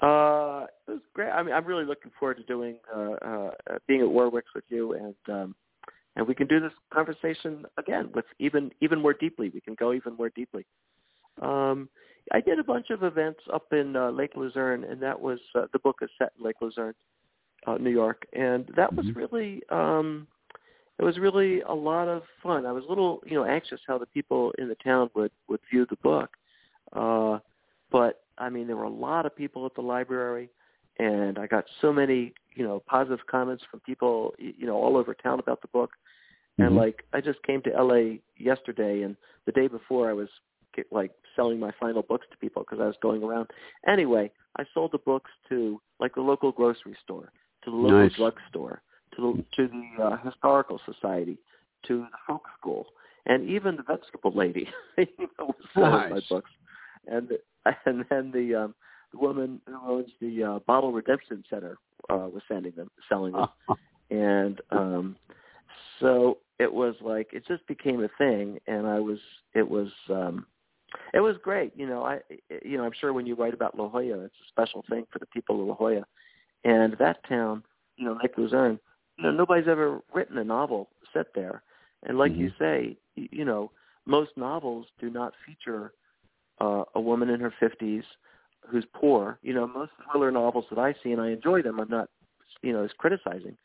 Uh, 0.02 0.64
it 0.88 0.92
was 0.92 1.00
great. 1.12 1.28
I 1.28 1.42
mean, 1.42 1.54
I'm 1.54 1.66
really 1.66 1.84
looking 1.84 2.10
forward 2.18 2.38
to 2.38 2.42
doing 2.44 2.76
uh, 2.96 3.10
uh, 3.22 3.50
being 3.86 4.00
at 4.00 4.08
Warwick's 4.08 4.54
with 4.54 4.64
you, 4.70 4.94
and 4.94 5.14
um, 5.28 5.54
and 6.16 6.26
we 6.26 6.34
can 6.34 6.46
do 6.46 6.60
this 6.60 6.72
conversation 6.90 7.66
again 7.76 8.08
with 8.14 8.24
even 8.38 8.70
even 8.80 8.98
more 9.02 9.12
deeply. 9.12 9.50
We 9.52 9.60
can 9.60 9.74
go 9.74 9.92
even 9.92 10.16
more 10.16 10.30
deeply. 10.30 10.64
Um, 11.42 11.90
I 12.32 12.40
did 12.40 12.58
a 12.58 12.64
bunch 12.64 12.88
of 12.88 13.02
events 13.02 13.40
up 13.52 13.70
in 13.72 13.96
uh, 13.96 14.10
Lake 14.10 14.32
Luzerne, 14.34 14.84
and 14.84 15.02
that 15.02 15.20
was 15.20 15.38
uh, 15.54 15.66
the 15.74 15.78
book 15.78 15.96
is 16.00 16.08
set 16.18 16.32
in 16.38 16.44
Lake 16.46 16.56
Luzerne, 16.62 16.94
New 17.80 17.90
York, 17.90 18.26
and 18.32 18.66
that 18.76 18.94
was 18.96 19.06
Mhm. 19.06 19.16
really 19.16 19.62
um, 19.70 20.26
it 20.98 21.04
was 21.04 21.18
really 21.18 21.62
a 21.62 21.72
lot 21.72 22.08
of 22.08 22.22
fun. 22.42 22.66
I 22.66 22.72
was 22.72 22.84
a 22.84 22.88
little 22.88 23.22
you 23.26 23.34
know 23.34 23.44
anxious 23.44 23.80
how 23.86 23.98
the 23.98 24.06
people 24.06 24.52
in 24.58 24.68
the 24.68 24.74
town 24.76 25.10
would 25.14 25.32
would 25.48 25.60
view 25.70 25.86
the 25.86 25.96
book, 25.96 26.36
uh, 26.92 27.38
but 27.90 28.24
I 28.38 28.50
mean 28.50 28.66
there 28.66 28.76
were 28.76 28.84
a 28.84 28.90
lot 28.90 29.26
of 29.26 29.34
people 29.34 29.64
at 29.66 29.74
the 29.74 29.82
library, 29.82 30.50
and 30.98 31.38
I 31.38 31.46
got 31.46 31.64
so 31.80 31.92
many 31.92 32.34
you 32.54 32.64
know 32.64 32.82
positive 32.86 33.26
comments 33.26 33.64
from 33.70 33.80
people 33.80 34.34
you 34.38 34.66
know 34.66 34.76
all 34.76 34.96
over 34.96 35.14
town 35.14 35.38
about 35.38 35.62
the 35.62 35.68
book, 35.68 35.92
and 36.58 36.72
Mhm. 36.72 36.76
like 36.76 37.04
I 37.12 37.20
just 37.20 37.42
came 37.42 37.62
to 37.62 37.70
LA 37.70 38.18
yesterday, 38.36 39.02
and 39.02 39.16
the 39.46 39.52
day 39.52 39.68
before 39.68 40.10
I 40.10 40.12
was 40.12 40.28
like 40.90 41.12
selling 41.36 41.58
my 41.58 41.72
final 41.80 42.02
books 42.02 42.26
to 42.30 42.36
people 42.38 42.62
because 42.62 42.80
I 42.80 42.86
was 42.86 42.96
going 43.02 43.22
around. 43.22 43.50
Anyway, 43.86 44.30
I 44.56 44.64
sold 44.74 44.92
the 44.92 44.98
books 44.98 45.30
to 45.48 45.80
like 45.98 46.14
the 46.14 46.20
local 46.20 46.52
grocery 46.52 46.96
store, 47.02 47.32
to 47.64 47.70
the 47.70 47.76
local 47.76 47.98
Nice. 47.98 48.12
drugstore, 48.16 48.82
to 49.16 49.20
the 49.20 49.44
to 49.56 49.68
the 49.68 50.02
uh, 50.02 50.16
historical 50.24 50.80
society, 50.86 51.38
to 51.86 51.98
the 51.98 52.08
folk 52.26 52.44
school, 52.58 52.86
and 53.26 53.48
even 53.48 53.76
the 53.76 53.82
vegetable 53.82 54.32
lady 54.34 54.68
you 54.98 55.06
know, 55.38 55.46
was 55.46 55.56
selling 55.74 56.10
my 56.10 56.20
books. 56.28 56.50
And 57.06 57.30
and 57.86 58.04
then 58.10 58.30
the 58.32 58.54
um, 58.54 58.74
the 59.12 59.18
woman 59.18 59.60
who 59.66 59.78
owns 59.86 60.10
the 60.20 60.42
uh, 60.42 60.58
Bottle 60.66 60.92
Redemption 60.92 61.44
Center 61.50 61.78
uh, 62.08 62.28
was 62.32 62.42
sending 62.48 62.72
them, 62.76 62.90
selling 63.08 63.32
them, 63.32 63.48
and 64.10 64.60
um, 64.70 65.16
so 66.00 66.38
it 66.58 66.72
was 66.72 66.94
like 67.00 67.30
it 67.32 67.46
just 67.46 67.66
became 67.66 68.02
a 68.02 68.08
thing, 68.18 68.58
and 68.66 68.86
I 68.86 69.00
was 69.00 69.18
it 69.54 69.68
was 69.68 69.88
um, 70.08 70.46
it 71.14 71.20
was 71.20 71.36
great. 71.42 71.72
You 71.76 71.86
know, 71.86 72.04
I 72.04 72.20
you 72.62 72.76
know 72.76 72.84
I'm 72.84 72.92
sure 73.00 73.12
when 73.12 73.26
you 73.26 73.34
write 73.34 73.54
about 73.54 73.78
La 73.78 73.88
Jolla, 73.88 74.24
it's 74.24 74.34
a 74.34 74.48
special 74.48 74.84
thing 74.88 75.06
for 75.12 75.18
the 75.18 75.26
people 75.26 75.60
of 75.60 75.68
La 75.68 75.74
Jolla, 75.74 76.04
and 76.64 76.96
that 76.98 77.26
town, 77.28 77.62
you 77.96 78.04
know, 78.04 78.18
Lake 78.22 78.36
Luzerne, 78.36 78.78
you 79.16 79.24
know, 79.24 79.30
nobody's 79.30 79.68
ever 79.68 80.00
written 80.14 80.38
a 80.38 80.44
novel 80.44 80.88
set 81.12 81.26
there, 81.34 81.62
and 82.04 82.18
like 82.18 82.32
you 82.36 82.50
say, 82.58 82.96
you 83.14 83.44
know, 83.44 83.70
most 84.06 84.30
novels 84.36 84.86
do 84.98 85.10
not 85.10 85.34
feature 85.46 85.92
uh, 86.60 86.84
a 86.94 87.00
woman 87.00 87.30
in 87.30 87.40
her 87.40 87.52
50s 87.60 88.02
who's 88.68 88.84
poor. 88.94 89.38
You 89.42 89.54
know, 89.54 89.66
most 89.66 89.92
thriller 90.10 90.30
novels 90.30 90.64
that 90.70 90.78
I 90.78 90.94
see, 91.02 91.12
and 91.12 91.20
I 91.20 91.30
enjoy 91.30 91.62
them. 91.62 91.80
I'm 91.80 91.88
not, 91.88 92.08
you 92.62 92.72
know, 92.72 92.84
as 92.84 92.90
criticizing, 92.98 93.56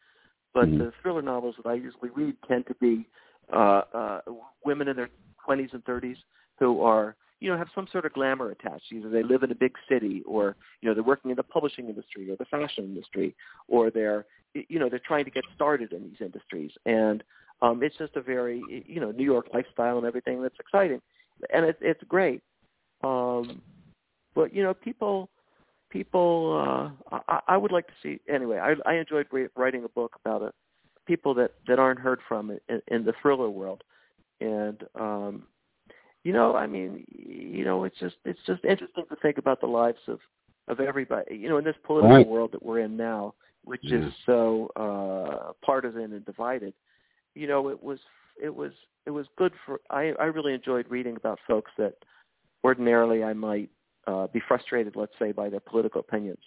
but 0.53 0.69
Mhm. 0.69 0.77
the 0.79 0.91
thriller 1.01 1.21
novels 1.21 1.55
that 1.57 1.67
I 1.67 1.73
usually 1.73 2.09
read 2.09 2.35
tend 2.47 2.65
to 2.67 2.75
be 2.75 3.07
uh, 3.53 3.83
uh, 3.93 4.21
women 4.63 4.87
in 4.87 4.95
their 4.95 5.09
20s 5.47 5.73
and 5.73 5.83
30s 5.85 6.17
who 6.57 6.81
are, 6.81 7.15
you 7.39 7.51
know, 7.51 7.57
have 7.57 7.67
some 7.75 7.87
sort 7.91 8.05
of 8.05 8.13
glamour 8.13 8.51
attached. 8.51 8.85
Either 8.91 9.09
they 9.09 9.23
live 9.23 9.43
in 9.43 9.51
a 9.51 9.55
big 9.55 9.73
city, 9.89 10.23
or 10.25 10.55
you 10.81 10.89
know, 10.89 10.93
they're 10.93 11.03
working 11.03 11.31
in 11.31 11.37
the 11.37 11.43
publishing 11.43 11.89
industry 11.89 12.29
or 12.29 12.35
the 12.37 12.45
fashion 12.45 12.85
industry, 12.85 13.35
or 13.67 13.91
they're, 13.91 14.25
you 14.53 14.79
know, 14.79 14.89
they're 14.89 14.99
trying 14.99 15.25
to 15.25 15.31
get 15.31 15.43
started 15.53 15.91
in 15.91 16.03
these 16.03 16.21
industries, 16.21 16.71
and 16.85 17.23
um, 17.61 17.83
it's 17.83 17.97
just 17.97 18.15
a 18.15 18.21
very, 18.21 18.61
you 18.87 18.99
know, 18.99 19.11
New 19.11 19.23
York 19.23 19.47
lifestyle 19.53 19.97
and 19.97 20.05
everything 20.05 20.41
that's 20.41 20.59
exciting, 20.59 21.01
and 21.53 21.65
it's 21.65 21.79
it's 21.81 22.03
great. 22.07 22.41
Um, 23.03 23.61
but 24.33 24.53
you 24.53 24.63
know, 24.63 24.73
people, 24.73 25.29
people, 25.89 26.91
uh, 27.11 27.19
I, 27.27 27.39
I 27.49 27.57
would 27.57 27.71
like 27.71 27.87
to 27.87 27.93
see. 28.01 28.19
Anyway, 28.29 28.59
I, 28.59 28.75
I 28.89 28.95
enjoyed 28.95 29.27
writing 29.55 29.83
a 29.83 29.89
book 29.89 30.15
about 30.23 30.41
it. 30.41 30.53
People 31.05 31.33
that 31.35 31.51
that 31.67 31.79
aren't 31.79 31.99
heard 31.99 32.19
from 32.27 32.51
in, 32.69 32.81
in 32.87 33.05
the 33.05 33.13
thriller 33.21 33.49
world, 33.49 33.83
and 34.41 34.83
um, 34.95 35.43
you 36.25 36.33
know, 36.33 36.55
I 36.55 36.65
mean, 36.65 37.05
you 37.07 37.63
know, 37.63 37.83
it's 37.83 37.97
just 37.99 38.15
it's 38.25 38.39
just 38.47 38.65
interesting 38.65 39.05
to 39.09 39.15
think 39.17 39.37
about 39.37 39.61
the 39.61 39.67
lives 39.67 39.99
of 40.07 40.19
of 40.67 40.79
everybody. 40.79 41.35
You 41.35 41.47
know, 41.49 41.57
in 41.59 41.63
this 41.63 41.75
political 41.83 42.15
Right. 42.15 42.27
world 42.27 42.51
that 42.53 42.63
we're 42.63 42.79
in 42.79 42.97
now, 42.97 43.35
which 43.63 43.83
Yeah. 43.83 43.99
is 44.07 44.13
so 44.25 44.71
uh, 44.75 45.53
partisan 45.63 46.13
and 46.13 46.25
divided. 46.25 46.73
You 47.35 47.45
know, 47.47 47.69
it 47.69 47.81
was 47.81 47.99
it 48.41 48.53
was 48.53 48.73
it 49.05 49.11
was 49.11 49.27
good 49.37 49.53
for. 49.65 49.79
I 49.91 50.13
I 50.13 50.25
really 50.25 50.55
enjoyed 50.55 50.89
reading 50.89 51.15
about 51.15 51.39
folks 51.47 51.71
that 51.77 51.93
ordinarily 52.63 53.23
I 53.23 53.33
might 53.33 53.69
uh, 54.07 54.25
be 54.25 54.39
frustrated, 54.47 54.95
let's 54.95 55.17
say, 55.19 55.31
by 55.31 55.49
their 55.49 55.59
political 55.59 56.01
opinions, 56.01 56.43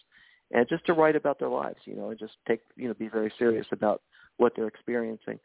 and 0.51 0.69
just 0.69 0.85
to 0.87 0.93
write 0.93 1.15
about 1.15 1.39
their 1.39 1.51
lives, 1.51 1.79
you 1.85 1.95
know, 1.95 2.11
and 2.11 2.19
just 2.19 2.35
take, 2.49 2.63
you 2.75 2.89
know, 2.89 2.95
be 2.95 3.09
very 3.09 3.33
serious 3.39 3.67
about 3.71 4.03
what 4.39 4.57
they're 4.57 4.67
experiencing. 4.67 5.39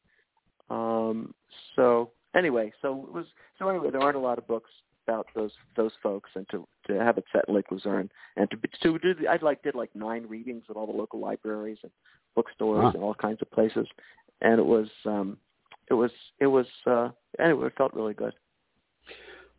Um, 0.71 1.35
so 1.75 2.09
anyway, 2.35 2.71
so 2.81 3.05
it 3.07 3.13
was 3.13 3.25
so 3.59 3.69
anyway, 3.69 3.89
there 3.91 4.01
aren't 4.01 4.17
a 4.17 4.19
lot 4.19 4.37
of 4.37 4.47
books 4.47 4.69
about 5.07 5.27
those 5.35 5.51
those 5.75 5.91
folks, 6.01 6.29
and 6.35 6.47
to 6.49 6.67
to 6.87 6.93
have 6.93 7.17
it 7.17 7.25
set 7.31 7.45
in 7.47 7.55
Lake 7.55 7.71
Luzerne, 7.71 8.09
and 8.37 8.49
to 8.51 8.57
to 8.81 8.99
do 8.99 9.13
the, 9.13 9.27
I 9.27 9.37
like 9.41 9.63
did 9.63 9.75
like 9.75 9.95
nine 9.95 10.25
readings 10.27 10.63
at 10.69 10.75
all 10.75 10.87
the 10.87 10.93
local 10.93 11.19
libraries 11.19 11.77
and 11.83 11.91
bookstores 12.35 12.83
Wow. 12.83 12.91
and 12.93 13.03
all 13.03 13.13
kinds 13.15 13.41
of 13.41 13.51
places, 13.51 13.87
and 14.41 14.59
it 14.59 14.65
was 14.65 14.87
um, 15.05 15.37
it 15.89 15.93
was 15.93 16.11
it 16.39 16.47
was 16.47 16.65
uh, 16.85 17.09
anyway, 17.39 17.67
it 17.67 17.73
felt 17.77 17.93
really 17.93 18.13
good. 18.13 18.33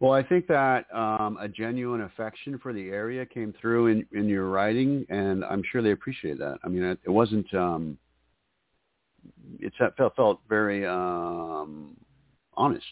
Well, 0.00 0.12
I 0.12 0.22
think 0.22 0.46
that 0.48 0.92
um, 0.94 1.38
a 1.40 1.48
genuine 1.48 2.02
affection 2.02 2.58
for 2.58 2.72
the 2.72 2.88
area 2.90 3.24
came 3.24 3.54
through 3.60 3.86
in, 3.86 4.06
in 4.12 4.28
your 4.28 4.48
writing, 4.48 5.06
and 5.08 5.44
I'm 5.44 5.62
sure 5.70 5.82
they 5.82 5.92
appreciate 5.92 6.38
that. 6.38 6.58
I 6.64 6.68
mean, 6.68 6.82
it, 6.82 6.98
it 7.04 7.10
wasn't. 7.10 7.52
Um, 7.54 7.96
it 9.60 9.72
felt 9.96 10.16
felt 10.16 10.40
very 10.48 10.84
um, 10.86 11.96
honest, 12.56 12.84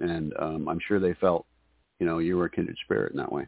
and 0.00 0.32
um, 0.38 0.68
I'm 0.68 0.78
sure 0.86 0.98
they 1.00 1.14
felt, 1.14 1.46
you 1.98 2.06
know, 2.06 2.18
you 2.18 2.36
were 2.36 2.46
a 2.46 2.50
kindred 2.50 2.76
spirit 2.84 3.12
in 3.12 3.18
that 3.18 3.30
way. 3.30 3.46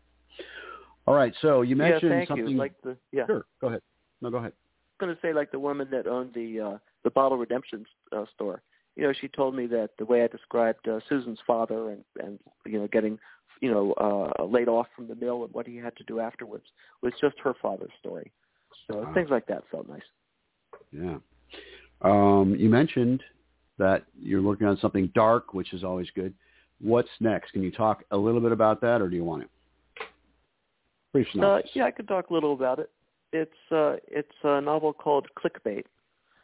All 1.07 1.15
right, 1.15 1.35
so 1.41 1.63
you 1.63 1.77
mentioned 1.77 2.11
yeah, 2.11 2.19
thank 2.19 2.29
something. 2.29 2.49
you. 2.49 2.57
Like 2.57 2.75
the 2.83 2.97
yeah, 3.13 3.27
Sure, 3.27 3.45
go 3.61 3.69
ahead. 3.69 3.81
No, 4.21 4.31
go 4.31 4.37
ahead. 4.39 4.53
I 4.53 5.05
was 5.05 5.07
going 5.09 5.17
to 5.17 5.23
say 5.23 5.33
like 5.33 5.51
the 5.51 5.59
woman 5.59 5.89
that 5.93 6.07
owned 6.07 6.33
the 6.35 6.61
uh, 6.61 6.79
the 7.05 7.11
bottle 7.11 7.39
redemption 7.39 7.85
uh, 8.13 8.25
store. 8.35 8.63
You 8.97 9.05
know, 9.05 9.13
she 9.19 9.29
told 9.29 9.55
me 9.55 9.67
that 9.69 9.91
the 9.99 10.05
way 10.05 10.23
I 10.23 10.27
described 10.27 10.87
uh, 10.87 11.01
Susan's 11.09 11.39
father 11.47 11.91
and 11.91 12.05
and 12.23 12.39
you 12.67 12.79
know 12.79 12.87
getting 12.89 13.19
you 13.61 13.71
know 13.71 13.93
uh, 14.39 14.45
laid 14.45 14.69
off 14.69 14.87
from 14.95 15.09
the 15.09 15.15
mill 15.15 15.45
and 15.45 15.53
what 15.55 15.67
he 15.67 15.77
had 15.77 15.97
to 15.97 16.05
do 16.05 16.21
afterwards 16.21 16.65
was 17.03 17.13
just 17.21 17.39
her 17.43 17.55
father's 17.63 17.93
story. 17.99 18.31
So 18.91 18.99
Wow. 19.01 19.15
things 19.15 19.31
like 19.31 19.47
that 19.47 19.65
felt 19.71 19.89
nice. 19.89 20.03
Yeah. 20.93 21.17
Um, 22.03 22.55
you 22.59 22.69
mentioned 22.69 23.23
that 23.81 24.05
you're 24.21 24.43
working 24.43 24.67
on 24.67 24.79
something 24.79 25.11
dark, 25.15 25.55
which 25.55 25.73
is 25.73 25.83
always 25.83 26.07
good. 26.15 26.35
What's 26.81 27.09
next? 27.19 27.53
Can 27.53 27.63
you 27.63 27.73
talk 27.73 28.05
a 28.11 28.17
little 28.17 28.41
bit 28.41 28.53
about 28.53 28.81
that, 28.83 29.01
or 29.01 29.09
do 29.09 29.17
you 29.17 29.25
want 29.25 29.43
to? 29.43 29.49
Brief 31.13 31.27
Uh, 31.41 31.59
yeah, 31.75 31.85
I 31.85 31.91
could 31.91 32.07
talk 32.07 32.31
a 32.31 32.35
little 32.35 32.53
about 32.53 32.79
it. 32.79 32.91
It's 33.33 33.73
uh, 33.73 33.97
it's 34.07 34.29
a 34.45 34.61
novel 34.61 34.93
called 34.93 35.27
Clickbait, 35.39 35.85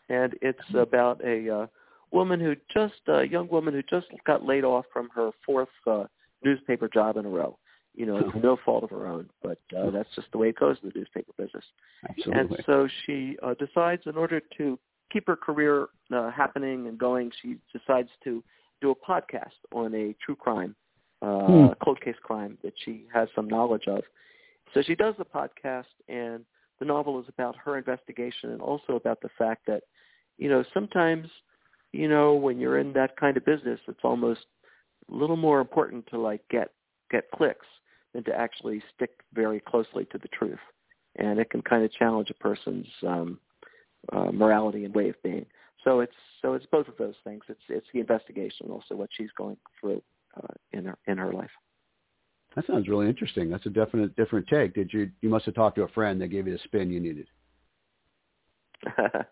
and 0.08 0.34
it's 0.40 0.58
about 0.74 1.20
a 1.24 1.48
uh, 1.48 1.66
woman 2.10 2.40
who 2.40 2.56
just 2.74 2.94
a 3.06 3.24
young 3.24 3.48
woman 3.48 3.74
who 3.74 3.82
just 3.82 4.08
got 4.26 4.44
laid 4.44 4.64
off 4.64 4.86
from 4.92 5.08
her 5.14 5.30
fourth 5.44 5.68
uh, 5.86 6.04
newspaper 6.42 6.88
job 6.88 7.16
in 7.16 7.26
a 7.26 7.28
row. 7.28 7.58
You 7.94 8.06
know, 8.06 8.30
through 8.30 8.42
no 8.42 8.58
fault 8.62 8.84
of 8.84 8.90
her 8.90 9.06
own, 9.06 9.30
but 9.42 9.58
uh, 9.76 9.90
that's 9.90 10.08
just 10.14 10.28
the 10.32 10.38
way 10.38 10.50
it 10.50 10.58
goes 10.58 10.76
in 10.82 10.90
the 10.90 10.98
newspaper 10.98 11.32
business. 11.38 11.64
Absolutely. 12.08 12.40
And 12.40 12.64
so 12.66 12.88
she 13.04 13.38
uh, 13.42 13.54
decides, 13.54 14.02
in 14.04 14.16
order 14.16 14.40
to 14.58 14.78
keep 15.12 15.26
her 15.26 15.36
career 15.36 15.88
uh, 16.12 16.30
happening 16.30 16.86
and 16.88 16.98
going, 16.98 17.30
she 17.42 17.56
decides 17.72 18.08
to 18.24 18.42
do 18.80 18.90
a 18.90 18.94
podcast 18.94 19.58
on 19.72 19.94
a 19.94 20.14
true 20.24 20.36
crime, 20.36 20.74
uh, 21.22 21.26
Hmm. 21.46 21.72
cold 21.82 22.00
case 22.00 22.16
crime 22.22 22.58
that 22.62 22.74
she 22.84 23.06
has 23.12 23.28
some 23.34 23.48
knowledge 23.48 23.86
of. 23.88 24.02
So 24.74 24.82
she 24.82 24.94
does 24.94 25.14
the 25.18 25.24
podcast, 25.24 25.84
and 26.08 26.44
the 26.78 26.84
novel 26.84 27.18
is 27.20 27.26
about 27.28 27.56
her 27.56 27.78
investigation 27.78 28.50
and 28.50 28.60
also 28.60 28.94
about 28.96 29.20
the 29.22 29.30
fact 29.38 29.66
that, 29.66 29.84
you 30.38 30.48
know, 30.48 30.64
sometimes, 30.74 31.28
you 31.92 32.08
know, 32.08 32.34
when 32.34 32.58
you're 32.58 32.78
in 32.78 32.92
that 32.94 33.16
kind 33.16 33.36
of 33.36 33.44
business, 33.44 33.80
it's 33.88 34.04
almost 34.04 34.44
a 35.10 35.14
little 35.14 35.36
more 35.36 35.60
important 35.60 36.06
to 36.08 36.18
like 36.18 36.42
get 36.50 36.72
get 37.10 37.30
clicks 37.30 37.66
than 38.12 38.24
to 38.24 38.34
actually 38.34 38.82
stick 38.94 39.10
very 39.32 39.60
closely 39.60 40.04
to 40.06 40.18
the 40.18 40.28
truth. 40.28 40.58
and 41.16 41.38
it 41.38 41.50
can 41.50 41.62
kind 41.62 41.84
of 41.84 41.92
challenge 41.92 42.30
a 42.30 42.34
person's 42.34 42.86
um, 43.06 43.38
uh, 44.12 44.30
morality 44.32 44.84
and 44.84 44.94
way 44.94 45.08
of 45.08 45.22
being. 45.22 45.46
So 45.84 46.00
it's 46.00 46.12
so 46.42 46.54
it's 46.54 46.66
both 46.66 46.88
of 46.88 46.96
those 46.96 47.14
things. 47.24 47.42
It's 47.48 47.60
it's 47.68 47.86
the 47.92 48.00
investigation, 48.00 48.66
and 48.66 48.72
also 48.72 48.94
what 48.94 49.10
she's 49.16 49.30
going 49.36 49.56
through 49.80 50.02
uh, 50.36 50.54
in 50.72 50.84
her 50.86 50.98
in 51.06 51.18
her 51.18 51.32
life. 51.32 51.50
That 52.54 52.66
sounds 52.66 52.88
really 52.88 53.06
interesting. 53.06 53.50
That's 53.50 53.66
a 53.66 53.70
definite 53.70 54.16
different 54.16 54.48
take. 54.48 54.74
Did 54.74 54.92
you 54.92 55.10
you 55.20 55.28
must 55.28 55.44
have 55.44 55.54
talked 55.54 55.76
to 55.76 55.82
a 55.82 55.88
friend 55.88 56.20
that 56.20 56.28
gave 56.28 56.46
you 56.46 56.54
the 56.54 56.62
spin 56.64 56.90
you 56.90 57.00
needed? 57.00 57.28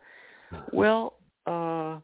well, 0.72 1.14
uh, 1.46 1.98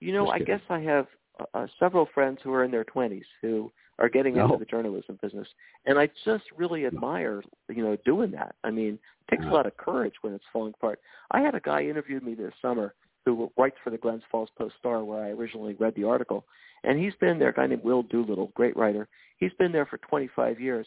you 0.00 0.12
know, 0.12 0.28
I 0.28 0.38
guess 0.38 0.60
I 0.68 0.80
have 0.80 1.06
uh, 1.54 1.66
several 1.78 2.08
friends 2.14 2.38
who 2.42 2.52
are 2.52 2.64
in 2.64 2.70
their 2.70 2.84
20s 2.84 3.24
who 3.42 3.72
are 3.98 4.08
getting 4.08 4.36
into 4.36 4.56
the 4.58 4.64
journalism 4.64 5.18
business, 5.22 5.46
and 5.86 5.98
I 5.98 6.08
just 6.24 6.44
really 6.56 6.86
admire, 6.86 7.42
you 7.68 7.82
know, 7.84 7.96
doing 8.04 8.32
that. 8.32 8.54
I 8.64 8.70
mean, 8.70 8.98
it 9.28 9.30
takes 9.30 9.44
a 9.44 9.52
lot 9.52 9.66
of 9.66 9.76
courage 9.76 10.14
when 10.22 10.34
it's 10.34 10.44
falling 10.52 10.74
apart. 10.76 10.98
I 11.30 11.40
had 11.40 11.54
a 11.54 11.60
guy 11.60 11.82
interviewed 11.82 12.24
me 12.24 12.34
this 12.34 12.52
summer 12.60 12.94
who 13.24 13.50
writes 13.56 13.76
for 13.82 13.90
the 13.90 13.98
Glens 13.98 14.22
Falls 14.30 14.48
Post 14.58 14.74
Star, 14.78 15.04
where 15.04 15.24
I 15.24 15.30
originally 15.30 15.74
read 15.74 15.94
the 15.94 16.04
article, 16.04 16.44
and 16.82 16.98
he's 16.98 17.14
been 17.20 17.38
there. 17.38 17.50
A 17.50 17.54
guy 17.54 17.66
named 17.66 17.84
Will 17.84 18.02
Doolittle, 18.02 18.52
great 18.54 18.76
writer. 18.76 19.08
He's 19.38 19.52
been 19.58 19.72
there 19.72 19.86
for 19.86 19.98
25 19.98 20.60
years, 20.60 20.86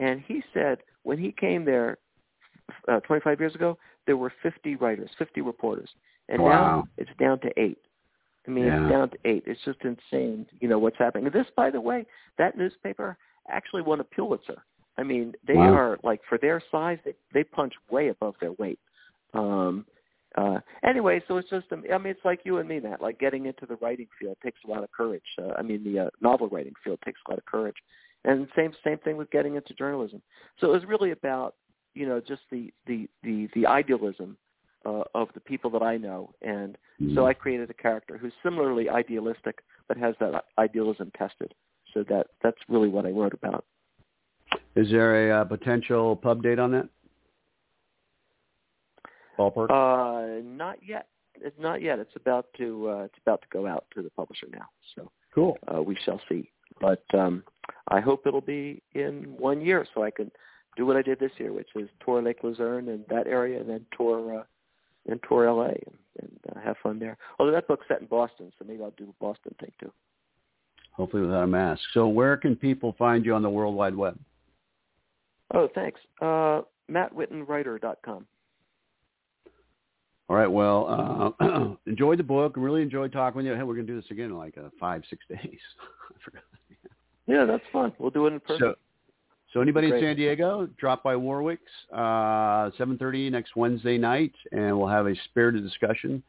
and 0.00 0.22
he 0.26 0.42
said 0.54 0.78
when 1.02 1.18
he 1.18 1.32
came 1.32 1.64
there 1.64 1.98
uh, 2.88 3.00
25 3.00 3.40
years 3.40 3.54
ago, 3.54 3.78
there 4.06 4.16
were 4.16 4.32
50 4.42 4.76
writers, 4.76 5.10
50 5.18 5.40
reporters, 5.42 5.90
and 6.28 6.42
wow. 6.42 6.50
now 6.50 6.88
it's 6.96 7.10
down 7.18 7.40
to 7.40 7.50
eight. 7.60 7.78
I 8.48 8.50
mean, 8.50 8.64
yeah. 8.64 8.82
it's 8.82 8.90
down 8.90 9.10
to 9.10 9.18
eight. 9.26 9.44
It's 9.46 9.60
just 9.64 9.78
insane, 9.84 10.46
you 10.60 10.68
know, 10.68 10.78
what's 10.78 10.98
happening. 10.98 11.30
This, 11.32 11.46
by 11.54 11.70
the 11.70 11.80
way, 11.80 12.06
that 12.38 12.56
newspaper 12.56 13.18
actually 13.48 13.82
won 13.82 14.00
a 14.00 14.04
Pulitzer. 14.04 14.64
I 14.96 15.02
mean, 15.02 15.34
they 15.46 15.54
wow. 15.54 15.74
are 15.74 15.98
like 16.02 16.20
for 16.28 16.38
their 16.38 16.62
size, 16.72 16.98
they 17.04 17.14
they 17.34 17.44
punch 17.44 17.74
way 17.90 18.08
above 18.08 18.34
their 18.40 18.52
weight. 18.52 18.78
Um, 19.34 19.84
uh, 20.36 20.58
anyway, 20.82 21.22
so 21.28 21.36
it's 21.36 21.48
just, 21.50 21.66
I 21.72 21.76
mean, 21.76 22.06
it's 22.06 22.24
like 22.24 22.40
you 22.44 22.58
and 22.58 22.68
me, 22.68 22.80
Matt. 22.80 23.02
Like 23.02 23.18
getting 23.18 23.46
into 23.46 23.66
the 23.66 23.76
writing 23.76 24.08
field 24.18 24.36
takes 24.42 24.58
a 24.66 24.70
lot 24.70 24.82
of 24.82 24.90
courage. 24.92 25.22
Uh, 25.40 25.52
I 25.58 25.62
mean, 25.62 25.84
the 25.84 26.06
uh, 26.06 26.10
novel 26.20 26.48
writing 26.48 26.74
field 26.82 26.98
takes 27.04 27.20
a 27.26 27.30
lot 27.30 27.38
of 27.38 27.44
courage, 27.44 27.76
and 28.24 28.48
same 28.56 28.72
same 28.82 28.98
thing 28.98 29.16
with 29.18 29.30
getting 29.30 29.56
into 29.56 29.74
journalism. 29.74 30.22
So 30.60 30.68
it 30.68 30.72
was 30.72 30.84
really 30.86 31.10
about, 31.10 31.54
you 31.94 32.08
know, 32.08 32.20
just 32.20 32.42
the 32.50 32.72
the 32.86 33.08
the 33.22 33.48
the 33.54 33.66
idealism 33.66 34.36
uh, 34.84 35.02
of 35.14 35.28
the 35.34 35.40
people 35.40 35.70
that 35.70 35.82
I 35.82 35.96
know, 35.96 36.32
and 36.42 36.78
mm-hmm. 37.00 37.14
so 37.14 37.26
I 37.26 37.34
created 37.34 37.70
a 37.70 37.74
character 37.74 38.16
who's 38.16 38.32
similarly 38.42 38.88
idealistic 38.88 39.60
but 39.88 39.96
has 39.96 40.14
that 40.20 40.44
idealism 40.58 41.10
tested. 41.16 41.54
So 41.94 42.04
that 42.10 42.26
that's 42.42 42.58
really 42.68 42.88
what 42.88 43.06
I 43.06 43.10
wrote 43.10 43.32
about. 43.32 43.64
Is 44.76 44.90
there 44.90 45.30
a 45.30 45.40
uh, 45.40 45.44
potential 45.44 46.14
pub 46.14 46.42
date 46.42 46.58
on 46.58 46.70
that? 46.72 46.88
Ballpark? 49.38 49.70
Uh, 49.70 50.42
not 50.44 50.76
yet. 50.86 51.06
It's 51.40 51.58
not 51.58 51.80
yet. 51.80 51.98
It's 51.98 52.14
about 52.16 52.46
to 52.58 52.88
uh, 52.90 53.02
it's 53.04 53.18
about 53.22 53.40
to 53.42 53.48
go 53.50 53.66
out 53.66 53.86
to 53.94 54.02
the 54.02 54.10
publisher 54.10 54.46
now. 54.52 54.66
So 54.94 55.10
cool. 55.34 55.56
Uh, 55.66 55.82
we 55.82 55.96
shall 56.04 56.20
see. 56.28 56.50
But 56.80 57.02
um, 57.14 57.42
I 57.88 58.00
hope 58.00 58.26
it'll 58.26 58.40
be 58.40 58.82
in 58.94 59.34
one 59.38 59.60
year, 59.60 59.86
so 59.94 60.02
I 60.02 60.10
can 60.10 60.30
do 60.76 60.86
what 60.86 60.96
I 60.96 61.02
did 61.02 61.18
this 61.18 61.32
year, 61.38 61.52
which 61.52 61.68
is 61.74 61.88
tour 62.04 62.22
Lake 62.22 62.44
Luzerne 62.44 62.88
and 62.88 63.04
that 63.08 63.26
area, 63.26 63.60
and 63.60 63.68
then 63.68 63.84
tour 63.96 64.40
uh, 64.40 64.42
and 65.08 65.20
tour 65.28 65.50
LA 65.50 65.64
and, 65.66 65.98
and 66.20 66.38
uh, 66.54 66.60
have 66.60 66.76
fun 66.82 66.98
there. 66.98 67.16
Although 67.38 67.52
that 67.52 67.68
book's 67.68 67.86
set 67.88 68.00
in 68.00 68.06
Boston, 68.06 68.52
so 68.58 68.64
maybe 68.66 68.82
I'll 68.82 68.92
do 68.96 69.08
a 69.08 69.24
Boston 69.24 69.54
thing 69.60 69.72
too. 69.80 69.92
Hopefully 70.92 71.22
without 71.22 71.44
a 71.44 71.46
mask. 71.46 71.80
So 71.94 72.08
where 72.08 72.36
can 72.36 72.56
people 72.56 72.94
find 72.98 73.24
you 73.24 73.34
on 73.34 73.42
the 73.42 73.50
World 73.50 73.74
Wide 73.74 73.94
Web? 73.94 74.18
Oh, 75.54 75.68
thanks. 75.74 76.00
Uh, 76.20 76.62
MattWittenWriter.com. 76.90 78.26
All 80.28 80.36
right. 80.36 80.46
Well, 80.46 81.34
uh, 81.40 81.74
enjoyed 81.86 82.18
the 82.18 82.24
book. 82.24 82.54
Really 82.56 82.82
enjoyed 82.82 83.12
talking 83.12 83.38
with 83.38 83.46
you. 83.46 83.54
Hey, 83.54 83.62
we're 83.62 83.74
going 83.74 83.86
to 83.86 83.92
do 83.92 84.00
this 84.00 84.10
again 84.10 84.26
in 84.26 84.36
like 84.36 84.58
uh, 84.58 84.68
five, 84.78 85.02
six 85.08 85.24
days. 85.28 85.60
yeah, 87.26 87.44
that's 87.46 87.64
fun. 87.72 87.92
We'll 87.98 88.10
do 88.10 88.26
it 88.26 88.34
in 88.34 88.40
person. 88.40 88.58
So, 88.58 88.74
so 89.52 89.60
anybody 89.60 89.88
Great. 89.88 90.02
in 90.02 90.08
San 90.10 90.16
Diego, 90.16 90.68
drop 90.78 91.02
by 91.02 91.16
Warwick's, 91.16 91.62
uh, 91.92 92.70
7.30 92.78 93.30
next 93.30 93.56
Wednesday 93.56 93.96
night, 93.96 94.34
and 94.52 94.78
we'll 94.78 94.88
have 94.88 95.06
a 95.06 95.14
spirited 95.24 95.62
discussion. 95.62 96.22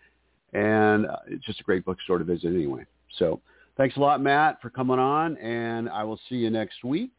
And 0.53 1.05
uh, 1.05 1.17
it's 1.27 1.45
just 1.45 1.59
a 1.59 1.63
great 1.63 1.83
bookstore 1.83 2.17
to 2.17 2.23
visit 2.23 2.47
anyway. 2.47 2.85
So 3.17 3.41
thanks 3.77 3.97
a 3.97 3.99
lot, 3.99 4.21
Matt, 4.21 4.61
for 4.61 4.69
coming 4.69 4.99
on, 4.99 5.37
and 5.37 5.89
I 5.89 6.03
will 6.03 6.19
see 6.29 6.35
you 6.35 6.49
next 6.49 6.83
week. 6.83 7.11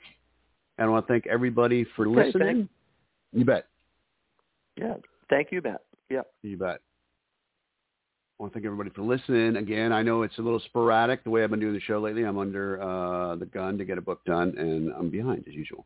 And 0.79 0.87
I 0.87 0.91
want 0.91 1.07
to 1.07 1.13
thank 1.13 1.27
everybody 1.27 1.87
for 1.95 2.09
listening. 2.09 2.57
thanks. 2.57 2.73
You 3.33 3.45
bet. 3.45 3.67
Yeah. 4.77 4.95
Thank 5.29 5.53
you, 5.53 5.61
Matt. 5.63 5.83
Yeah. 6.09 6.23
You 6.43 6.57
bet. 6.57 6.81
I 8.41 8.43
want 8.43 8.55
to 8.55 8.59
thank 8.59 8.65
everybody 8.65 8.89
for 8.89 9.03
listening. 9.03 9.57
Again, 9.57 9.93
I 9.93 10.03
know 10.03 10.23
it's 10.23 10.39
a 10.39 10.41
little 10.41 10.61
sporadic 10.61 11.23
the 11.25 11.29
way 11.29 11.45
I've 11.45 11.51
been 11.51 11.61
doing 11.61 11.75
the 11.75 11.81
show 11.81 12.01
lately. 12.01 12.23
I'm 12.23 12.39
under 12.39 12.81
uh, 12.81 13.37
the 13.37 13.45
gun 13.45 13.77
to 13.77 13.85
get 13.85 13.99
a 13.99 14.01
book 14.01 14.25
done, 14.25 14.55
and 14.57 14.91
I'm 14.95 15.11
behind 15.11 15.45
as 15.47 15.53
usual. 15.53 15.85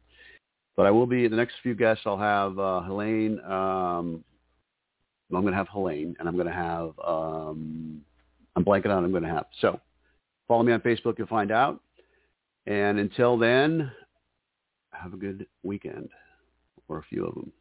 But 0.76 0.86
I 0.86 0.92
will 0.92 1.08
be 1.08 1.26
the 1.26 1.34
next 1.34 1.54
few 1.64 1.74
guests. 1.74 2.04
I'll 2.06 2.16
have 2.16 2.56
uh, 2.56 2.82
Helene. 2.82 3.40
Um, 3.40 4.22
I'm 5.34 5.40
going 5.40 5.46
to 5.46 5.56
have 5.56 5.66
Helene, 5.68 6.14
and 6.20 6.28
I'm 6.28 6.36
going 6.36 6.46
to 6.46 6.52
have. 6.52 6.92
Um, 7.04 8.02
I'm 8.54 8.64
blanking 8.64 8.92
out. 8.92 9.02
I'm 9.02 9.10
going 9.10 9.24
to 9.24 9.28
have. 9.28 9.46
So 9.60 9.80
follow 10.46 10.62
me 10.62 10.72
on 10.72 10.80
Facebook. 10.80 11.18
You'll 11.18 11.26
find 11.26 11.50
out. 11.50 11.80
And 12.68 13.00
until 13.00 13.36
then, 13.36 13.90
have 14.92 15.12
a 15.12 15.16
good 15.16 15.48
weekend, 15.64 16.08
or 16.86 16.98
a 16.98 17.02
few 17.02 17.26
of 17.26 17.34
them. 17.34 17.52